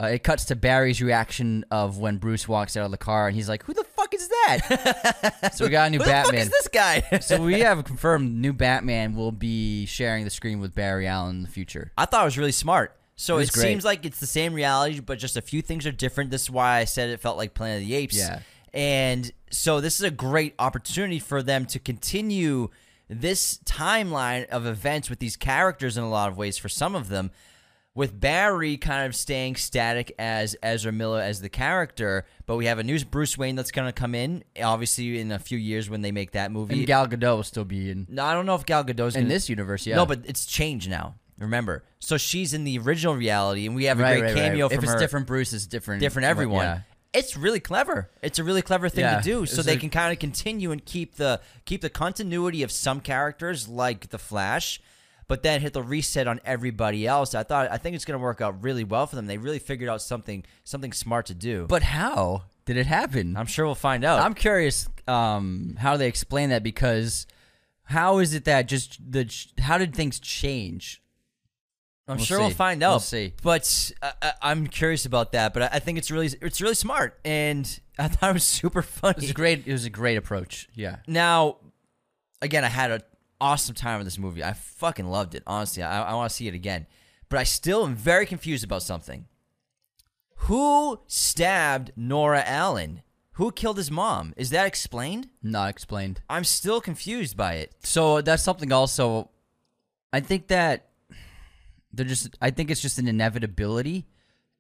uh, 0.03 0.07
it 0.07 0.23
cuts 0.25 0.47
to 0.47 0.57
Barry's 0.57 1.01
reaction 1.01 1.65
of 1.71 1.99
when 1.99 2.17
Bruce 2.17 2.49
walks 2.49 2.77
out 2.77 2.85
of 2.85 2.91
the 2.91 2.97
car, 2.97 3.29
and 3.29 3.37
he's 3.37 3.49
like, 3.49 3.63
"Who 3.65 3.75
the 3.75 3.85
fuck 3.85 4.13
is 4.15 4.29
that?" 4.29 5.53
so 5.55 5.65
we 5.65 5.71
got 5.71 5.87
a 5.87 5.91
new 5.91 5.99
Who 5.99 6.05
Batman. 6.05 6.33
The 6.33 6.39
fuck 6.39 6.47
is 6.47 6.51
this 6.51 6.69
guy? 6.69 7.19
so 7.21 7.43
we 7.43 7.61
have 7.61 7.85
confirmed 7.85 8.35
new 8.35 8.53
Batman 8.53 9.15
will 9.15 9.33
be 9.33 9.87
sharing 9.87 10.25
the 10.25 10.31
screen 10.31 10.59
with 10.59 10.75
Barry 10.75 11.07
Allen 11.07 11.37
in 11.37 11.43
the 11.43 11.49
future. 11.49 11.93
I 11.97 12.07
thought 12.07 12.23
it 12.23 12.25
was 12.25 12.39
really 12.39 12.53
smart. 12.53 12.97
So 13.15 13.39
It 13.39 13.49
it, 13.49 13.53
seems 13.53 13.85
like 13.85 14.05
it's 14.05 14.19
the 14.19 14.27
same 14.27 14.55
reality, 14.55 14.99
but 14.99 15.19
just 15.19 15.37
a 15.37 15.43
few 15.43 15.63
things 15.63 15.87
are 15.87 15.93
different. 15.93 16.31
This 16.31 16.43
is 16.43 16.51
why 16.51 16.79
I 16.79 16.85
said 16.85 17.11
it 17.11 17.21
felt 17.21 17.37
like 17.37 17.55
Planet 17.55 17.83
of 17.83 17.89
the 17.89 17.95
Apes. 17.95 18.17
Yeah. 18.17 18.41
And 18.75 19.31
so 19.51 19.81
this 19.81 20.01
is 20.01 20.03
a 20.03 20.11
great 20.11 20.55
opportunity 20.59 21.19
for 21.19 21.43
them 21.43 21.67
to 21.67 21.79
continue 21.79 22.71
this 23.09 23.59
timeline 23.65 24.49
of 24.49 24.67
events 24.67 25.11
with 25.11 25.19
these 25.19 25.37
characters 25.37 25.97
in 25.97 26.03
a 26.03 26.09
lot 26.09 26.29
of 26.31 26.37
ways 26.37 26.59
for 26.59 26.69
some 26.69 26.95
of 26.97 27.09
them. 27.09 27.31
With 27.95 28.19
Barry 28.19 28.79
kind 28.79 29.07
of 29.07 29.15
staying 29.15 29.57
static 29.57 30.15
as 30.19 30.57
Ezra 30.63 30.93
Miller 30.93 31.21
as 31.21 31.43
the 31.43 31.51
character, 31.51 32.25
but 32.47 32.57
we 32.57 32.65
have 32.65 32.79
a 32.79 32.83
new 32.83 32.99
Bruce 33.05 33.37
Wayne 33.37 33.55
that's 33.55 33.71
going 33.71 33.87
to 33.87 33.93
come 33.93 34.15
in, 34.15 34.45
obviously 34.63 35.21
in 35.21 35.31
a 35.31 35.39
few 35.39 35.59
years 35.59 35.91
when 35.91 36.01
they 36.01 36.11
make 36.11 36.31
that 36.31 36.51
movie. 36.51 36.79
And 36.79 36.87
Gal 36.87 37.07
Gadot 37.07 37.37
will 37.37 37.43
still 37.43 37.67
be 37.67 37.91
in 37.91 38.07
no, 38.09 38.25
I 38.25 38.33
don't 38.33 38.47
know 38.47 38.55
if 38.55 38.65
Gal 38.65 38.83
Gadot's 38.83 39.15
in 39.15 39.25
gonna, 39.25 39.35
this 39.35 39.51
universe. 39.51 39.87
Yeah. 39.87 39.97
no, 39.97 40.07
but 40.07 40.21
it's 40.25 40.47
changed 40.47 40.89
now. 40.89 41.17
Remember, 41.39 41.85
so 41.99 42.17
she's 42.17 42.55
in 42.55 42.65
the 42.65 42.79
original 42.79 43.15
reality, 43.15 43.67
and 43.67 43.75
we 43.75 43.85
have 43.85 43.99
a 43.99 44.03
right, 44.03 44.21
great 44.21 44.23
right, 44.23 44.35
right. 44.41 44.49
cameo 44.49 44.69
from 44.69 44.79
If 44.79 44.85
it's 44.85 44.93
her. 44.93 44.99
different, 44.99 45.27
Bruce 45.27 45.53
is 45.53 45.67
different. 45.67 46.01
different 46.01 46.27
everyone. 46.29 46.63
Yeah. 46.65 46.81
It's 47.13 47.37
really 47.37 47.61
clever. 47.61 48.11
It's 48.23 48.39
a 48.39 48.45
really 48.45 48.63
clever 48.63 48.89
thing 48.89 49.05
Yeah, 49.05 49.19
to 49.19 49.23
do, 49.23 49.43
it's 49.43 49.55
so 49.55 49.61
they 49.61 49.75
a- 49.75 49.79
can 49.79 49.91
kind 49.91 50.13
of 50.13 50.19
continue 50.19 50.71
and 50.73 50.83
keep 50.83 51.17
the 51.17 51.41
keep 51.67 51.83
the 51.83 51.91
continuity 51.91 52.63
of 52.63 52.73
some 52.73 53.01
characters 53.01 53.69
like 53.69 54.09
the 54.09 54.19
Flash, 54.19 54.81
but 55.33 55.43
then 55.43 55.63
hit 55.63 55.73
the 55.73 55.83
reset 55.83 56.27
on 56.29 56.41
everybody 56.45 57.07
else. 57.07 57.35
I 57.35 57.43
thought 57.43 57.71
I 57.71 57.79
think 57.79 57.97
it's 57.97 58.05
going 58.05 58.19
to 58.21 58.23
work 58.23 58.43
out 58.43 58.63
really 58.63 58.85
well 58.85 59.07
for 59.07 59.17
them. 59.17 59.27
They 59.27 59.39
really 59.39 59.59
figured 59.59 59.89
out 59.89 60.03
something 60.03 60.45
something 60.63 60.93
smart 60.93 61.25
to 61.27 61.35
do. 61.35 61.65
But 61.69 61.83
how 61.85 62.43
did 62.67 62.77
it 62.77 62.85
happen? 62.87 63.35
I'm 63.39 63.47
sure 63.47 63.65
we'll 63.65 63.75
find 63.75 64.05
out. 64.05 64.21
I'm 64.21 64.35
curious 64.35 64.89
um, 65.09 65.77
how 65.79 65.97
they 65.97 66.07
explain 66.07 66.51
that 66.51 66.63
because 66.63 67.27
how 67.85 68.19
is 68.19 68.35
it 68.35 68.45
that 68.45 68.69
just 68.69 68.99
the 69.11 69.25
how 69.59 69.79
did 69.79 69.95
things 69.95 70.21
change? 70.21 71.01
I'm 72.07 72.17
We'll 72.19 72.27
sure 72.27 72.41
we'll 72.41 72.49
see. 72.51 72.55
find 72.55 72.81
We'll 72.83 72.95
out. 72.97 73.03
see. 73.03 73.33
But 73.43 73.93
uh, 74.03 74.11
I- 74.21 74.33
I'm 74.51 74.67
curious 74.67 75.07
about 75.07 75.33
that. 75.33 75.55
But 75.55 75.63
I 75.63 75.69
I 75.73 75.79
think 75.79 75.97
it's 75.97 76.11
really 76.11 76.29
it's 76.43 76.61
really 76.61 76.75
smart, 76.75 77.19
and 77.25 77.65
I 77.99 78.09
thought 78.09 78.31
it 78.31 78.35
was 78.35 78.45
super 78.45 78.81
It 78.81 79.17
was 79.17 79.31
a 79.31 79.33
great. 79.33 79.67
It 79.67 79.73
was 79.73 79.87
a 79.87 79.91
great 79.91 80.19
approach. 80.19 80.69
Yeah. 80.75 80.97
Now, 81.07 81.57
again, 82.43 82.65
I 82.65 82.69
had 82.69 82.91
an 82.91 83.01
awesome 83.43 83.75
time 83.75 83.99
with 83.99 84.07
this 84.07 84.19
movie. 84.19 84.43
I 84.45 84.53
fucking 84.53 85.07
loved 85.07 85.35
it. 85.35 85.43
Honestly, 85.47 85.83
I, 85.83 86.03
I 86.11 86.15
want 86.15 86.31
to 86.31 86.37
see 86.37 86.49
it 86.49 86.55
again. 86.55 86.87
But 87.29 87.39
I 87.41 87.45
still 87.45 87.85
am 87.85 87.95
very 87.97 88.25
confused 88.27 88.63
about 88.65 88.83
something. 88.83 89.27
Who 90.47 91.01
stabbed 91.07 91.93
Nora 91.97 92.43
Allen? 92.47 93.03
Who 93.33 93.51
killed 93.53 93.79
his 93.79 93.91
mom? 93.91 94.35
Is 94.37 94.51
that 94.51 94.67
explained? 94.67 95.29
Not 95.43 95.71
explained. 95.71 96.21
I'm 96.29 96.45
still 96.45 96.81
confused 96.81 97.37
by 97.37 97.55
it. 97.55 97.73
So 97.83 98.21
that's 98.21 98.43
something 98.43 98.73
also. 98.73 99.31
I 100.13 100.21
think 100.21 100.49
that 100.49 100.89
they're 101.93 102.07
just. 102.07 102.37
I 102.41 102.51
think 102.51 102.71
it's 102.71 102.83
just 102.83 102.99
an 102.99 103.09
inevitability, 103.09 104.07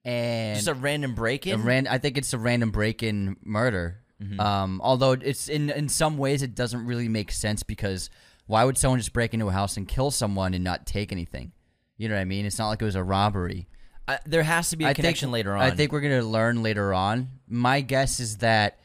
and 0.04 0.56
Just 0.56 0.68
a 0.68 0.74
random 0.74 1.14
break 1.14 1.46
in. 1.46 1.62
ran- 1.62 1.86
I 1.86 1.98
think 1.98 2.16
it's 2.16 2.32
a 2.32 2.38
random 2.38 2.70
break-in 2.70 3.36
murder. 3.44 3.98
Mm-hmm. 4.22 4.40
Um, 4.40 4.80
although 4.82 5.12
it's 5.12 5.48
in 5.48 5.68
in 5.70 5.88
some 5.88 6.16
ways 6.16 6.42
it 6.42 6.54
doesn't 6.54 6.86
really 6.86 7.08
make 7.08 7.32
sense 7.32 7.62
because 7.62 8.08
why 8.52 8.64
would 8.64 8.76
someone 8.76 8.98
just 9.00 9.14
break 9.14 9.32
into 9.32 9.48
a 9.48 9.50
house 9.50 9.78
and 9.78 9.88
kill 9.88 10.10
someone 10.10 10.52
and 10.52 10.62
not 10.62 10.84
take 10.84 11.10
anything? 11.10 11.52
You 11.96 12.10
know 12.10 12.16
what 12.16 12.20
I 12.20 12.26
mean? 12.26 12.44
It's 12.44 12.58
not 12.58 12.68
like 12.68 12.82
it 12.82 12.84
was 12.84 12.96
a 12.96 13.02
robbery. 13.02 13.66
I, 14.06 14.18
there 14.26 14.42
has 14.42 14.68
to 14.70 14.76
be 14.76 14.84
a 14.84 14.88
I 14.88 14.92
connection 14.92 15.28
think, 15.28 15.32
later 15.32 15.56
on. 15.56 15.62
I 15.62 15.70
think 15.70 15.90
we're 15.90 16.02
gonna 16.02 16.20
learn 16.20 16.62
later 16.62 16.92
on. 16.92 17.28
My 17.48 17.80
guess 17.80 18.20
is 18.20 18.36
that 18.38 18.78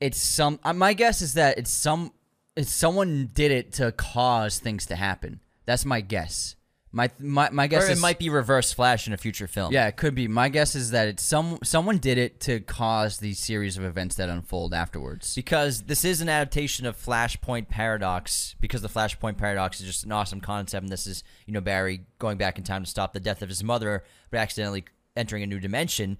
it's 0.00 0.18
some. 0.18 0.58
uh, 0.64 0.72
My 0.72 0.94
guess 0.94 1.20
is 1.20 1.34
that 1.34 1.58
it's 1.58 1.70
some. 1.70 2.14
It's 2.56 2.72
someone 2.72 3.28
did 3.34 3.50
it 3.50 3.72
to 3.74 3.92
cause 3.92 4.58
things 4.58 4.86
to 4.86 4.96
happen. 4.96 5.40
That's 5.66 5.84
my 5.84 6.00
guess. 6.00 6.56
My 6.90 7.10
my 7.18 7.50
my 7.50 7.66
guess 7.66 7.84
or 7.84 7.90
it 7.90 7.92
is 7.92 8.00
might 8.00 8.18
be 8.18 8.30
Reverse 8.30 8.72
Flash 8.72 9.06
in 9.06 9.12
a 9.12 9.18
future 9.18 9.46
film. 9.46 9.72
yeah, 9.72 9.86
it 9.88 9.96
could 9.96 10.14
be. 10.14 10.26
My 10.26 10.48
guess 10.48 10.74
is 10.74 10.92
that 10.92 11.08
it's 11.08 11.22
some 11.22 11.58
someone 11.62 11.98
did 11.98 12.16
it 12.16 12.40
to 12.40 12.60
cause 12.60 13.18
these 13.18 13.38
series 13.38 13.76
of 13.76 13.84
events 13.84 14.16
that 14.16 14.28
unfold 14.28 14.72
afterwards. 14.72 15.34
because 15.34 15.82
this 15.82 16.04
is 16.04 16.20
an 16.20 16.28
adaptation 16.28 16.86
of 16.86 16.96
Flashpoint 16.96 17.68
Paradox. 17.68 18.54
Because 18.60 18.80
the 18.80 18.88
Flashpoint 18.88 19.36
Paradox 19.36 19.80
is 19.80 19.86
just 19.86 20.04
an 20.04 20.12
awesome 20.12 20.40
concept, 20.40 20.82
and 20.82 20.90
this 20.92 21.06
is 21.06 21.22
you 21.46 21.52
know 21.52 21.60
Barry 21.60 22.06
going 22.18 22.38
back 22.38 22.56
in 22.56 22.64
time 22.64 22.84
to 22.84 22.90
stop 22.90 23.12
the 23.12 23.20
death 23.20 23.42
of 23.42 23.48
his 23.50 23.62
mother, 23.62 24.02
but 24.30 24.38
accidentally 24.40 24.84
entering 25.16 25.42
a 25.42 25.46
new 25.46 25.60
dimension. 25.60 26.16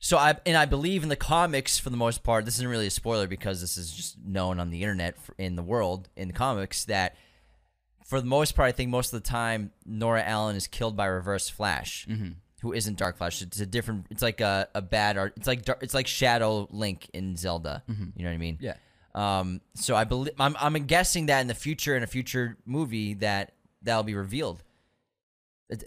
So 0.00 0.16
I 0.16 0.36
and 0.46 0.56
I 0.56 0.64
believe 0.64 1.02
in 1.02 1.08
the 1.08 1.16
comics 1.16 1.78
for 1.78 1.90
the 1.90 1.96
most 1.96 2.22
part. 2.22 2.44
This 2.44 2.54
isn't 2.54 2.68
really 2.68 2.86
a 2.86 2.90
spoiler 2.90 3.26
because 3.26 3.60
this 3.60 3.76
is 3.76 3.92
just 3.92 4.18
known 4.24 4.58
on 4.58 4.70
the 4.70 4.82
internet 4.82 5.16
in 5.38 5.56
the 5.56 5.62
world 5.62 6.08
in 6.16 6.28
the 6.28 6.34
comics 6.34 6.84
that 6.84 7.16
for 8.08 8.20
the 8.20 8.26
most 8.26 8.56
part, 8.56 8.68
I 8.68 8.72
think 8.72 8.90
most 8.90 9.12
of 9.12 9.22
the 9.22 9.28
time 9.28 9.70
Nora 9.86 10.22
Allen 10.24 10.56
is 10.56 10.66
killed 10.66 10.96
by 10.96 11.06
Reverse 11.06 11.48
Flash, 11.48 12.06
Mm-hmm. 12.10 12.30
who 12.62 12.72
isn't 12.72 12.98
Dark 12.98 13.16
Flash. 13.18 13.40
It's 13.42 13.60
a 13.60 13.66
different. 13.66 14.06
It's 14.10 14.22
like 14.22 14.40
a, 14.40 14.68
a 14.74 14.82
bad 14.82 15.16
art. 15.18 15.34
It's 15.36 15.46
like 15.46 15.64
Dar- 15.64 15.78
it's 15.80 15.94
like 15.94 16.06
Shadow 16.06 16.66
Link 16.70 17.08
in 17.12 17.36
Zelda. 17.36 17.82
You 17.86 17.94
know 18.24 18.30
what 18.30 18.34
I 18.34 18.38
mean? 18.38 18.56
Mm-hmm. 18.56 18.64
Yeah. 18.64 18.74
Um. 19.40 19.60
So 19.74 19.94
I 19.94 20.04
believe 20.04 20.32
I'm 20.40 20.56
I'm 20.58 20.74
guessing 20.86 21.26
that 21.26 21.40
in 21.40 21.46
the 21.46 21.54
future 21.54 21.96
in 21.96 22.02
a 22.02 22.06
future 22.06 22.56
movie 22.66 23.14
that 23.14 23.52
that'll 23.82 24.02
be 24.04 24.14
revealed. 24.14 24.62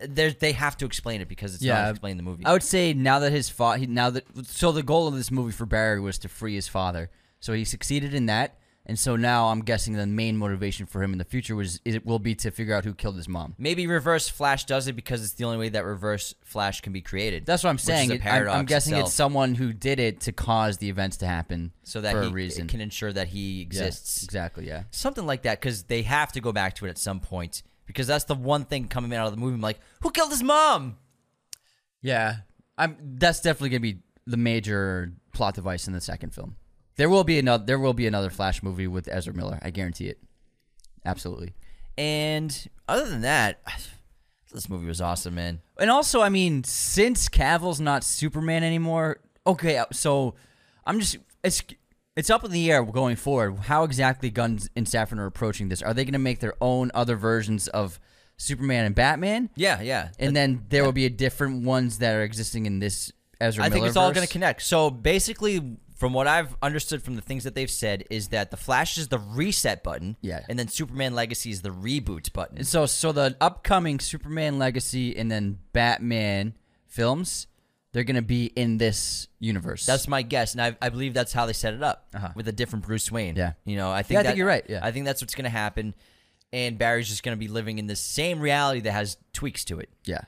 There 0.07 0.29
they 0.31 0.51
have 0.51 0.77
to 0.77 0.85
explain 0.85 1.21
it 1.21 1.27
because 1.27 1.55
it's 1.55 1.63
Yeah, 1.63 1.81
not 1.81 1.89
explained 1.91 2.19
in 2.19 2.23
the 2.25 2.29
movie. 2.29 2.45
I 2.45 2.53
would 2.53 2.61
say 2.61 2.93
now 2.93 3.17
that 3.19 3.31
his 3.31 3.49
father, 3.49 3.87
now 3.87 4.11
that 4.11 4.25
so 4.47 4.71
the 4.71 4.83
goal 4.83 5.07
of 5.07 5.15
this 5.15 5.31
movie 5.31 5.51
for 5.51 5.65
Barry 5.65 5.99
was 5.99 6.19
to 6.19 6.29
free 6.29 6.53
his 6.53 6.67
father. 6.67 7.09
So 7.39 7.53
he 7.53 7.65
succeeded 7.65 8.13
in 8.13 8.27
that, 8.27 8.59
and 8.91 8.99
so 8.99 9.15
now 9.15 9.47
I'm 9.47 9.61
guessing 9.61 9.93
the 9.93 10.05
main 10.05 10.35
motivation 10.35 10.85
for 10.85 11.01
him 11.01 11.13
in 11.13 11.17
the 11.17 11.23
future 11.23 11.55
was 11.55 11.79
it 11.85 12.05
will 12.05 12.19
be 12.19 12.35
to 12.35 12.51
figure 12.51 12.75
out 12.75 12.83
who 12.83 12.93
killed 12.93 13.15
his 13.15 13.29
mom. 13.29 13.55
Maybe 13.57 13.87
Reverse 13.87 14.27
Flash 14.27 14.65
does 14.65 14.87
it 14.89 14.97
because 14.97 15.23
it's 15.23 15.31
the 15.31 15.45
only 15.45 15.57
way 15.57 15.69
that 15.69 15.85
Reverse 15.85 16.35
Flash 16.43 16.81
can 16.81 16.91
be 16.91 16.99
created. 16.99 17.45
That's 17.45 17.63
what 17.63 17.69
I'm 17.69 17.77
saying. 17.77 18.11
It- 18.11 18.25
I'm, 18.25 18.49
I'm 18.49 18.65
guessing 18.65 18.91
itself. 18.93 19.07
it's 19.07 19.15
someone 19.15 19.55
who 19.55 19.71
did 19.71 20.01
it 20.01 20.19
to 20.21 20.33
cause 20.33 20.77
the 20.79 20.89
events 20.89 21.15
to 21.17 21.25
happen 21.25 21.71
so 21.83 22.01
that 22.01 22.11
for 22.11 22.23
he 22.23 22.27
a 22.27 22.31
reason. 22.31 22.67
can 22.67 22.81
ensure 22.81 23.13
that 23.13 23.29
he 23.29 23.59
Yeah, 23.59 23.63
exists. 23.63 24.23
exactly. 24.23 24.67
Yeah. 24.67 24.83
Something 24.91 25.25
like 25.25 25.43
that 25.43 25.61
because 25.61 25.83
they 25.83 26.01
have 26.01 26.33
to 26.33 26.41
go 26.41 26.51
back 26.51 26.75
to 26.75 26.85
it 26.85 26.89
at 26.89 26.97
some 26.97 27.21
point 27.21 27.63
because 27.85 28.07
that's 28.07 28.25
the 28.25 28.35
one 28.35 28.65
thing 28.65 28.89
coming 28.89 29.13
out 29.13 29.25
of 29.25 29.31
the 29.31 29.39
movie. 29.39 29.55
I'm 29.55 29.61
like, 29.61 29.79
who 30.01 30.11
killed 30.11 30.31
his 30.31 30.43
mom? 30.43 30.97
Yeah, 32.01 32.37
I'm. 32.77 32.97
That's 33.01 33.39
definitely 33.41 33.69
gonna 33.69 33.79
be 33.79 33.99
the 34.25 34.37
major 34.37 35.13
plot 35.33 35.55
device 35.55 35.87
in 35.87 35.93
the 35.93 36.01
second 36.01 36.33
film. 36.33 36.55
There 36.97 37.09
will 37.09 37.23
be 37.23 37.39
another. 37.39 37.65
There 37.65 37.79
will 37.79 37.93
be 37.93 38.07
another 38.07 38.29
Flash 38.29 38.61
movie 38.61 38.87
with 38.87 39.07
Ezra 39.11 39.33
Miller. 39.33 39.59
I 39.61 39.69
guarantee 39.69 40.07
it. 40.07 40.19
Absolutely. 41.05 41.53
And 41.97 42.67
other 42.87 43.09
than 43.09 43.21
that, 43.21 43.61
this 44.51 44.69
movie 44.69 44.87
was 44.87 45.01
awesome, 45.01 45.35
man. 45.35 45.61
And 45.79 45.89
also, 45.89 46.21
I 46.21 46.29
mean, 46.29 46.63
since 46.63 47.29
Cavill's 47.29 47.79
not 47.79 48.03
Superman 48.03 48.63
anymore, 48.63 49.19
okay. 49.47 49.77
uh, 49.77 49.85
So 49.91 50.35
I'm 50.85 50.99
just 50.99 51.17
it's 51.43 51.63
it's 52.15 52.29
up 52.29 52.43
in 52.43 52.51
the 52.51 52.71
air 52.71 52.83
going 52.83 53.15
forward. 53.15 53.57
How 53.59 53.83
exactly 53.83 54.29
Gunn 54.29 54.59
and 54.75 54.85
Safran 54.85 55.17
are 55.19 55.25
approaching 55.25 55.69
this? 55.69 55.81
Are 55.81 55.93
they 55.93 56.03
going 56.03 56.13
to 56.13 56.19
make 56.19 56.39
their 56.39 56.55
own 56.61 56.91
other 56.93 57.15
versions 57.15 57.67
of 57.69 57.99
Superman 58.37 58.85
and 58.85 58.93
Batman? 58.93 59.49
Yeah, 59.55 59.81
yeah. 59.81 60.09
And 60.19 60.35
then 60.35 60.65
there 60.69 60.83
will 60.83 60.91
be 60.91 61.05
a 61.05 61.09
different 61.09 61.63
ones 61.63 61.99
that 61.99 62.15
are 62.15 62.23
existing 62.23 62.65
in 62.65 62.79
this 62.79 63.11
Ezra 63.39 63.63
I 63.63 63.69
think 63.69 63.81
Miller 63.81 63.87
it's 63.87 63.97
all 63.97 64.11
going 64.11 64.27
to 64.27 64.31
connect. 64.31 64.61
So 64.61 64.89
basically, 64.89 65.77
from 66.01 66.13
what 66.13 66.25
I've 66.25 66.55
understood 66.63 67.03
from 67.03 67.15
the 67.15 67.21
things 67.21 67.43
that 67.43 67.53
they've 67.53 67.69
said, 67.69 68.05
is 68.09 68.29
that 68.29 68.49
the 68.49 68.57
Flash 68.57 68.97
is 68.97 69.09
the 69.09 69.19
reset 69.19 69.83
button, 69.83 70.17
Yeah. 70.21 70.43
and 70.49 70.57
then 70.57 70.67
Superman 70.67 71.13
Legacy 71.13 71.51
is 71.51 71.61
the 71.61 71.69
reboot 71.69 72.33
button. 72.33 72.57
And 72.57 72.65
so, 72.65 72.87
so 72.87 73.11
the 73.11 73.37
upcoming 73.39 73.99
Superman 73.99 74.57
Legacy 74.57 75.15
and 75.15 75.29
then 75.31 75.59
Batman 75.73 76.55
films, 76.87 77.45
they're 77.91 78.03
gonna 78.03 78.23
be 78.23 78.45
in 78.47 78.79
this 78.79 79.27
universe. 79.39 79.85
That's 79.85 80.07
my 80.07 80.23
guess, 80.23 80.53
and 80.53 80.61
I, 80.63 80.75
I 80.81 80.89
believe 80.89 81.13
that's 81.13 81.33
how 81.33 81.45
they 81.45 81.53
set 81.53 81.75
it 81.75 81.83
up 81.83 82.07
Uh-huh. 82.15 82.29
with 82.35 82.47
a 82.47 82.51
different 82.51 82.83
Bruce 82.85 83.11
Wayne. 83.11 83.35
Yeah. 83.35 83.53
you 83.63 83.77
know, 83.77 83.91
I 83.91 84.01
think 84.01 84.15
Yeah, 84.15 84.19
I 84.19 84.23
that- 84.23 84.29
think 84.29 84.37
you're 84.39 84.47
right, 84.47 84.65
yeah. 84.67 84.79
I 84.81 84.91
think 84.91 85.05
that's 85.05 85.21
what's 85.21 85.35
going 85.35 85.43
to 85.43 85.49
happen, 85.51 85.93
and 86.51 86.79
Barry's 86.79 87.09
just 87.09 87.21
going 87.21 87.37
to 87.37 87.39
be 87.39 87.47
living 87.47 87.77
in 87.77 87.85
the 87.85 87.95
same 87.95 88.39
reality 88.39 88.79
that 88.81 88.91
has 88.93 89.17
tweaks 89.33 89.63
to 89.65 89.79
it. 89.79 89.89
yeah, 90.05 90.21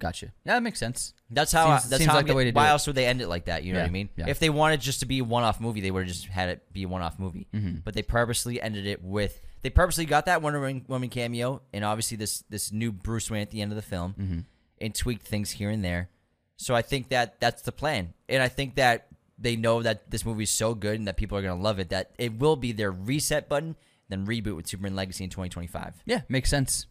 gotcha. 0.00 0.26
Yeah, 0.44 0.54
that 0.54 0.62
makes 0.64 0.80
sense. 0.80 1.14
That's 1.30 1.52
how. 1.52 1.78
Seems- 1.78 1.90
that's 1.90 2.00
seems 2.00 2.08
how. 2.10 2.16
like 2.16 2.24
I'm 2.24 2.28
the 2.28 2.34
way 2.34 2.44
to 2.44 2.50
do 2.52 2.56
why 2.56 2.66
it. 2.66 2.70
else 2.70 2.86
would 2.88 2.96
they 2.96 3.06
end 3.06 3.20
it 3.20 3.28
like 3.28 3.44
that? 3.44 3.62
You 3.62 3.72
know 3.72 3.78
what 3.80 3.86
I 3.88 3.92
mean? 3.92 4.08
yeah. 4.16 4.26
If 4.28 4.38
they 4.40 4.50
wanted 4.50 4.80
just 4.80 5.00
to 5.00 5.06
be 5.06 5.20
a 5.20 5.24
one-off 5.24 5.60
movie, 5.60 5.80
they 5.80 5.90
would 5.92 6.00
have 6.00 6.08
just 6.08 6.26
had 6.26 6.48
it 6.48 6.72
be 6.72 6.82
a 6.82 6.88
one-off 6.88 7.18
movie. 7.18 7.46
Mm-hmm. 7.54 7.78
But 7.84 7.94
they 7.94 8.02
purposely 8.02 8.60
ended 8.60 8.86
it 8.86 9.02
with. 9.04 9.40
They 9.62 9.70
purposely 9.70 10.06
got 10.06 10.26
that 10.26 10.42
Wonder 10.42 10.58
Woman- 10.58 10.84
Woman 10.88 11.08
cameo, 11.10 11.62
and 11.72 11.84
obviously 11.84 12.16
this 12.16 12.42
this 12.50 12.72
new 12.72 12.90
Bruce 12.90 13.30
Wayne 13.30 13.42
at 13.42 13.50
the 13.50 13.60
end 13.62 13.70
of 13.70 13.76
the 13.76 13.82
film, 13.82 14.14
Mm-hmm. 14.20 14.38
and 14.80 14.94
tweaked 14.94 15.26
things 15.26 15.52
here 15.52 15.70
and 15.70 15.84
there. 15.84 16.08
So 16.56 16.74
I 16.74 16.82
think 16.82 17.08
that 17.10 17.40
that's 17.40 17.62
the 17.62 17.72
plan, 17.72 18.12
and 18.28 18.42
I 18.42 18.48
think 18.48 18.74
that 18.74 19.06
they 19.38 19.56
know 19.56 19.82
that 19.82 20.10
this 20.10 20.26
movie 20.26 20.42
is 20.42 20.50
so 20.50 20.74
good 20.74 20.98
and 20.98 21.08
that 21.08 21.16
people 21.16 21.38
are 21.38 21.42
gonna 21.42 21.60
love 21.60 21.78
it 21.78 21.88
that 21.90 22.10
it 22.18 22.38
will 22.38 22.56
be 22.56 22.72
their 22.72 22.90
reset 22.92 23.48
button, 23.48 23.74
then 24.10 24.26
reboot 24.26 24.54
with 24.56 24.66
Superman 24.66 24.94
Legacy 24.94 25.24
in 25.24 25.30
2025. 25.30 26.02
Yeah, 26.04 26.20
makes 26.28 26.50
sense. 26.50 26.86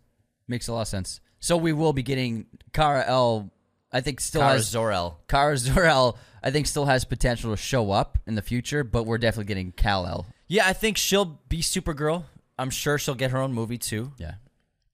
Makes 0.47 0.67
a 0.67 0.73
lot 0.73 0.81
of 0.81 0.87
sense. 0.87 1.21
So 1.39 1.57
we 1.57 1.73
will 1.73 1.93
be 1.93 2.03
getting 2.03 2.45
Kara 2.73 3.03
El. 3.07 3.51
I 3.91 4.01
think 4.01 4.19
still 4.19 4.41
Kara 4.41 4.53
has 4.53 4.67
Zor-El. 4.67 5.19
Kara 5.27 5.57
Zor-El. 5.57 6.17
I 6.43 6.51
think 6.51 6.67
still 6.67 6.85
has 6.85 7.05
potential 7.05 7.51
to 7.51 7.57
show 7.57 7.91
up 7.91 8.17
in 8.27 8.35
the 8.35 8.41
future, 8.41 8.83
but 8.83 9.03
we're 9.03 9.17
definitely 9.17 9.45
getting 9.45 9.71
Kal 9.71 10.05
El. 10.05 10.27
Yeah, 10.47 10.67
I 10.67 10.73
think 10.73 10.97
she'll 10.97 11.39
be 11.47 11.61
Supergirl. 11.61 12.25
I'm 12.57 12.69
sure 12.69 12.97
she'll 12.97 13.15
get 13.15 13.31
her 13.31 13.37
own 13.39 13.53
movie 13.53 13.77
too. 13.77 14.13
Yeah. 14.17 14.35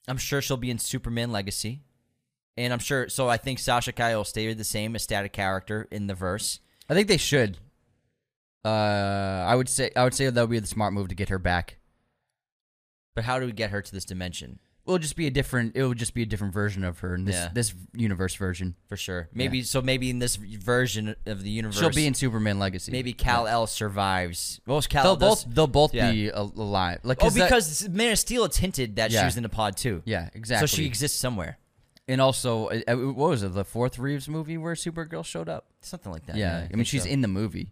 I'm 0.08 0.18
sure 0.18 0.41
she'll 0.41 0.58
be 0.58 0.70
in 0.70 0.78
Superman 0.80 1.32
Legacy. 1.32 1.82
And 2.58 2.72
I'm 2.72 2.80
sure. 2.80 3.10
So 3.10 3.28
I 3.28 3.38
think 3.38 3.60
Sasha 3.60 3.91
Calle 3.91 4.16
will 4.16 4.24
stay 4.24 4.54
the 4.54 4.64
same 4.64 4.96
as 4.96 5.04
static 5.04 5.34
character 5.34 5.88
in 5.91 6.08
the 6.08 6.14
verse. 6.14 6.60
I 6.89 6.93
think 6.93 7.08
they 7.08 7.18
should. 7.18 7.58
Uh, 8.64 9.46
I 9.48 9.56
would 9.56 9.70
say 9.70 9.91
I 9.96 10.04
would 10.04 10.14
say 10.14 10.30
that 10.30 10.41
would 10.41 10.50
be 10.50 10.60
the 10.60 10.68
smart 10.68 10.93
move 10.93 11.10
to 11.10 11.16
get 11.16 11.30
her 11.30 11.39
back. 11.39 11.78
But 13.14 13.26
how 13.26 13.39
do 13.39 13.46
we 13.46 13.52
get 13.52 13.72
her 13.72 13.82
to 13.82 13.91
this 13.91 14.06
dimension? 14.06 14.60
It'll 14.88 15.00
just 15.00 15.16
be 15.16 15.26
a 15.26 15.32
different. 15.32 15.76
It 15.76 15.82
will 15.84 15.96
just 15.96 16.14
be 16.14 16.22
a 16.22 16.26
different 16.28 16.54
version 16.54 16.84
of 16.84 17.00
her 17.00 17.16
in 17.16 17.26
this 17.26 17.36
Yeah. 17.36 17.50
this 17.54 17.74
universe 17.94 18.36
version. 18.36 18.76
For 18.88 18.96
sure. 18.96 19.30
Maybe 19.34 19.64
so. 19.64 19.82
Maybe 19.82 20.12
in 20.12 20.20
this 20.20 20.36
version 20.36 21.16
of 21.26 21.42
the 21.42 21.50
universe, 21.50 21.80
She'll 21.80 21.90
be 21.90 22.06
in 22.06 22.14
Superman 22.14 22.60
Legacy. 22.60 22.92
Maybe 22.92 23.12
Kal 23.12 23.48
El 23.48 23.66
survives. 23.66 24.62
Well, 24.68 24.80
Kal 24.84 25.04
They'll 25.16 25.30
both 25.30 25.46
they'll 25.48 25.66
both 25.68 25.94
yeah. 25.94 26.12
be 26.12 26.30
al- 26.32 26.54
alive. 26.56 27.00
Like 27.04 27.18
Oh, 27.24 27.30
that- 27.32 27.46
because 27.50 27.90
Man 27.90 28.12
of 28.12 28.20
Steel 28.20 28.44
it's 28.46 28.58
hinted 28.58 28.98
that 28.98 29.10
she 29.12 29.16
Yeah. 29.16 29.26
was 29.26 29.38
in 29.38 29.44
the 29.44 29.50
pod 29.50 29.76
too. 29.76 30.04
yeah, 30.06 30.30
exactly. 30.36 30.68
So 30.68 30.76
she 30.76 30.86
exists 30.86 31.20
somewhere. 31.20 31.58
and 32.08 32.22
also 32.22 32.68
uh, 32.68 32.82
uh, 32.88 32.96
what 32.96 33.30
was 33.32 33.42
it? 33.42 33.54
The 33.56 33.66
fourth 33.66 33.98
Reeves 33.98 34.30
movie 34.30 34.60
where 34.60 34.76
Supergirl 34.76 35.26
showed 35.26 35.50
up. 35.50 35.66
Something 35.82 36.12
like 36.12 36.28
that. 36.28 36.36
Yeah, 36.36 36.58
I, 36.58 36.60
mean 36.62 36.70
think 36.70 36.88
she's 36.88 37.04
so. 37.04 37.10
in 37.10 37.22
the 37.22 37.28
movie. 37.28 37.72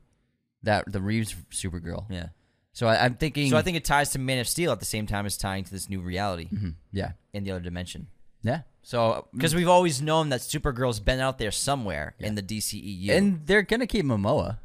That 0.64 0.92
the 0.92 1.02
Reeves 1.02 1.36
Supergirl. 1.52 2.06
Yeah. 2.10 2.30
So 2.74 2.88
I, 2.88 3.06
I'm 3.06 3.16
thinking. 3.16 3.50
So 3.50 3.58
I 3.58 3.62
think 3.62 3.78
it 3.78 3.86
ties 3.86 4.10
to 4.12 4.20
Man 4.20 4.40
of 4.40 4.48
Steel 4.48 4.72
at 4.72 4.80
the 4.80 4.86
same 4.86 5.06
time 5.08 5.26
as 5.26 5.38
tying 5.38 5.64
to 5.64 5.72
this 5.72 5.90
new 5.90 6.02
reality 6.02 6.50
Mhm, 6.52 6.74
yeah, 6.92 7.12
in 7.32 7.44
the 7.44 7.52
other 7.52 7.62
dimension. 7.62 8.08
yeah. 8.42 8.62
So 8.82 9.28
Because 9.34 9.56
we've 9.56 9.70
always 9.70 10.02
known 10.02 10.30
that 10.30 10.42
Supergirl's 10.42 11.00
been 11.00 11.20
out 11.22 11.38
there 11.38 11.52
somewhere 11.52 12.16
in 12.20 12.36
the 12.36 12.42
DCEU. 12.42 13.12
and 13.12 13.46
they're 13.48 13.62
gonna 13.62 13.88
keep 13.88 14.06
Momoa. 14.06 14.58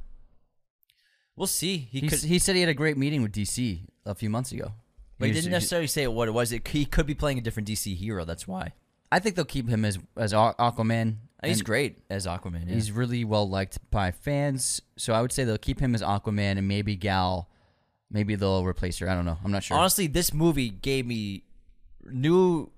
we'll 1.36 1.46
see. 1.46 1.76
He 1.90 2.00
He, 2.00 2.08
could, 2.08 2.20
he 2.20 2.38
said 2.38 2.54
he 2.56 2.62
had 2.62 2.68
a 2.70 2.74
great 2.74 2.96
meeting 2.96 3.22
with 3.22 3.32
DC 3.32 3.82
a 4.04 4.14
few 4.14 4.30
months 4.30 4.52
ago. 4.52 4.72
but 5.18 5.26
he 5.26 5.32
was- 5.32 5.42
didn't 5.42 5.52
necessarily 5.52 5.86
say 5.86 6.06
what 6.06 6.28
it 6.28 6.32
was. 6.32 6.50
It, 6.52 6.66
he 6.68 6.84
could 6.84 7.06
be 7.06 7.14
playing 7.14 7.38
a 7.38 7.40
different 7.40 7.68
DC 7.68 7.94
hero. 7.94 8.24
That's 8.24 8.46
why. 8.48 8.72
I 9.10 9.18
think 9.20 9.36
they'll 9.36 9.44
keep 9.44 9.68
him 9.68 9.84
as 9.84 9.98
as 10.16 10.32
Aquaman. 10.32 11.16
He's 11.44 11.58
and 11.58 11.64
great 11.66 11.98
as 12.10 12.26
Aquaman. 12.26 12.66
Yeah. 12.68 12.74
He's 12.74 12.90
really 12.92 13.24
well 13.24 13.48
liked 13.48 13.78
by 13.90 14.10
fans, 14.10 14.82
so 14.96 15.12
I 15.14 15.22
would 15.22 15.32
say 15.32 15.44
they'll 15.44 15.56
keep 15.58 15.80
him 15.80 15.94
as 15.94 16.02
Aquaman 16.02 16.58
and 16.58 16.66
maybe 16.68 16.94
Gal. 16.96 17.48
Maybe 18.10 18.34
they'll 18.36 18.64
replace 18.64 18.98
her. 18.98 19.08
I 19.08 19.14
don't 19.14 19.24
know. 19.26 19.38
I'm 19.44 19.52
not 19.52 19.62
sure. 19.64 19.76
Honestly, 19.76 20.06
this 20.06 20.32
movie 20.32 20.70
gave 20.70 21.06
me 21.06 21.44
new 22.04 22.70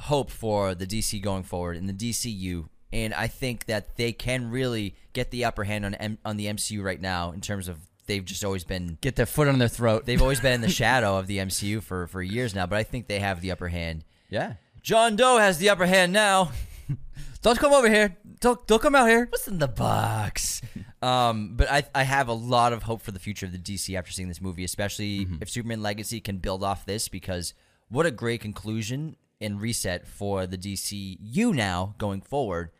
hope 0.00 0.30
for 0.30 0.74
the 0.74 0.86
DC 0.86 1.22
going 1.22 1.42
forward 1.42 1.76
in 1.76 1.86
the 1.86 1.92
DCU, 1.92 2.68
and 2.92 3.14
I 3.14 3.26
think 3.28 3.66
that 3.66 3.96
they 3.96 4.12
can 4.12 4.50
really 4.50 4.94
get 5.12 5.30
the 5.30 5.44
upper 5.44 5.64
hand 5.64 5.84
on 5.86 5.94
M- 5.94 6.18
on 6.24 6.36
the 6.36 6.46
MCU 6.46 6.82
right 6.82 7.00
now 7.00 7.32
in 7.32 7.40
terms 7.40 7.68
of 7.68 7.78
they've 8.06 8.24
just 8.24 8.44
always 8.44 8.64
been 8.64 8.98
Get 9.00 9.16
their 9.16 9.24
foot 9.26 9.48
on 9.48 9.58
their 9.58 9.68
throat. 9.68 10.04
they've 10.04 10.20
always 10.20 10.40
been 10.40 10.52
in 10.52 10.60
the 10.60 10.68
shadow 10.82 11.16
of 11.18 11.26
the 11.26 11.38
MCU 11.38 11.82
for 11.82 12.06
for 12.08 12.22
years 12.22 12.54
now, 12.54 12.66
but 12.66 12.76
I 12.76 12.82
think 12.82 13.06
they 13.08 13.20
have 13.20 13.40
the 13.40 13.50
upper 13.52 13.68
hand. 13.68 14.04
yeah. 14.28 14.54
John 14.82 15.16
Doe 15.16 15.38
has 15.38 15.56
the 15.56 15.70
upper 15.70 15.86
hand 15.86 16.12
now. 16.12 16.52
Don't 17.40 17.58
come 17.58 17.72
over 17.72 17.88
here. 17.88 18.16
Don't 18.40 18.66
don't 18.66 18.82
come 18.82 18.94
out 18.94 19.08
here. 19.08 19.26
What's 19.30 19.48
in 19.48 19.58
the 19.58 19.68
box? 19.68 20.60
um, 21.04 21.50
but 21.54 21.70
I 21.70 21.84
I 21.94 22.02
have 22.04 22.28
a 22.28 22.32
lot 22.32 22.72
of 22.72 22.84
hope 22.84 23.02
for 23.02 23.12
the 23.12 23.18
future 23.18 23.44
of 23.44 23.52
the 23.52 23.58
DC 23.58 23.94
after 23.96 24.10
seeing 24.10 24.28
this 24.28 24.40
movie, 24.40 24.64
especially 24.64 25.26
if 25.42 25.50
Superman 25.50 25.82
Legacy 25.82 26.18
can 26.20 26.38
build 26.38 26.64
off 26.64 26.86
this 26.86 27.08
because 27.08 27.52
what 27.88 28.06
a 28.06 28.10
great 28.10 28.40
conclusion 28.40 29.16
and 29.38 29.60
reset 29.60 30.06
for 30.06 30.46
the 30.46 30.56
DCU 30.56 31.54
now 31.54 31.94
going 31.98 32.22
forward. 32.22 32.70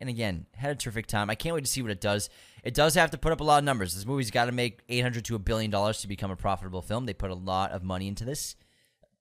And 0.00 0.10
again, 0.10 0.46
had 0.54 0.72
a 0.72 0.74
terrific 0.74 1.06
time. 1.06 1.30
I 1.30 1.34
can't 1.34 1.54
wait 1.54 1.64
to 1.64 1.70
see 1.70 1.80
what 1.80 1.92
it 1.92 2.00
does. 2.00 2.28
It 2.62 2.74
does 2.74 2.94
have 2.94 3.12
to 3.12 3.18
put 3.18 3.32
up 3.32 3.40
a 3.40 3.44
lot 3.44 3.58
of 3.58 3.64
numbers. 3.64 3.94
This 3.94 4.04
movie's 4.04 4.32
got 4.32 4.46
to 4.46 4.52
make 4.52 4.80
800 4.88 5.24
to 5.26 5.36
a 5.36 5.38
billion 5.38 5.70
dollars 5.70 6.00
to 6.02 6.08
become 6.08 6.30
a 6.30 6.36
profitable 6.36 6.82
film. 6.82 7.06
They 7.06 7.14
put 7.14 7.30
a 7.30 7.34
lot 7.34 7.70
of 7.70 7.82
money 7.82 8.08
into 8.08 8.24
this. 8.24 8.56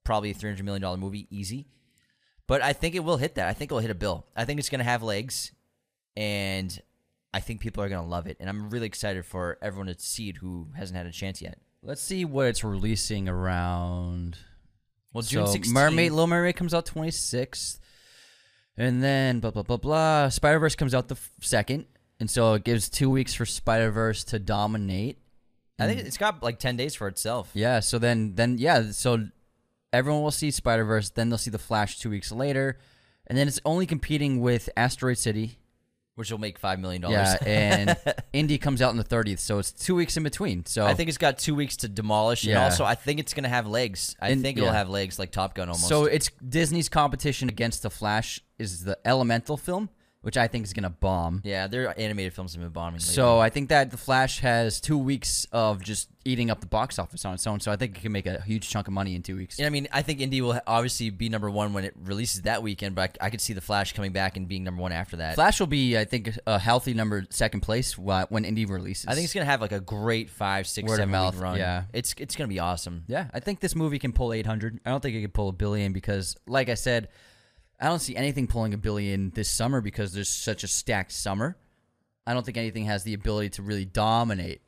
Probably 0.03 0.31
a 0.31 0.33
300 0.33 0.65
million 0.65 0.81
dollar 0.81 0.97
movie 0.97 1.27
easy. 1.29 1.67
But 2.47 2.61
I 2.61 2.73
think 2.73 2.95
it 2.95 3.03
will 3.03 3.17
hit 3.17 3.35
that. 3.35 3.47
I 3.47 3.53
think 3.53 3.71
it 3.71 3.73
will 3.75 3.81
hit 3.81 3.91
a 3.91 3.95
bill. 3.95 4.25
I 4.35 4.43
think 4.43 4.59
it's 4.59 4.69
going 4.69 4.79
to 4.79 4.85
have 4.85 5.03
legs 5.03 5.53
and 6.17 6.81
I 7.34 7.39
think 7.39 7.61
people 7.61 7.84
are 7.84 7.89
gonna 7.89 8.07
love 8.07 8.27
it. 8.27 8.38
And 8.39 8.49
I'm 8.49 8.69
really 8.69 8.88
excited 8.88 9.25
for 9.25 9.57
everyone 9.61 9.88
to 9.88 9.99
see 9.99 10.29
it 10.29 10.38
who 10.38 10.67
hasn't 10.75 10.97
had 10.97 11.05
a 11.05 11.11
chance 11.11 11.41
yet. 11.41 11.59
Let's 11.84 12.01
see 12.01 12.25
what 12.25 12.47
it's 12.47 12.63
releasing 12.63 13.27
around. 13.27 14.38
Well, 15.13 15.23
June 15.23 15.47
so 15.47 15.53
16th. 15.53 15.71
Mermaid, 15.71 16.11
Little 16.11 16.27
Mermaid 16.27 16.55
comes 16.55 16.73
out 16.73 16.86
26th, 16.86 17.79
and 18.77 19.03
then 19.03 19.39
blah 19.39 19.51
blah 19.51 19.63
blah 19.63 19.77
blah. 19.77 20.29
Spider 20.29 20.59
Verse 20.59 20.75
comes 20.75 20.93
out 20.93 21.07
the 21.07 21.15
f- 21.15 21.32
second, 21.41 21.86
and 22.19 22.29
so 22.29 22.53
it 22.53 22.63
gives 22.63 22.89
two 22.89 23.09
weeks 23.09 23.34
for 23.34 23.45
Spider 23.45 23.91
Verse 23.91 24.23
to 24.25 24.39
dominate. 24.39 25.17
I 25.79 25.88
think 25.88 26.01
mm. 26.01 26.05
it's 26.05 26.17
got 26.17 26.43
like 26.43 26.59
ten 26.59 26.77
days 26.77 26.95
for 26.95 27.07
itself. 27.07 27.49
Yeah. 27.53 27.79
So 27.79 27.97
then 27.97 28.36
then 28.36 28.57
yeah. 28.57 28.91
So 28.91 29.27
everyone 29.91 30.21
will 30.21 30.32
see 30.32 30.51
Spider 30.51 30.86
Verse. 30.86 31.09
Then 31.09 31.29
they'll 31.29 31.38
see 31.38 31.51
the 31.51 31.59
Flash 31.59 31.99
two 31.99 32.09
weeks 32.09 32.32
later, 32.32 32.77
and 33.27 33.38
then 33.38 33.47
it's 33.47 33.59
only 33.65 33.86
competing 33.86 34.39
with 34.39 34.69
Asteroid 34.77 35.17
City. 35.17 35.57
Which 36.22 36.32
will 36.32 36.38
make 36.39 36.57
five 36.59 36.80
million 36.80 37.01
dollars. 37.01 37.17
Yeah, 37.17 37.38
and 37.45 37.97
Indy 38.34 38.57
comes 38.57 38.82
out 38.82 38.91
on 38.91 38.97
the 38.97 39.03
30th, 39.03 39.39
so 39.39 39.57
it's 39.59 39.72
two 39.72 39.95
weeks 39.95 40.15
in 40.15 40.24
between. 40.24 40.65
So 40.67 40.86
I 40.86 40.93
think 40.93 41.09
it's 41.09 41.17
got 41.17 41.38
two 41.39 41.55
weeks 41.55 41.76
to 41.78 41.89
demolish, 41.89 42.45
and 42.45 42.57
also 42.57 42.86
I 42.86 42.95
think 42.95 43.19
it's 43.19 43.34
gonna 43.34 43.49
have 43.49 43.65
legs. 43.67 44.15
I 44.22 44.30
And- 44.30 44.41
think 44.41 44.57
it'll 44.57 44.67
yeah. 44.69 44.74
have 44.78 44.89
legs 44.89 45.17
like 45.19 45.32
Top 45.32 45.55
Gun 45.55 45.67
almost. 45.67 45.88
So 45.89 46.05
it's 46.05 46.30
Disney's 46.47 46.88
competition 46.89 47.49
against 47.49 47.82
the 47.84 47.89
Flash 47.89 48.39
is 48.59 48.84
the 48.84 48.97
Elemental 49.03 49.57
film, 49.57 49.89
which 50.22 50.38
I 50.38 50.47
think 50.47 50.65
is 50.65 50.74
gonna 50.74 50.89
bomb. 50.89 51.41
yeah, 51.43 51.67
their 51.67 51.99
animated 51.99 52.34
films 52.34 52.53
have 52.53 52.61
been 52.61 52.72
bombing. 52.72 52.99
Lately. 52.99 53.13
So 53.13 53.39
I 53.39 53.49
think 53.49 53.69
that 53.69 53.91
the 53.91 53.97
Flash 53.97 54.39
has 54.39 54.80
two 54.80 54.97
weeks 54.97 55.47
of 55.51 55.82
just 55.84 56.09
eating 56.24 56.51
up 56.51 56.61
the 56.61 56.67
box 56.67 56.99
office 56.99 57.26
on 57.26 57.34
its 57.34 57.47
own. 57.47 57.59
So 57.59 57.72
I 57.72 57.76
think 57.76 57.97
it 57.97 58.01
can 58.01 58.11
make 58.11 58.28
a 58.28 58.41
huge 58.43 58.69
chunk 58.69 58.88
of 58.88 58.93
money 58.93 59.15
in 59.15 59.24
two 59.24 59.36
weeks. 59.36 59.57
And 59.57 59.65
I 59.65 59.69
mean, 59.72 59.88
I 59.91 60.03
think 60.03 60.22
Indy 60.22 60.41
will 60.41 60.59
obviously 60.67 61.09
be 61.09 61.30
number 61.30 61.49
one 61.49 61.74
when 61.74 61.84
it 61.84 61.95
releases 62.03 62.43
that 62.43 62.61
weekend, 62.61 62.93
but 62.93 63.17
I, 63.19 63.26
I 63.26 63.30
could 63.32 63.41
see 63.41 63.53
the 63.53 63.61
Flash 63.61 63.93
coming 63.93 64.11
back 64.11 64.38
and 64.38 64.47
being 64.47 64.63
number 64.63 64.82
one 64.82 64.91
after 64.91 65.17
that. 65.17 65.34
Flash 65.36 65.59
will 65.59 65.67
be, 65.67 65.97
I 65.97 66.05
think, 66.05 66.38
a 66.45 66.59
healthy 66.59 66.93
number 66.93 67.26
second 67.32 67.61
place 67.61 67.97
when 67.97 68.45
Indy 68.45 68.65
releases. 68.65 69.07
I 69.07 69.13
think 69.15 69.26
it's 69.26 69.34
gonna 69.34 69.45
have 69.45 69.61
like 69.61 69.72
a 69.72 69.80
great 69.80 70.30
five, 70.30 70.67
six, 70.67 70.88
Word 70.88 70.97
seven 70.97 71.09
mouth, 71.11 71.36
run. 71.38 71.57
yeah. 71.57 71.84
it's 71.93 72.13
it's 72.17 72.36
gonna 72.36 72.47
be 72.47 72.59
awesome. 72.59 73.03
Yeah, 73.07 73.28
I 73.34 73.39
think 73.39 73.59
this 73.59 73.76
movie 73.76 73.97
can 73.97 74.13
pull 74.13 74.34
800. 74.34 74.80
I 74.86 74.89
don't 74.91 75.01
think 75.01 75.15
it 75.15 75.22
can 75.22 75.32
pull 75.32 75.49
a 75.49 75.53
billion 75.53 75.91
because, 75.93 76.36
like 76.47 76.69
I 76.69 76.76
said, 76.76 77.09
I 77.82 77.88
don't 77.88 77.99
see 77.99 78.15
anything 78.15 78.47
pulling 78.47 78.73
a 78.73 78.77
billion 78.77 79.32
this 79.32 79.49
summer 79.49 79.82
because 79.82 80.13
there's 80.13 80.29
such 80.29 80.63
a 80.63 80.67
stacked 80.67 81.11
summer. 81.11 81.57
I 82.27 82.34
don't 82.34 82.45
think 82.45 82.57
anything 82.57 82.86
has 82.86 83.03
the 83.03 83.15
ability 83.15 83.49
to 83.51 83.63
really 83.63 83.86
dominate. 83.86 84.61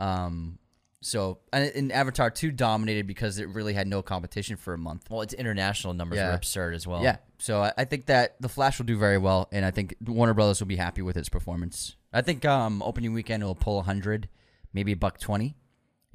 Um, 0.00 0.58
so 1.00 1.38
and, 1.52 1.70
and 1.74 1.92
Avatar 1.92 2.30
2 2.30 2.50
dominated 2.50 3.06
because 3.06 3.38
it 3.38 3.48
really 3.50 3.74
had 3.74 3.86
no 3.86 4.02
competition 4.02 4.56
for 4.56 4.74
a 4.74 4.78
month. 4.78 5.08
Well, 5.10 5.20
its 5.20 5.34
international 5.34 5.94
numbers 5.94 6.16
Yeah. 6.16 6.30
are 6.30 6.34
absurd 6.34 6.74
as 6.74 6.86
well. 6.86 7.02
Yeah, 7.02 7.18
so 7.38 7.62
I, 7.62 7.72
I 7.78 7.84
think 7.84 8.06
that 8.06 8.36
the 8.40 8.48
Flash 8.48 8.78
will 8.78 8.86
do 8.86 8.98
very 8.98 9.18
well, 9.18 9.48
and 9.52 9.64
I 9.64 9.70
think 9.70 9.94
Warner 10.04 10.34
Brothers 10.34 10.60
will 10.60 10.66
be 10.66 10.76
happy 10.76 11.02
with 11.02 11.16
its 11.16 11.28
performance. 11.28 11.94
I 12.12 12.22
think 12.22 12.44
um, 12.44 12.82
opening 12.82 13.12
weekend 13.12 13.44
will 13.44 13.54
pull 13.54 13.76
100, 13.76 14.28
maybe 14.72 14.92
a 14.92 14.96
buck 14.96 15.18
20, 15.20 15.54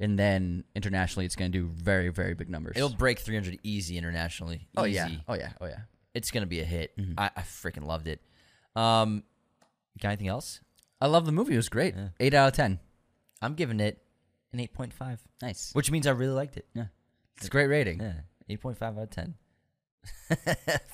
and 0.00 0.18
then 0.18 0.64
internationally 0.74 1.24
it's 1.24 1.36
going 1.36 1.52
to 1.52 1.58
do 1.58 1.68
very, 1.68 2.08
very 2.08 2.34
big 2.34 2.50
numbers. 2.50 2.76
It'll 2.76 2.88
break 2.90 3.20
300 3.20 3.60
easy 3.62 3.96
internationally. 3.96 4.66
Oh 4.76 4.84
yeah. 4.84 5.08
Oh 5.28 5.34
yeah. 5.34 5.52
Oh 5.60 5.66
yeah. 5.66 5.80
It's 6.14 6.30
gonna 6.30 6.46
be 6.46 6.60
a 6.60 6.64
hit. 6.64 6.96
Mm-hmm. 6.98 7.14
I, 7.18 7.30
I 7.36 7.40
freaking 7.42 7.86
loved 7.86 8.08
it. 8.08 8.20
Um, 8.76 9.22
got 10.00 10.08
anything 10.08 10.28
else? 10.28 10.60
I 11.00 11.06
love 11.06 11.26
the 11.26 11.32
movie. 11.32 11.54
It 11.54 11.56
was 11.58 11.68
great. 11.68 11.94
Eight 12.18 12.34
out 12.34 12.48
of 12.48 12.54
ten. 12.54 12.78
I'm 13.42 13.54
giving 13.54 13.80
it 13.80 14.02
an 14.52 14.58
8.5, 14.58 15.18
Nice. 15.40 15.70
which 15.72 15.90
means 15.90 16.06
I 16.06 16.10
really 16.10 16.34
liked 16.34 16.56
it. 16.58 16.66
Yeah. 16.74 16.86
It's 17.38 17.46
a 17.46 17.50
great 17.50 17.68
rating. 17.68 18.00
Yeah, 18.00 18.56
8.5 18.56 18.82
out 18.82 18.98
of 19.04 19.10
10. 19.10 19.34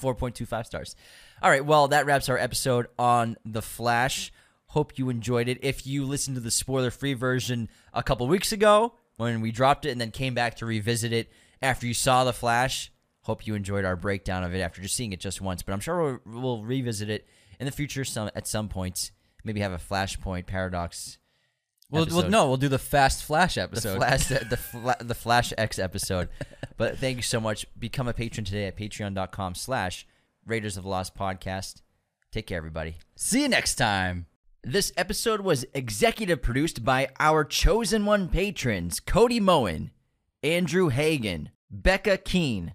4.25 0.00 0.66
stars. 0.66 0.96
All 1.42 1.50
right, 1.50 1.64
well, 1.64 1.88
that 1.88 2.06
wraps 2.06 2.28
our 2.28 2.38
episode 2.38 2.86
on 2.98 3.36
The 3.44 3.62
Flash. 3.62 4.32
Hope 4.66 4.98
you 4.98 5.08
enjoyed 5.08 5.48
it. 5.48 5.58
If 5.62 5.86
you 5.86 6.04
listened 6.04 6.36
to 6.36 6.40
the 6.40 6.50
spoiler 6.50 6.90
free 6.90 7.14
version 7.14 7.68
a 7.92 8.02
couple 8.02 8.26
weeks 8.28 8.52
ago 8.52 8.94
when 9.16 9.40
we 9.40 9.50
dropped 9.50 9.84
it 9.86 9.90
and 9.90 10.00
then 10.00 10.10
came 10.10 10.34
back 10.34 10.56
to 10.56 10.66
revisit 10.66 11.12
it 11.12 11.32
after 11.62 11.86
you 11.86 11.94
saw 11.94 12.24
The 12.24 12.32
Flash, 12.32 12.92
hope 13.26 13.46
you 13.46 13.54
enjoyed 13.54 13.84
our 13.84 13.96
breakdown 13.96 14.44
of 14.44 14.54
it 14.54 14.60
after 14.60 14.80
just 14.80 14.94
seeing 14.94 15.12
it 15.12 15.20
just 15.20 15.40
once. 15.40 15.62
But 15.62 15.72
I'm 15.72 15.80
sure 15.80 16.20
we'll, 16.24 16.40
we'll 16.40 16.64
revisit 16.64 17.10
it 17.10 17.26
in 17.58 17.66
the 17.66 17.72
future 17.72 18.04
some 18.04 18.30
at 18.34 18.46
some 18.46 18.68
point. 18.68 19.10
Maybe 19.44 19.60
have 19.60 19.72
a 19.72 19.78
Flashpoint 19.78 20.46
paradox. 20.46 21.18
We'll, 21.90 22.06
we'll 22.06 22.28
no, 22.28 22.46
we'll 22.48 22.56
do 22.56 22.68
the 22.68 22.78
Fast 22.78 23.24
Flash 23.24 23.54
the 23.56 23.62
episode. 23.62 23.96
flash 23.98 24.26
the 24.28 24.56
fla- 24.56 24.96
the 25.00 25.14
flash 25.14 25.52
x 25.56 25.78
episode 25.78 26.28
but 26.76 26.98
thank 26.98 27.16
you 27.16 27.22
so 27.22 27.40
much 27.40 27.64
become 27.78 28.08
a 28.08 28.12
patron 28.12 28.44
today 28.44 28.66
at 28.66 28.76
patreon.com 28.76 29.54
slash 29.54 30.04
raiders 30.44 30.76
of 30.76 30.82
the 30.82 30.88
lost 30.88 31.14
podcast 31.14 31.82
take 32.32 32.48
care 32.48 32.58
everybody 32.58 32.96
See 33.14 33.42
you 33.42 33.48
next 33.48 33.76
time. 33.76 34.26
this 34.64 34.92
episode 34.96 35.42
was 35.42 35.64
executive 35.74 36.42
produced 36.42 36.84
by 36.84 37.08
our 37.20 37.44
chosen 37.44 38.04
one 38.04 38.28
patrons 38.28 38.98
cody 38.98 39.38
moen 39.38 39.92
andrew 40.42 40.88
hagan 40.88 41.50
becca 41.70 42.18
keene 42.18 42.74